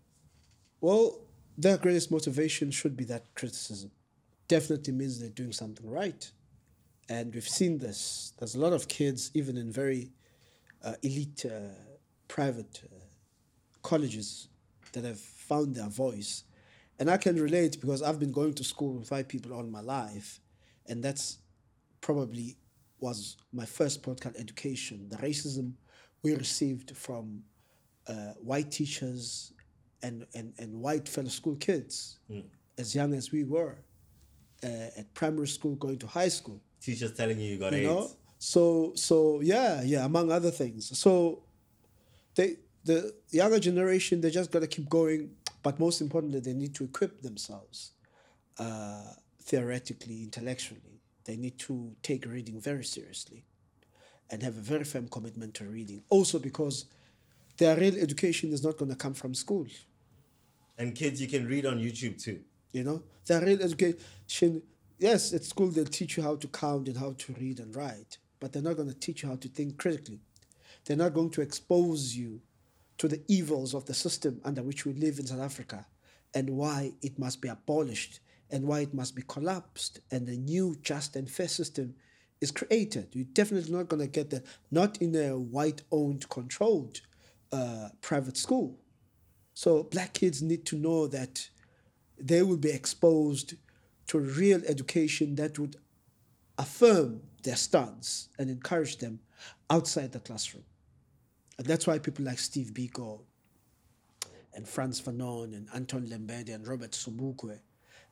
Well, 0.80 1.20
their 1.58 1.76
greatest 1.76 2.10
motivation 2.10 2.70
should 2.70 2.96
be 2.96 3.04
that 3.04 3.34
criticism. 3.34 3.90
Definitely 4.48 4.94
means 4.94 5.20
they're 5.20 5.28
doing 5.28 5.52
something 5.52 5.90
right. 5.90 6.30
And 7.10 7.34
we've 7.34 7.46
seen 7.46 7.76
this. 7.76 8.32
There's 8.38 8.54
a 8.54 8.58
lot 8.58 8.72
of 8.72 8.88
kids, 8.88 9.30
even 9.34 9.58
in 9.58 9.70
very 9.70 10.08
uh, 10.82 10.94
elite 11.02 11.44
uh, 11.44 11.74
private 12.28 12.80
uh, 12.82 13.04
colleges, 13.82 14.48
that 14.92 15.04
have 15.04 15.20
found 15.20 15.74
their 15.74 15.90
voice. 15.90 16.44
And 16.98 17.10
I 17.10 17.18
can 17.18 17.36
relate 17.36 17.78
because 17.78 18.00
I've 18.00 18.18
been 18.18 18.32
going 18.32 18.54
to 18.54 18.64
school 18.64 18.94
with 18.94 19.10
white 19.10 19.28
people 19.28 19.52
all 19.52 19.62
my 19.64 19.82
life. 19.82 20.40
And 20.88 21.02
that's 21.02 21.38
probably 22.00 22.56
was 23.00 23.36
my 23.52 23.64
first 23.64 24.02
political 24.02 24.32
education. 24.38 25.08
The 25.08 25.16
racism 25.16 25.72
we 26.22 26.34
received 26.34 26.96
from 26.96 27.42
uh, 28.08 28.32
white 28.40 28.70
teachers 28.70 29.52
and, 30.02 30.26
and, 30.34 30.52
and 30.58 30.80
white 30.80 31.08
fellow 31.08 31.28
school 31.28 31.56
kids 31.56 32.18
as 32.78 32.94
young 32.94 33.14
as 33.14 33.32
we 33.32 33.44
were 33.44 33.78
uh, 34.64 34.98
at 34.98 35.12
primary 35.14 35.48
school 35.48 35.74
going 35.76 35.98
to 35.98 36.06
high 36.06 36.28
school 36.28 36.60
Teachers 36.80 37.12
telling 37.12 37.38
you 37.40 37.52
you 37.52 37.58
got 37.58 37.72
you 37.72 37.78
AIDS. 37.78 37.88
know 37.88 38.10
so 38.38 38.92
so 38.94 39.40
yeah 39.40 39.82
yeah 39.82 40.04
among 40.04 40.30
other 40.30 40.50
things 40.50 40.96
so 40.98 41.42
they 42.34 42.56
the 42.84 43.12
younger 43.30 43.58
generation 43.58 44.20
they 44.20 44.30
just 44.30 44.50
got 44.52 44.60
to 44.60 44.66
keep 44.66 44.88
going 44.88 45.30
but 45.62 45.80
most 45.80 46.00
importantly 46.00 46.40
they 46.40 46.52
need 46.52 46.74
to 46.74 46.84
equip 46.84 47.20
themselves 47.22 47.92
uh, 48.58 49.12
theoretically 49.46 50.22
intellectually 50.22 51.00
they 51.26 51.36
need 51.36 51.58
to 51.58 51.92
take 52.02 52.24
reading 52.26 52.60
very 52.60 52.84
seriously 52.84 53.44
and 54.30 54.42
have 54.42 54.56
a 54.56 54.60
very 54.60 54.84
firm 54.84 55.08
commitment 55.08 55.54
to 55.54 55.64
reading. 55.64 56.02
Also 56.08 56.38
because 56.38 56.86
their 57.58 57.76
real 57.76 57.96
education 57.96 58.52
is 58.52 58.62
not 58.64 58.76
going 58.76 58.90
to 58.90 58.96
come 58.96 59.14
from 59.14 59.34
school. 59.34 59.66
And 60.78 60.94
kids, 60.94 61.20
you 61.20 61.28
can 61.28 61.46
read 61.46 61.66
on 61.66 61.78
YouTube 61.78 62.22
too. 62.22 62.40
you 62.72 62.84
know? 62.84 63.02
Their 63.26 63.40
real 63.44 63.62
education 63.62 64.62
yes 64.98 65.34
at 65.34 65.44
school 65.44 65.68
they'll 65.68 65.84
teach 65.84 66.16
you 66.16 66.22
how 66.22 66.36
to 66.36 66.48
count 66.48 66.88
and 66.88 66.96
how 66.96 67.14
to 67.18 67.32
read 67.34 67.60
and 67.60 67.74
write 67.76 68.16
but 68.40 68.52
they're 68.52 68.62
not 68.62 68.76
going 68.76 68.88
to 68.88 68.94
teach 68.94 69.22
you 69.22 69.28
how 69.28 69.36
to 69.36 69.48
think 69.48 69.78
critically. 69.78 70.20
They're 70.84 70.96
not 70.96 71.14
going 71.14 71.30
to 71.30 71.40
expose 71.40 72.14
you 72.14 72.40
to 72.98 73.08
the 73.08 73.20
evils 73.28 73.74
of 73.74 73.84
the 73.86 73.94
system 73.94 74.40
under 74.44 74.62
which 74.62 74.84
we 74.86 74.92
live 74.92 75.18
in 75.18 75.26
south 75.26 75.40
africa 75.40 75.86
and 76.34 76.50
why 76.50 76.92
it 77.02 77.18
must 77.18 77.40
be 77.40 77.48
abolished 77.48 78.20
and 78.50 78.64
why 78.64 78.80
it 78.80 78.94
must 78.94 79.14
be 79.14 79.22
collapsed 79.22 80.00
and 80.10 80.28
a 80.28 80.36
new 80.36 80.76
just 80.82 81.16
and 81.16 81.30
fair 81.30 81.48
system 81.48 81.94
is 82.40 82.50
created 82.50 83.08
you're 83.12 83.24
definitely 83.32 83.72
not 83.72 83.88
going 83.88 84.00
to 84.00 84.06
get 84.06 84.30
that 84.30 84.44
not 84.70 85.00
in 85.00 85.14
a 85.14 85.38
white 85.38 85.82
owned 85.90 86.28
controlled 86.28 87.00
uh, 87.52 87.88
private 88.00 88.36
school 88.36 88.78
so 89.54 89.84
black 89.84 90.12
kids 90.12 90.42
need 90.42 90.66
to 90.66 90.76
know 90.76 91.06
that 91.06 91.48
they 92.18 92.42
will 92.42 92.56
be 92.56 92.70
exposed 92.70 93.54
to 94.08 94.18
real 94.18 94.62
education 94.66 95.34
that 95.36 95.58
would 95.58 95.76
affirm 96.58 97.20
their 97.42 97.56
stance 97.56 98.28
and 98.38 98.50
encourage 98.50 98.98
them 98.98 99.20
outside 99.70 100.12
the 100.12 100.20
classroom. 100.20 100.64
And 101.58 101.66
that's 101.66 101.86
why 101.86 101.98
people 101.98 102.24
like 102.24 102.38
Steve 102.38 102.72
Biko 102.72 103.20
and 104.54 104.66
Frantz 104.66 105.00
Fanon 105.00 105.54
and 105.54 105.68
Anton 105.74 106.06
Lembede 106.06 106.54
and 106.54 106.66
Robert 106.66 106.92
Sobukwe 106.92 107.58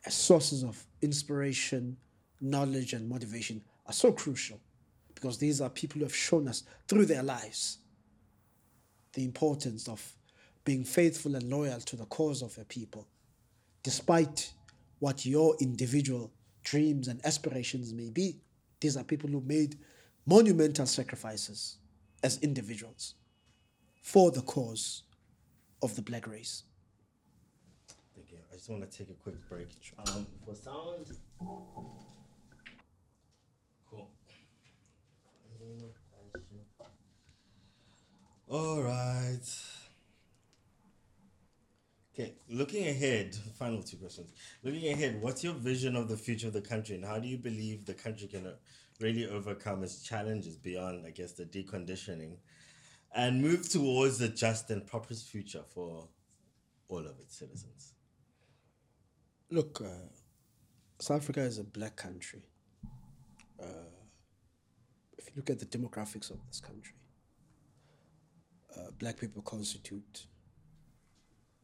as 0.04 0.14
sources 0.14 0.62
of 0.62 0.84
inspiration, 1.02 1.96
knowledge, 2.40 2.92
and 2.92 3.08
motivation 3.08 3.62
are 3.86 3.92
so 3.92 4.12
crucial 4.12 4.60
because 5.14 5.38
these 5.38 5.60
are 5.60 5.70
people 5.70 6.00
who 6.00 6.04
have 6.04 6.14
shown 6.14 6.48
us 6.48 6.64
through 6.88 7.06
their 7.06 7.22
lives 7.22 7.78
the 9.14 9.24
importance 9.24 9.88
of 9.88 10.14
being 10.64 10.84
faithful 10.84 11.34
and 11.34 11.48
loyal 11.50 11.80
to 11.80 11.96
the 11.96 12.06
cause 12.06 12.42
of 12.42 12.56
a 12.58 12.64
people, 12.64 13.06
despite 13.82 14.52
what 14.98 15.24
your 15.24 15.54
individual 15.60 16.32
dreams 16.62 17.08
and 17.08 17.24
aspirations 17.24 17.92
may 17.92 18.10
be. 18.10 18.40
These 18.80 18.96
are 18.96 19.04
people 19.04 19.30
who 19.30 19.40
made 19.40 19.76
monumental 20.26 20.86
sacrifices 20.86 21.78
as 22.22 22.38
individuals 22.38 23.14
for 24.02 24.30
the 24.30 24.42
cause 24.42 25.02
of 25.82 25.94
the 25.96 26.02
black 26.02 26.26
race. 26.26 26.64
Just 28.64 28.70
want 28.70 28.90
to 28.90 28.98
take 28.98 29.10
a 29.10 29.12
quick 29.12 29.34
break. 29.46 29.68
Um, 29.98 30.26
for 30.42 30.54
sound. 30.54 31.04
Cool. 33.90 34.10
All 38.48 38.82
right. 38.82 39.42
Okay, 42.14 42.36
looking 42.48 42.88
ahead, 42.88 43.36
final 43.58 43.82
two 43.82 43.98
questions. 43.98 44.32
Looking 44.62 44.94
ahead, 44.94 45.20
what's 45.20 45.44
your 45.44 45.52
vision 45.52 45.94
of 45.94 46.08
the 46.08 46.16
future 46.16 46.46
of 46.46 46.54
the 46.54 46.62
country 46.62 46.94
and 46.94 47.04
how 47.04 47.18
do 47.18 47.28
you 47.28 47.36
believe 47.36 47.84
the 47.84 47.92
country 47.92 48.28
can 48.28 48.46
uh, 48.46 48.54
really 48.98 49.28
overcome 49.28 49.84
its 49.84 50.02
challenges 50.02 50.56
beyond, 50.56 51.04
I 51.06 51.10
guess, 51.10 51.32
the 51.32 51.44
deconditioning 51.44 52.38
and 53.14 53.42
move 53.42 53.68
towards 53.68 54.22
a 54.22 54.30
just 54.30 54.70
and 54.70 54.86
proper 54.86 55.12
future 55.12 55.64
for 55.68 56.08
all 56.88 57.00
of 57.00 57.20
its 57.20 57.36
citizens? 57.36 57.93
Look, 59.50 59.82
uh, 59.84 60.08
South 60.98 61.22
Africa 61.22 61.40
is 61.42 61.58
a 61.58 61.64
black 61.64 61.96
country. 61.96 62.42
Uh, 63.62 63.66
if 65.18 65.26
you 65.26 65.32
look 65.36 65.50
at 65.50 65.58
the 65.58 65.66
demographics 65.66 66.30
of 66.30 66.38
this 66.46 66.60
country, 66.60 66.94
uh, 68.76 68.90
black 68.98 69.18
people 69.18 69.42
constitute 69.42 70.26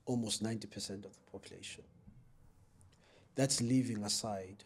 almost 0.04 0.42
90% 0.42 1.04
of 1.04 1.14
the 1.14 1.30
population. 1.32 1.84
That's 3.34 3.60
leaving 3.60 4.04
aside 4.04 4.64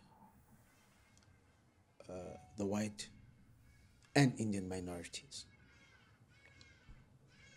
uh, 2.09 2.37
the 2.59 2.67
white 2.67 3.09
and 4.17 4.33
Indian 4.39 4.69
minorities. 4.69 5.45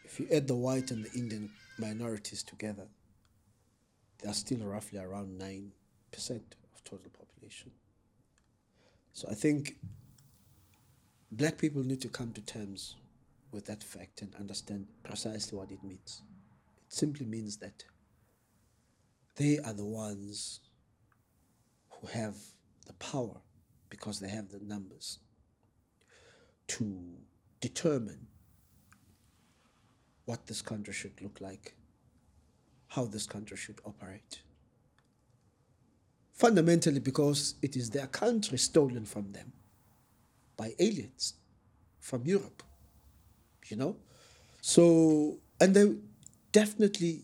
If 0.06 0.20
you 0.20 0.28
add 0.32 0.48
the 0.48 0.56
white 0.56 0.92
and 0.92 1.04
the 1.04 1.12
Indian 1.14 1.50
minorities 1.80 2.44
together, 2.44 2.88
they 4.20 4.30
are 4.30 4.34
still 4.34 4.60
roughly 4.60 5.00
around 5.00 5.40
9% 5.40 5.72
of 6.12 6.84
total 6.84 7.12
population. 7.12 7.72
So 9.14 9.28
I 9.30 9.34
think 9.34 9.78
black 11.32 11.58
people 11.58 11.84
need 11.84 12.02
to 12.02 12.10
come 12.10 12.32
to 12.34 12.42
terms 12.42 12.96
with 13.52 13.66
that 13.66 13.84
fact 13.84 14.22
and 14.22 14.34
understand 14.36 14.88
precisely 15.04 15.58
what 15.58 15.72
it 15.72 15.84
means. 15.84 16.22
It 16.88 16.94
simply 16.94 17.26
means 17.26 17.58
that 17.58 17.84
they 19.36 19.60
are 19.60 19.74
the 19.74 19.86
ones 19.86 20.62
who 21.90 22.08
have 22.08 22.36
the 22.86 22.94
power 22.94 23.38
because 23.90 24.20
they 24.20 24.30
have 24.30 24.50
the 24.50 24.60
numbers 24.60 25.20
to 26.68 27.18
determine 27.62 28.28
what 30.26 30.46
this 30.48 30.62
country 30.62 30.94
should 30.94 31.22
look 31.22 31.40
like, 31.40 31.74
how 32.88 33.06
this 33.06 33.26
country 33.26 33.58
should 33.58 33.80
operate. 33.86 34.42
Fundamentally, 36.34 37.00
because 37.00 37.56
it 37.62 37.76
is 37.76 37.90
their 37.90 38.08
country 38.08 38.58
stolen 38.58 39.06
from 39.06 39.32
them 39.32 39.52
by 40.56 40.74
aliens 40.80 41.34
from 42.00 42.24
Europe, 42.26 42.64
you 43.68 43.78
know? 43.78 43.98
So, 44.62 45.40
and 45.60 45.76
there 45.76 45.96
definitely 46.52 47.24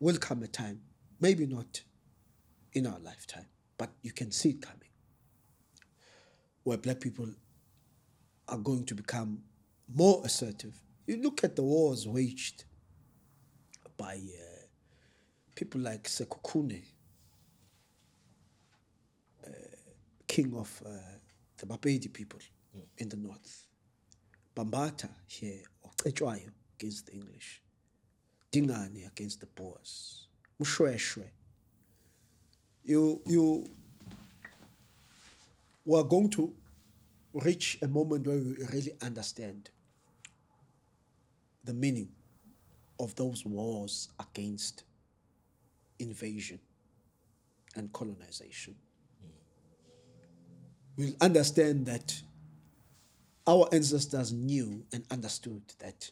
will 0.00 0.16
come 0.16 0.42
a 0.42 0.48
time, 0.48 0.80
maybe 1.20 1.46
not 1.46 1.82
in 2.72 2.86
our 2.86 2.98
lifetime, 3.00 3.46
but 3.78 3.90
you 4.02 4.12
can 4.12 4.32
see 4.32 4.50
it 4.50 4.62
coming, 4.62 4.88
where 6.64 6.78
black 6.78 7.00
people 7.00 7.28
are 8.48 8.58
going 8.58 8.84
to 8.86 8.94
become 8.94 9.42
more 9.94 10.22
assertive. 10.24 10.80
You 11.06 11.22
look 11.22 11.44
at 11.44 11.56
the 11.56 11.62
wars 11.62 12.08
waged 12.08 12.64
by 13.96 14.14
uh, 14.14 14.66
people 15.54 15.80
like 15.80 16.04
Sekhukhune, 16.04 16.82
uh, 19.46 19.50
king 20.26 20.54
of 20.56 20.82
uh, 20.84 20.90
the 21.58 21.66
Bapedi 21.66 22.12
people 22.12 22.40
in 22.98 23.08
the 23.08 23.16
north, 23.16 23.66
Bambatha 24.54 25.08
here, 25.26 25.62
or 25.82 25.90
Echwayo 26.04 26.50
against 26.78 27.06
the 27.06 27.12
English. 27.12 27.62
Dingane 28.50 29.06
against 29.06 29.40
the 29.40 29.46
Boers. 29.46 30.26
Mushweshwe. 30.60 31.24
You 32.84 33.22
you 33.26 33.66
we're 35.84 36.02
going 36.02 36.28
to 36.30 36.52
reach 37.32 37.78
a 37.82 37.88
moment 37.88 38.26
where 38.26 38.36
we 38.36 38.56
really 38.72 38.92
understand 39.00 39.70
the 41.64 41.72
meaning 41.72 42.08
of 43.02 43.14
those 43.16 43.44
wars 43.44 44.08
against 44.20 44.84
invasion 45.98 46.60
and 47.76 47.92
colonization. 47.92 48.76
We'll 50.96 51.14
understand 51.20 51.86
that 51.86 52.14
our 53.46 53.68
ancestors 53.72 54.32
knew 54.32 54.84
and 54.92 55.04
understood 55.10 55.62
that 55.80 56.08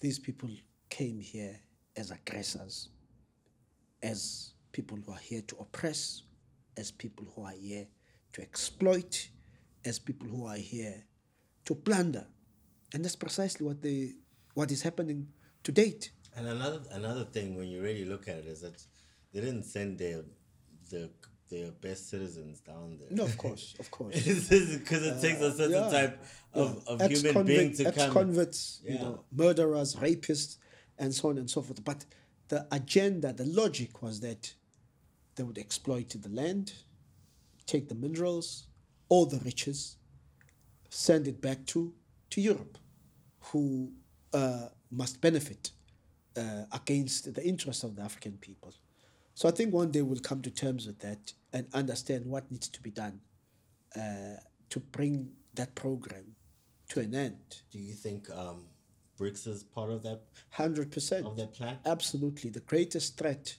these 0.00 0.18
people 0.18 0.50
came 0.90 1.20
here 1.20 1.58
as 1.96 2.10
aggressors, 2.10 2.90
as 4.02 4.52
people 4.72 4.98
who 5.06 5.12
are 5.12 5.18
here 5.18 5.40
to 5.46 5.56
oppress, 5.56 6.22
as 6.76 6.90
people 6.90 7.26
who 7.34 7.44
are 7.44 7.54
here 7.58 7.86
to 8.34 8.42
exploit, 8.42 9.28
as 9.86 9.98
people 9.98 10.28
who 10.28 10.46
are 10.46 10.56
here 10.56 11.02
to 11.64 11.74
plunder. 11.74 12.26
And 12.92 13.02
that's 13.02 13.16
precisely 13.16 13.66
what 13.66 13.80
they 13.80 14.12
what 14.52 14.70
is 14.70 14.82
happening 14.82 15.28
to 15.66 15.72
date. 15.72 16.10
And 16.36 16.46
another 16.46 16.80
another 16.92 17.24
thing 17.24 17.56
when 17.56 17.68
you 17.68 17.82
really 17.82 18.04
look 18.04 18.28
at 18.28 18.36
it 18.36 18.46
is 18.46 18.60
that 18.60 18.78
they 19.32 19.40
didn't 19.40 19.64
send 19.64 19.98
their 19.98 20.22
their 20.90 21.08
their 21.50 21.70
best 21.86 22.08
citizens 22.08 22.60
down 22.60 22.98
there. 22.98 23.08
No, 23.10 23.24
of 23.24 23.36
course, 23.36 23.74
of 23.78 23.90
course. 23.90 24.14
Because 24.24 25.02
it 25.10 25.20
takes 25.20 25.40
a 25.40 25.52
certain 25.52 25.82
yeah. 25.82 25.90
type 25.98 26.14
of, 26.54 26.82
Yeah. 26.86 26.92
of 26.92 27.10
human 27.10 27.46
being 27.46 27.72
to 27.76 27.84
come. 27.84 27.92
ex-convicts, 27.94 28.80
you 28.84 28.98
know, 28.98 29.24
murderers, 29.32 29.94
rapists, 29.96 30.58
and 30.98 31.14
so 31.14 31.30
on 31.30 31.38
and 31.38 31.48
so 31.48 31.62
forth. 31.62 31.84
But 31.84 32.04
the 32.48 32.66
agenda, 32.70 33.32
the 33.32 33.46
logic 33.46 34.02
was 34.02 34.20
that 34.20 34.54
they 35.36 35.44
would 35.44 35.58
exploit 35.58 36.08
the 36.10 36.28
land, 36.42 36.72
take 37.66 37.88
the 37.88 37.94
minerals, 37.94 38.66
all 39.08 39.26
the 39.26 39.38
riches, 39.50 39.96
send 40.90 41.28
it 41.28 41.40
back 41.40 41.64
to, 41.66 41.92
to 42.30 42.40
Europe, 42.40 42.78
who 43.48 43.92
uh, 44.32 44.68
must 44.90 45.20
benefit 45.20 45.70
uh, 46.36 46.64
against 46.72 47.34
the 47.34 47.44
interests 47.44 47.82
of 47.84 47.96
the 47.96 48.02
African 48.02 48.38
people. 48.38 48.72
So 49.34 49.48
I 49.48 49.52
think 49.52 49.72
one 49.72 49.90
day 49.90 50.02
we'll 50.02 50.18
come 50.20 50.40
to 50.42 50.50
terms 50.50 50.86
with 50.86 50.98
that 51.00 51.32
and 51.52 51.66
understand 51.74 52.26
what 52.26 52.50
needs 52.50 52.68
to 52.68 52.82
be 52.82 52.90
done 52.90 53.20
uh, 53.94 54.40
to 54.70 54.80
bring 54.80 55.30
that 55.54 55.74
program 55.74 56.36
to 56.88 57.00
an 57.00 57.14
end. 57.14 57.62
Do 57.70 57.78
you 57.78 57.94
think 57.94 58.30
um, 58.30 58.64
BRICS 59.18 59.46
is 59.48 59.64
part 59.64 59.90
of 59.90 60.02
that 60.04 60.22
Hundred 60.50 60.90
percent. 60.90 61.26
of 61.26 61.36
that 61.36 61.54
plan? 61.54 61.78
Absolutely, 61.84 62.50
the 62.50 62.60
greatest 62.60 63.18
threat 63.18 63.56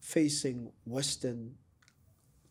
facing 0.00 0.72
Western 0.84 1.54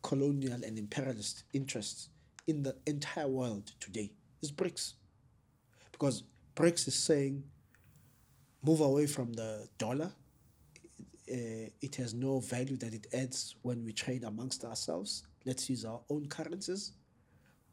colonial 0.02 0.62
and 0.64 0.78
imperialist 0.78 1.44
interests 1.52 2.08
in 2.46 2.62
the 2.62 2.76
entire 2.86 3.28
world 3.28 3.72
today 3.78 4.10
is 4.42 4.50
BRICS, 4.50 4.94
because 5.92 6.24
BRICS 6.56 6.88
is 6.88 6.94
saying 6.94 7.44
move 8.62 8.80
away 8.80 9.06
from 9.06 9.32
the 9.32 9.68
dollar. 9.78 10.10
Uh, 11.30 11.68
it 11.80 11.94
has 11.96 12.14
no 12.14 12.40
value 12.40 12.76
that 12.76 12.92
it 12.94 13.06
adds 13.12 13.54
when 13.62 13.84
we 13.84 13.92
trade 13.92 14.24
amongst 14.24 14.64
ourselves. 14.64 15.24
Let's 15.46 15.68
use 15.70 15.84
our 15.84 16.00
own 16.10 16.26
currencies, 16.26 16.92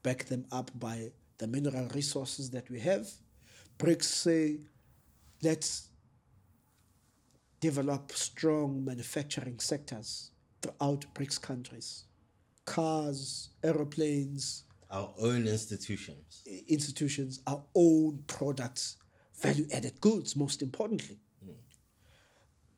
back 0.03 0.25
them 0.25 0.45
up 0.51 0.71
by 0.79 1.11
the 1.37 1.47
mineral 1.47 1.87
resources 1.93 2.49
that 2.51 2.69
we 2.69 2.79
have. 2.79 3.07
BRICS 3.77 4.03
say, 4.03 4.59
let's 5.41 5.89
develop 7.59 8.11
strong 8.11 8.83
manufacturing 8.83 9.59
sectors 9.59 10.31
throughout 10.61 11.05
BRICS 11.13 11.41
countries. 11.41 12.05
Cars, 12.65 13.49
aeroplanes, 13.63 14.63
Our 14.91 15.13
own 15.19 15.47
institutions. 15.47 16.43
institutions, 16.67 17.41
our 17.47 17.63
own 17.75 18.23
products, 18.27 18.97
value 19.41 19.67
added 19.73 19.99
goods, 20.01 20.35
most 20.35 20.61
importantly. 20.61 21.17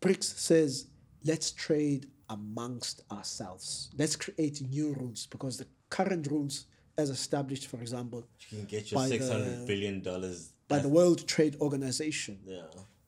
BRICS 0.02 0.24
says, 0.38 0.88
let's 1.24 1.52
trade 1.52 2.08
amongst 2.30 3.02
ourselves. 3.12 3.92
Let's 3.98 4.16
create 4.16 4.62
new 4.68 4.94
rules 4.94 5.28
because 5.28 5.58
the 5.58 5.68
current 5.90 6.28
rules, 6.32 6.66
as 6.98 7.10
established, 7.10 7.68
for 7.68 7.80
example, 7.82 8.26
You 8.50 8.58
can 8.60 8.66
get 8.66 8.92
your 8.92 9.00
By 9.02 9.10
six 9.10 9.28
the- 9.28 9.34
hundred 9.34 9.68
billion 9.68 10.02
dollars. 10.02 10.54
by 10.68 10.80
the 10.80 10.90
World 10.90 11.28
Trade 11.28 11.56
Organization, 11.62 12.40
Yeah. 12.46 12.64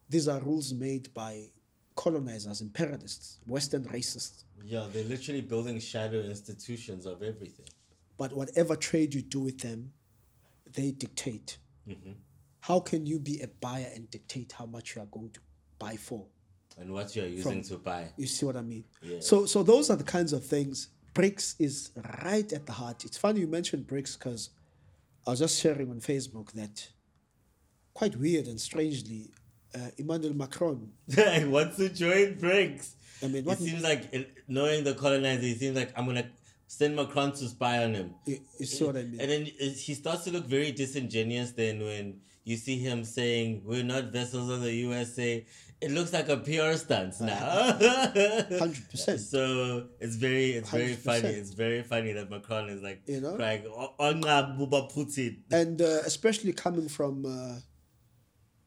these 0.09 0.27
are 0.27 0.39
rules 0.41 0.73
made 0.73 1.11
by 1.13 1.49
colonizers, 1.95 2.61
imperialists, 2.61 3.39
Western 3.47 3.85
racists. 3.85 4.43
Yeah, 4.63 4.87
they're 4.91 5.03
literally 5.05 5.41
building 5.41 5.79
shadow 5.79 6.21
institutions 6.21 7.05
of 7.05 7.21
everything. 7.23 7.65
But 8.17 8.33
whatever 8.33 8.75
trade 8.75 9.13
you 9.13 9.21
do 9.21 9.39
with 9.39 9.59
them, 9.59 9.93
they 10.71 10.91
dictate. 10.91 11.57
Mm-hmm. 11.87 12.11
How 12.63 12.79
can 12.79 13.05
you 13.05 13.19
be 13.19 13.41
a 13.41 13.47
buyer 13.59 13.89
and 13.93 14.09
dictate 14.09 14.53
how 14.53 14.65
much 14.65 14.95
you 14.95 15.01
are 15.01 15.07
going 15.07 15.31
to 15.31 15.41
buy 15.77 15.97
for? 15.97 16.25
And 16.79 16.93
what 16.93 17.13
you're 17.13 17.27
using 17.27 17.61
to 17.63 17.75
buy. 17.75 18.07
You 18.15 18.25
see 18.25 18.45
what 18.45 18.55
I 18.55 18.61
mean? 18.61 18.85
Yeah. 19.01 19.17
So, 19.19 19.45
so 19.45 19.63
those 19.63 19.89
are 19.89 19.97
the 19.97 20.05
kinds 20.05 20.31
of 20.31 20.45
things. 20.45 20.87
BRICS 21.13 21.55
is 21.59 21.91
right 22.23 22.49
at 22.53 22.65
the 22.65 22.71
heart. 22.71 23.03
It's 23.03 23.17
funny 23.17 23.41
you 23.41 23.47
mentioned 23.47 23.85
BRICS 23.85 24.17
because 24.17 24.51
I 25.27 25.31
was 25.31 25.39
just 25.39 25.59
sharing 25.59 25.89
on 25.89 25.99
Facebook 25.99 26.53
that 26.53 26.87
quite 27.93 28.15
weird 28.15 28.47
and 28.47 28.61
strangely, 28.61 29.31
uh, 29.75 29.89
Emmanuel 29.97 30.33
Macron. 30.33 30.89
wants 31.17 31.75
to 31.75 31.89
join 31.89 32.35
BRICS. 32.35 32.93
I 33.23 33.27
mean, 33.27 33.45
it 33.45 33.57
seems 33.57 33.83
like 33.83 34.07
it- 34.13 34.31
knowing 34.47 34.85
the 34.85 34.93
colonizer, 34.93 35.43
it 35.43 35.59
seems 35.59 35.75
like 35.75 35.91
I'm 35.97 36.05
gonna 36.05 36.29
send 36.67 36.95
Macron 36.95 37.33
to 37.33 37.49
spy 37.49 37.83
on 37.83 37.93
him. 37.93 38.15
You, 38.25 38.39
you 38.57 38.65
see 38.65 38.85
what 38.85 38.95
I 38.95 39.03
mean? 39.03 39.19
And 39.19 39.29
then 39.29 39.45
he 39.47 39.93
starts 39.95 40.23
to 40.23 40.31
look 40.31 40.45
very 40.45 40.71
disingenuous. 40.71 41.51
Then 41.51 41.81
when 41.81 42.21
you 42.43 42.57
see 42.57 42.77
him 42.77 43.03
saying 43.03 43.61
we're 43.65 43.83
not 43.83 44.05
vessels 44.11 44.49
of 44.49 44.61
the 44.61 44.73
USA, 44.73 45.45
it 45.81 45.91
looks 45.91 46.13
like 46.13 46.29
a 46.29 46.37
PR 46.37 46.77
stunt 46.77 47.19
now. 47.21 47.77
100%. 47.79 49.19
So 49.19 49.87
it's 49.99 50.15
very, 50.15 50.51
it's 50.51 50.69
very 50.69 50.95
100%. 50.95 50.97
funny. 50.97 51.27
It's 51.29 51.53
very 51.53 51.83
funny 51.83 52.13
that 52.13 52.29
Macron 52.29 52.69
is 52.69 52.81
like 52.81 53.01
You 53.05 53.21
know? 53.21 53.35
crying, 53.35 53.63
"Oh, 53.67 53.93
Putin." 53.99 55.39
and 55.51 55.81
uh, 55.81 56.01
especially 56.05 56.53
coming 56.53 56.87
from 56.89 57.25
uh, 57.25 57.59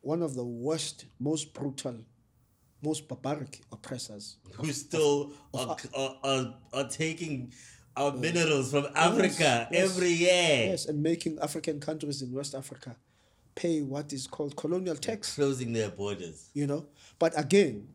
one 0.00 0.22
of 0.22 0.34
the 0.34 0.44
worst, 0.44 1.06
most 1.18 1.52
brutal, 1.52 1.98
most 2.82 3.08
barbaric 3.08 3.62
oppressors. 3.72 4.36
who 4.54 4.72
still 4.72 5.32
are, 5.54 5.76
are, 5.94 6.16
are, 6.22 6.54
are 6.72 6.88
taking 6.88 7.52
our 7.96 8.12
minerals 8.12 8.70
from 8.70 8.86
Africa 8.94 9.68
yes. 9.70 9.90
every 9.90 10.10
year, 10.10 10.68
Yes, 10.70 10.86
and 10.86 11.02
making 11.02 11.38
African 11.40 11.80
countries 11.80 12.20
in 12.22 12.30
West 12.32 12.54
Africa 12.54 12.96
pay 13.57 13.82
what 13.82 14.12
is 14.12 14.28
called 14.28 14.54
colonial 14.54 14.94
tax. 14.94 15.34
closing 15.34 15.72
their 15.72 15.88
borders. 15.88 16.50
you 16.54 16.68
know. 16.68 16.86
But 17.18 17.36
again, 17.36 17.88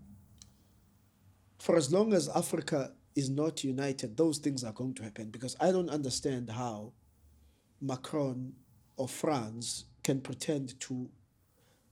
for 1.60 1.78
as 1.78 1.94
long 1.94 2.12
as 2.14 2.28
Africa 2.28 2.92
is 3.16 3.30
not 3.30 3.64
united, 3.64 4.18
those 4.18 4.40
things 4.40 4.64
are 4.64 4.74
going 4.74 4.96
to 4.96 5.04
happen 5.04 5.30
because 5.30 5.56
I 5.62 5.72
don't 5.72 5.90
understand 5.90 6.50
how 6.50 6.92
Macron 7.80 8.54
or 8.98 9.08
France 9.08 9.86
can 10.04 10.20
pretend 10.20 10.80
to 10.82 11.10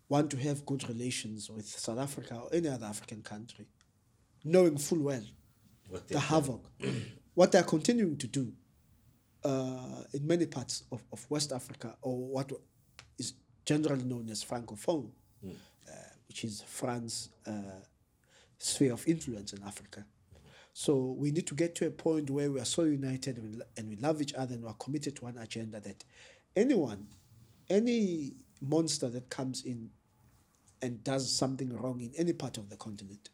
want 0.09 0.31
to 0.31 0.37
have 0.37 0.65
good 0.65 0.87
relations 0.89 1.49
with 1.49 1.67
South 1.67 1.99
Africa 1.99 2.35
or 2.35 2.49
any 2.51 2.67
other 2.67 2.87
African 2.87 3.21
country, 3.21 3.67
knowing 4.43 4.77
full 4.77 4.99
well 4.99 5.23
What 5.87 6.07
the 6.07 6.19
havoc, 6.19 6.65
what 7.35 7.51
they're 7.51 7.63
continuing 7.63 8.17
to 8.17 8.27
do 8.27 8.51
uh, 9.43 10.03
in 10.13 10.25
many 10.25 10.47
parts 10.47 10.83
of, 10.91 11.03
of 11.11 11.25
West 11.29 11.51
Africa, 11.51 11.95
or 12.01 12.17
what 12.17 12.51
generally 13.69 14.03
known 14.03 14.27
as 14.31 14.43
Francophone, 14.43 15.11
uh, 15.87 15.91
which 16.27 16.43
is 16.43 16.63
France's 16.65 17.29
uh, 17.45 17.51
sphere 18.57 18.93
of 18.93 19.07
influence 19.07 19.53
in 19.53 19.61
Africa. 19.61 20.03
So 20.73 21.15
we 21.15 21.29
need 21.31 21.45
to 21.45 21.53
get 21.53 21.75
to 21.75 21.85
a 21.85 21.91
point 21.91 22.31
where 22.31 22.49
we 22.51 22.59
are 22.59 22.65
so 22.65 22.85
united 22.85 23.37
and 23.37 23.55
we, 23.55 23.61
and 23.77 23.87
we 23.87 23.95
love 23.97 24.23
each 24.23 24.33
other 24.33 24.55
and 24.55 24.63
we 24.63 24.69
are 24.69 24.79
committed 24.85 25.17
to 25.17 25.25
one 25.25 25.37
agenda 25.37 25.79
that 25.81 26.03
anyone, 26.55 27.05
any 27.69 28.33
monster 28.59 29.07
that 29.07 29.29
comes 29.29 29.63
in 29.63 29.91
and 30.81 31.03
does 31.03 31.31
something 31.31 31.71
wrong 31.77 32.01
in 32.01 32.11
any 32.17 32.33
part 32.33 32.57
of 32.57 32.71
the 32.71 32.75
continent, 32.75 33.29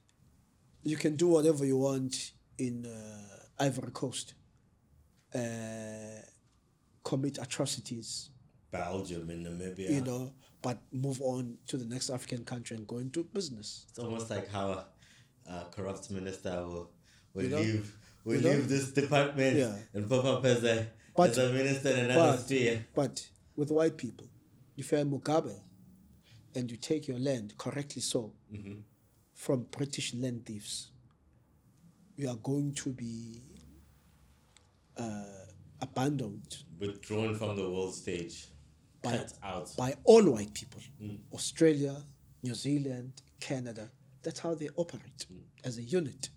you 0.84 0.98
can 0.98 1.16
do 1.16 1.30
whatever 1.30 1.64
you 1.64 1.78
want 1.78 2.32
in 2.58 2.86
uh, 2.86 3.64
Ivory 3.64 3.92
Coast, 3.92 4.34
uh, 5.34 5.40
commit 7.06 7.38
atrocities, 7.38 8.32
Belgium 8.72 9.30
and 9.30 9.46
Namibia. 9.46 9.90
you 9.90 10.02
know, 10.02 10.34
but 10.62 10.80
move 10.92 11.22
on 11.22 11.58
to 11.68 11.78
the 11.78 11.86
next 11.86 12.10
African 12.10 12.44
country 12.44 12.76
and 12.78 12.88
go 12.88 12.98
into 12.98 13.24
business. 13.24 13.86
It's 13.90 14.00
almost 14.00 14.30
like 14.30 14.50
how 14.52 14.86
a 15.48 15.66
corrupt 15.72 16.10
minister 16.12 16.52
will, 16.66 16.90
will 17.34 17.44
You 17.44 17.50
know? 17.50 17.58
leave 17.62 17.98
will 18.24 18.36
You 18.38 18.42
know? 18.42 18.50
leave 18.52 18.68
this 18.70 18.92
department 18.92 19.58
Yeah. 19.58 19.78
and 19.94 20.10
pop 20.10 20.26
up 20.26 20.46
as 20.46 20.64
a 20.64 20.88
But- 21.16 21.30
as 21.32 21.38
a 21.38 21.54
minister 21.54 21.90
in 21.92 22.06
another 22.06 22.38
But, 22.38 22.44
sphere. 22.46 22.86
but 22.96 23.30
with 23.56 23.70
white 23.72 23.98
people, 23.98 24.28
you 24.76 24.84
find 24.84 25.12
Mugabe 25.12 25.58
and 26.56 26.70
you 26.72 26.78
take 26.78 27.08
your 27.08 27.20
land, 27.20 27.58
correctly 27.58 28.02
so, 28.02 28.34
from 29.34 29.64
British 29.72 30.14
land 30.14 30.46
thieves, 30.46 30.90
you 32.18 32.28
are 32.30 32.36
going 32.38 32.74
to 32.74 32.90
be 32.92 33.42
uh, 34.98 35.46
abandoned 35.82 36.64
Withdrawn 36.80 37.36
from 37.36 37.56
the 37.58 37.70
world 37.70 37.94
stage. 37.94 38.48
By- 39.06 39.66
by 39.78 39.96
all 40.04 40.24
white 40.32 40.54
people. 40.54 40.82
Mm. 41.02 41.20
Australia, 41.34 41.96
New 42.44 42.56
Zealand, 42.56 43.22
Canada. 43.40 43.90
That's 44.24 44.40
how 44.40 44.56
they 44.56 44.70
operate 44.76 45.26
mm. 45.32 45.40
as 45.64 45.78
a 45.78 45.84
unit. 45.84 46.30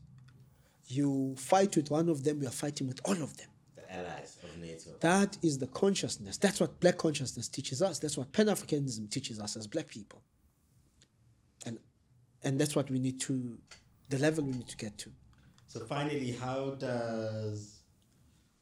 You 0.86 1.34
fight 1.36 1.76
with 1.76 1.90
one 1.90 2.08
of 2.08 2.24
them, 2.24 2.40
you 2.42 2.48
are 2.48 2.52
fighting 2.52 2.86
with 2.86 3.00
all 3.04 3.20
of 3.22 3.36
them. 3.36 3.48
The 3.76 3.94
allies 3.94 4.38
of 4.42 4.58
NATO. 4.58 4.90
That 5.00 5.36
is 5.42 5.58
the 5.58 5.66
consciousness. 5.68 6.38
That's 6.38 6.60
what 6.60 6.80
black 6.80 6.98
consciousness 6.98 7.48
teaches 7.48 7.82
us. 7.82 7.98
That's 7.98 8.16
what 8.16 8.32
Pan 8.32 8.46
Africanism 8.46 9.10
teaches 9.10 9.38
us 9.40 9.56
as 9.56 9.66
black 9.66 9.88
people. 9.88 10.22
And 11.66 11.78
and 12.42 12.58
that's 12.58 12.76
what 12.76 12.90
we 12.90 12.98
need 12.98 13.20
to 13.22 13.58
the 14.08 14.18
level 14.18 14.44
we 14.44 14.52
need 14.52 14.68
to 14.68 14.76
get 14.76 14.96
to. 14.98 15.10
So 15.66 15.80
finally, 15.80 16.32
how 16.32 16.70
does 16.70 17.77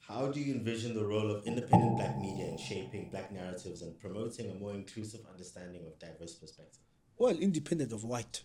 how 0.09 0.29
do 0.29 0.41
you 0.41 0.55
envision 0.55 0.95
the 0.95 1.05
role 1.05 1.31
of 1.31 1.45
independent 1.47 1.97
black 1.97 2.17
media 2.19 2.47
in 2.47 2.59
shaping 2.59 3.09
black 3.11 3.33
narratives 3.33 3.83
and 3.83 3.99
promoting 3.99 4.51
a 4.51 4.55
more 4.55 4.73
inclusive 4.73 5.21
understanding 5.31 5.85
of 5.85 5.99
diverse 5.99 6.35
perspectives? 6.35 6.79
Well, 7.19 7.37
independent 7.37 7.93
of 7.93 8.05
white, 8.05 8.43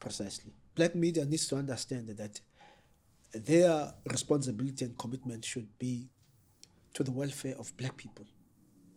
precisely. 0.00 0.54
Black 0.74 0.94
media 0.94 1.24
needs 1.26 1.46
to 1.48 1.56
understand 1.56 2.08
that 2.08 2.40
their 3.34 3.92
responsibility 4.10 4.86
and 4.86 4.96
commitment 4.96 5.44
should 5.44 5.78
be 5.78 6.08
to 6.94 7.04
the 7.04 7.10
welfare 7.10 7.54
of 7.58 7.76
black 7.76 7.96
people 7.96 8.24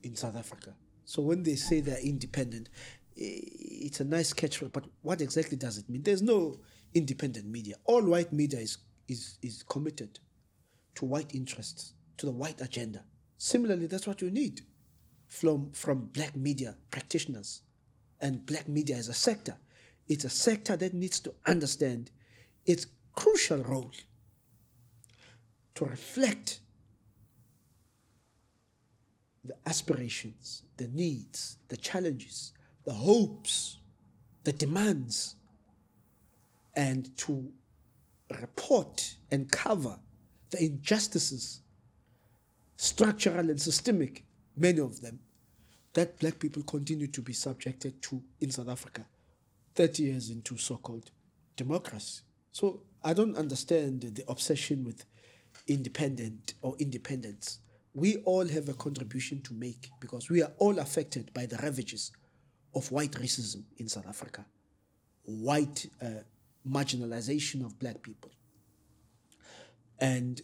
in 0.04 0.16
South 0.16 0.38
Africa. 0.38 0.74
So 1.04 1.22
when 1.22 1.44
they 1.44 1.56
say 1.56 1.82
they're 1.82 2.00
independent, 2.00 2.70
it's 3.16 4.00
a 4.00 4.06
nice 4.06 4.34
catchphrase, 4.34 4.72
but 4.72 4.86
what 5.02 5.22
exactly 5.22 5.58
does 5.58 5.78
it 5.78 5.90
mean? 5.90 6.04
There's 6.04 6.22
no 6.22 6.60
independent 6.94 7.48
media. 7.48 7.76
All 7.86 8.04
white 8.04 8.32
media 8.32 8.60
is, 8.60 8.78
is, 9.08 9.38
is 9.42 9.64
committed 9.64 10.20
to 10.96 11.06
white 11.06 11.34
interests, 11.36 11.94
to 12.18 12.26
the 12.26 12.32
white 12.32 12.62
agenda. 12.62 13.04
Similarly, 13.38 13.88
that's 13.88 14.08
what 14.08 14.22
you 14.22 14.32
need 14.32 14.62
from, 15.28 15.72
from 15.72 16.10
black 16.14 16.36
media 16.36 16.76
practitioners 16.92 17.62
and 18.22 18.46
black 18.46 18.68
media 18.68 18.96
as 18.96 19.10
a 19.10 19.14
sector. 19.14 19.56
It's 20.08 20.24
a 20.24 20.30
sector 20.30 20.78
that 20.78 20.94
needs 20.94 21.20
to 21.22 21.34
understand 21.46 22.12
its 22.66 22.88
crucial 23.14 23.64
role 23.64 23.92
to 25.76 25.86
reflect 25.86 26.60
the 29.44 29.56
aspirations, 29.66 30.64
the 30.78 30.88
needs, 30.88 31.58
the 31.68 31.78
challenges, 31.78 32.54
the 32.86 32.94
hopes, 32.94 33.78
the 34.44 34.54
demands, 34.54 35.36
and 36.76 37.16
to 37.18 37.52
report 38.40 39.16
and 39.32 39.52
cover 39.52 39.98
the 40.56 40.66
injustices, 40.66 41.62
structural 42.78 43.50
and 43.50 43.62
systemic, 43.62 44.24
many 44.56 44.80
of 44.80 45.02
them, 45.02 45.20
that 45.94 46.20
black 46.20 46.40
people 46.40 46.64
continue 46.64 47.08
to 47.08 47.22
be 47.22 47.34
subjected 47.34 48.02
to 48.02 48.22
in 48.42 48.52
South 48.52 48.70
Africa 48.70 49.06
30 49.76 50.04
years 50.04 50.30
into 50.30 50.58
so 50.58 50.78
called 50.78 51.12
democracy. 51.56 52.22
So 52.52 52.82
I 53.04 53.14
don't 53.14 53.38
understand 53.38 54.02
the 54.02 54.24
obsession 54.30 54.84
with 54.84 55.06
independent 55.68 56.54
or 56.62 56.76
independence. 56.80 57.60
We 57.94 58.18
all 58.18 58.48
have 58.48 58.70
a 58.70 58.74
contribution 58.74 59.42
to 59.44 59.54
make 59.54 59.90
because 60.00 60.30
we 60.30 60.42
are 60.42 60.52
all 60.58 60.80
affected 60.80 61.34
by 61.34 61.46
the 61.46 61.58
ravages 61.58 62.12
of 62.74 62.92
white 62.92 63.12
racism 63.12 63.64
in 63.78 63.88
South 63.88 64.08
Africa, 64.08 64.46
white 65.24 65.86
uh, 66.02 66.24
marginalization 66.70 67.66
of 67.66 67.78
black 67.80 68.02
people. 68.02 68.32
And 70.00 70.42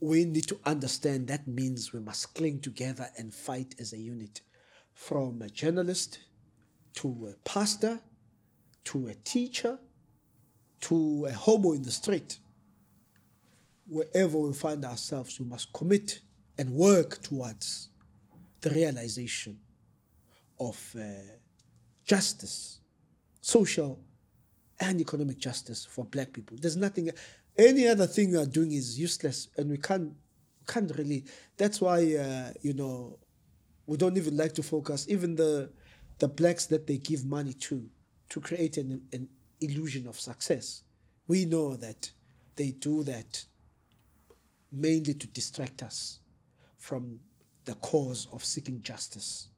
we 0.00 0.24
need 0.24 0.48
to 0.48 0.58
understand 0.64 1.28
that 1.28 1.46
means 1.46 1.92
we 1.92 2.00
must 2.00 2.34
cling 2.34 2.60
together 2.60 3.08
and 3.16 3.32
fight 3.32 3.74
as 3.78 3.92
a 3.92 3.98
unit 3.98 4.40
from 4.94 5.42
a 5.42 5.48
journalist 5.48 6.18
to 6.94 7.28
a 7.30 7.48
pastor 7.48 8.00
to 8.84 9.08
a 9.08 9.14
teacher 9.14 9.78
to 10.82 11.26
a 11.26 11.32
hobo 11.32 11.72
in 11.72 11.82
the 11.82 11.90
street. 11.90 12.38
Wherever 13.86 14.38
we 14.38 14.52
find 14.52 14.84
ourselves, 14.84 15.38
we 15.38 15.46
must 15.46 15.72
commit 15.72 16.20
and 16.58 16.70
work 16.70 17.22
towards 17.22 17.88
the 18.60 18.70
realization 18.70 19.58
of 20.58 20.94
uh, 20.98 21.02
justice, 22.04 22.80
social 23.40 23.98
and 24.80 25.00
economic 25.00 25.38
justice 25.38 25.84
for 25.84 26.04
black 26.04 26.32
people. 26.32 26.56
There's 26.60 26.76
nothing, 26.76 27.10
any 27.56 27.86
other 27.86 28.06
thing 28.06 28.32
we 28.32 28.38
are 28.38 28.46
doing 28.46 28.72
is 28.72 28.98
useless 28.98 29.48
and 29.56 29.70
we 29.70 29.78
can't, 29.78 30.12
can't 30.66 30.90
really, 30.96 31.24
that's 31.56 31.80
why, 31.80 32.14
uh, 32.14 32.52
you 32.62 32.72
know, 32.72 33.18
we 33.86 33.96
don't 33.96 34.16
even 34.16 34.36
like 34.36 34.54
to 34.54 34.62
focus, 34.62 35.06
even 35.08 35.34
the, 35.36 35.70
the 36.18 36.28
blacks 36.28 36.66
that 36.66 36.86
they 36.86 36.98
give 36.98 37.24
money 37.24 37.52
to, 37.52 37.88
to 38.28 38.40
create 38.40 38.76
an, 38.76 39.02
an 39.12 39.28
illusion 39.60 40.06
of 40.06 40.18
success. 40.18 40.82
We 41.26 41.44
know 41.44 41.76
that 41.76 42.10
they 42.56 42.70
do 42.70 43.02
that 43.04 43.44
mainly 44.70 45.14
to 45.14 45.26
distract 45.26 45.82
us 45.82 46.20
from 46.78 47.20
the 47.64 47.74
cause 47.74 48.28
of 48.32 48.44
seeking 48.44 48.82
justice. 48.82 49.48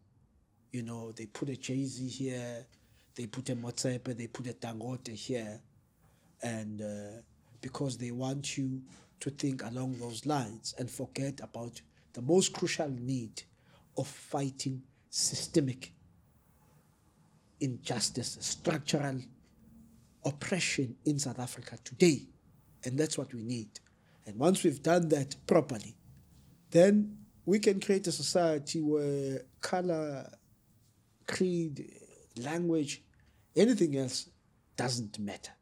You 0.72 0.82
know, 0.82 1.12
they 1.12 1.26
put 1.26 1.48
a 1.48 1.56
Jay 1.56 1.84
Z 1.84 2.06
here, 2.08 2.66
they 3.14 3.26
put 3.26 3.48
a 3.50 3.56
Motsepe, 3.56 4.16
they 4.16 4.26
put 4.26 4.48
a 4.48 4.52
Dangote 4.52 5.14
here, 5.14 5.60
and 6.42 6.82
uh, 6.82 7.22
because 7.64 7.96
they 7.96 8.10
want 8.10 8.58
you 8.58 8.82
to 9.20 9.30
think 9.30 9.64
along 9.64 9.96
those 9.98 10.26
lines 10.26 10.74
and 10.78 10.90
forget 10.90 11.40
about 11.42 11.80
the 12.12 12.20
most 12.20 12.52
crucial 12.52 12.90
need 12.90 13.42
of 13.96 14.06
fighting 14.06 14.82
systemic 15.08 15.94
injustice, 17.60 18.36
structural 18.40 19.18
oppression 20.26 20.94
in 21.06 21.18
South 21.18 21.38
Africa 21.38 21.78
today. 21.82 22.20
And 22.84 22.98
that's 22.98 23.16
what 23.16 23.32
we 23.32 23.42
need. 23.42 23.70
And 24.26 24.38
once 24.38 24.62
we've 24.62 24.82
done 24.82 25.08
that 25.08 25.34
properly, 25.46 25.96
then 26.70 27.16
we 27.46 27.60
can 27.60 27.80
create 27.80 28.06
a 28.08 28.12
society 28.12 28.82
where 28.82 29.40
color, 29.62 30.30
creed, 31.26 31.90
language, 32.36 33.02
anything 33.56 33.96
else 33.96 34.28
doesn't 34.76 35.18
matter. 35.18 35.52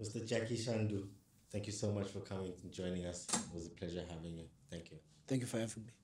Mr. 0.00 0.26
Jackie 0.26 0.56
Shandu, 0.56 1.06
thank 1.50 1.66
you 1.66 1.72
so 1.72 1.92
much 1.92 2.08
for 2.08 2.20
coming 2.20 2.52
and 2.62 2.72
joining 2.72 3.06
us. 3.06 3.26
It 3.32 3.54
was 3.54 3.66
a 3.66 3.70
pleasure 3.70 4.04
having 4.08 4.36
you. 4.38 4.46
Thank 4.70 4.90
you. 4.90 4.98
Thank 5.26 5.42
you 5.42 5.46
for 5.46 5.58
having 5.58 5.84
me. 5.84 6.01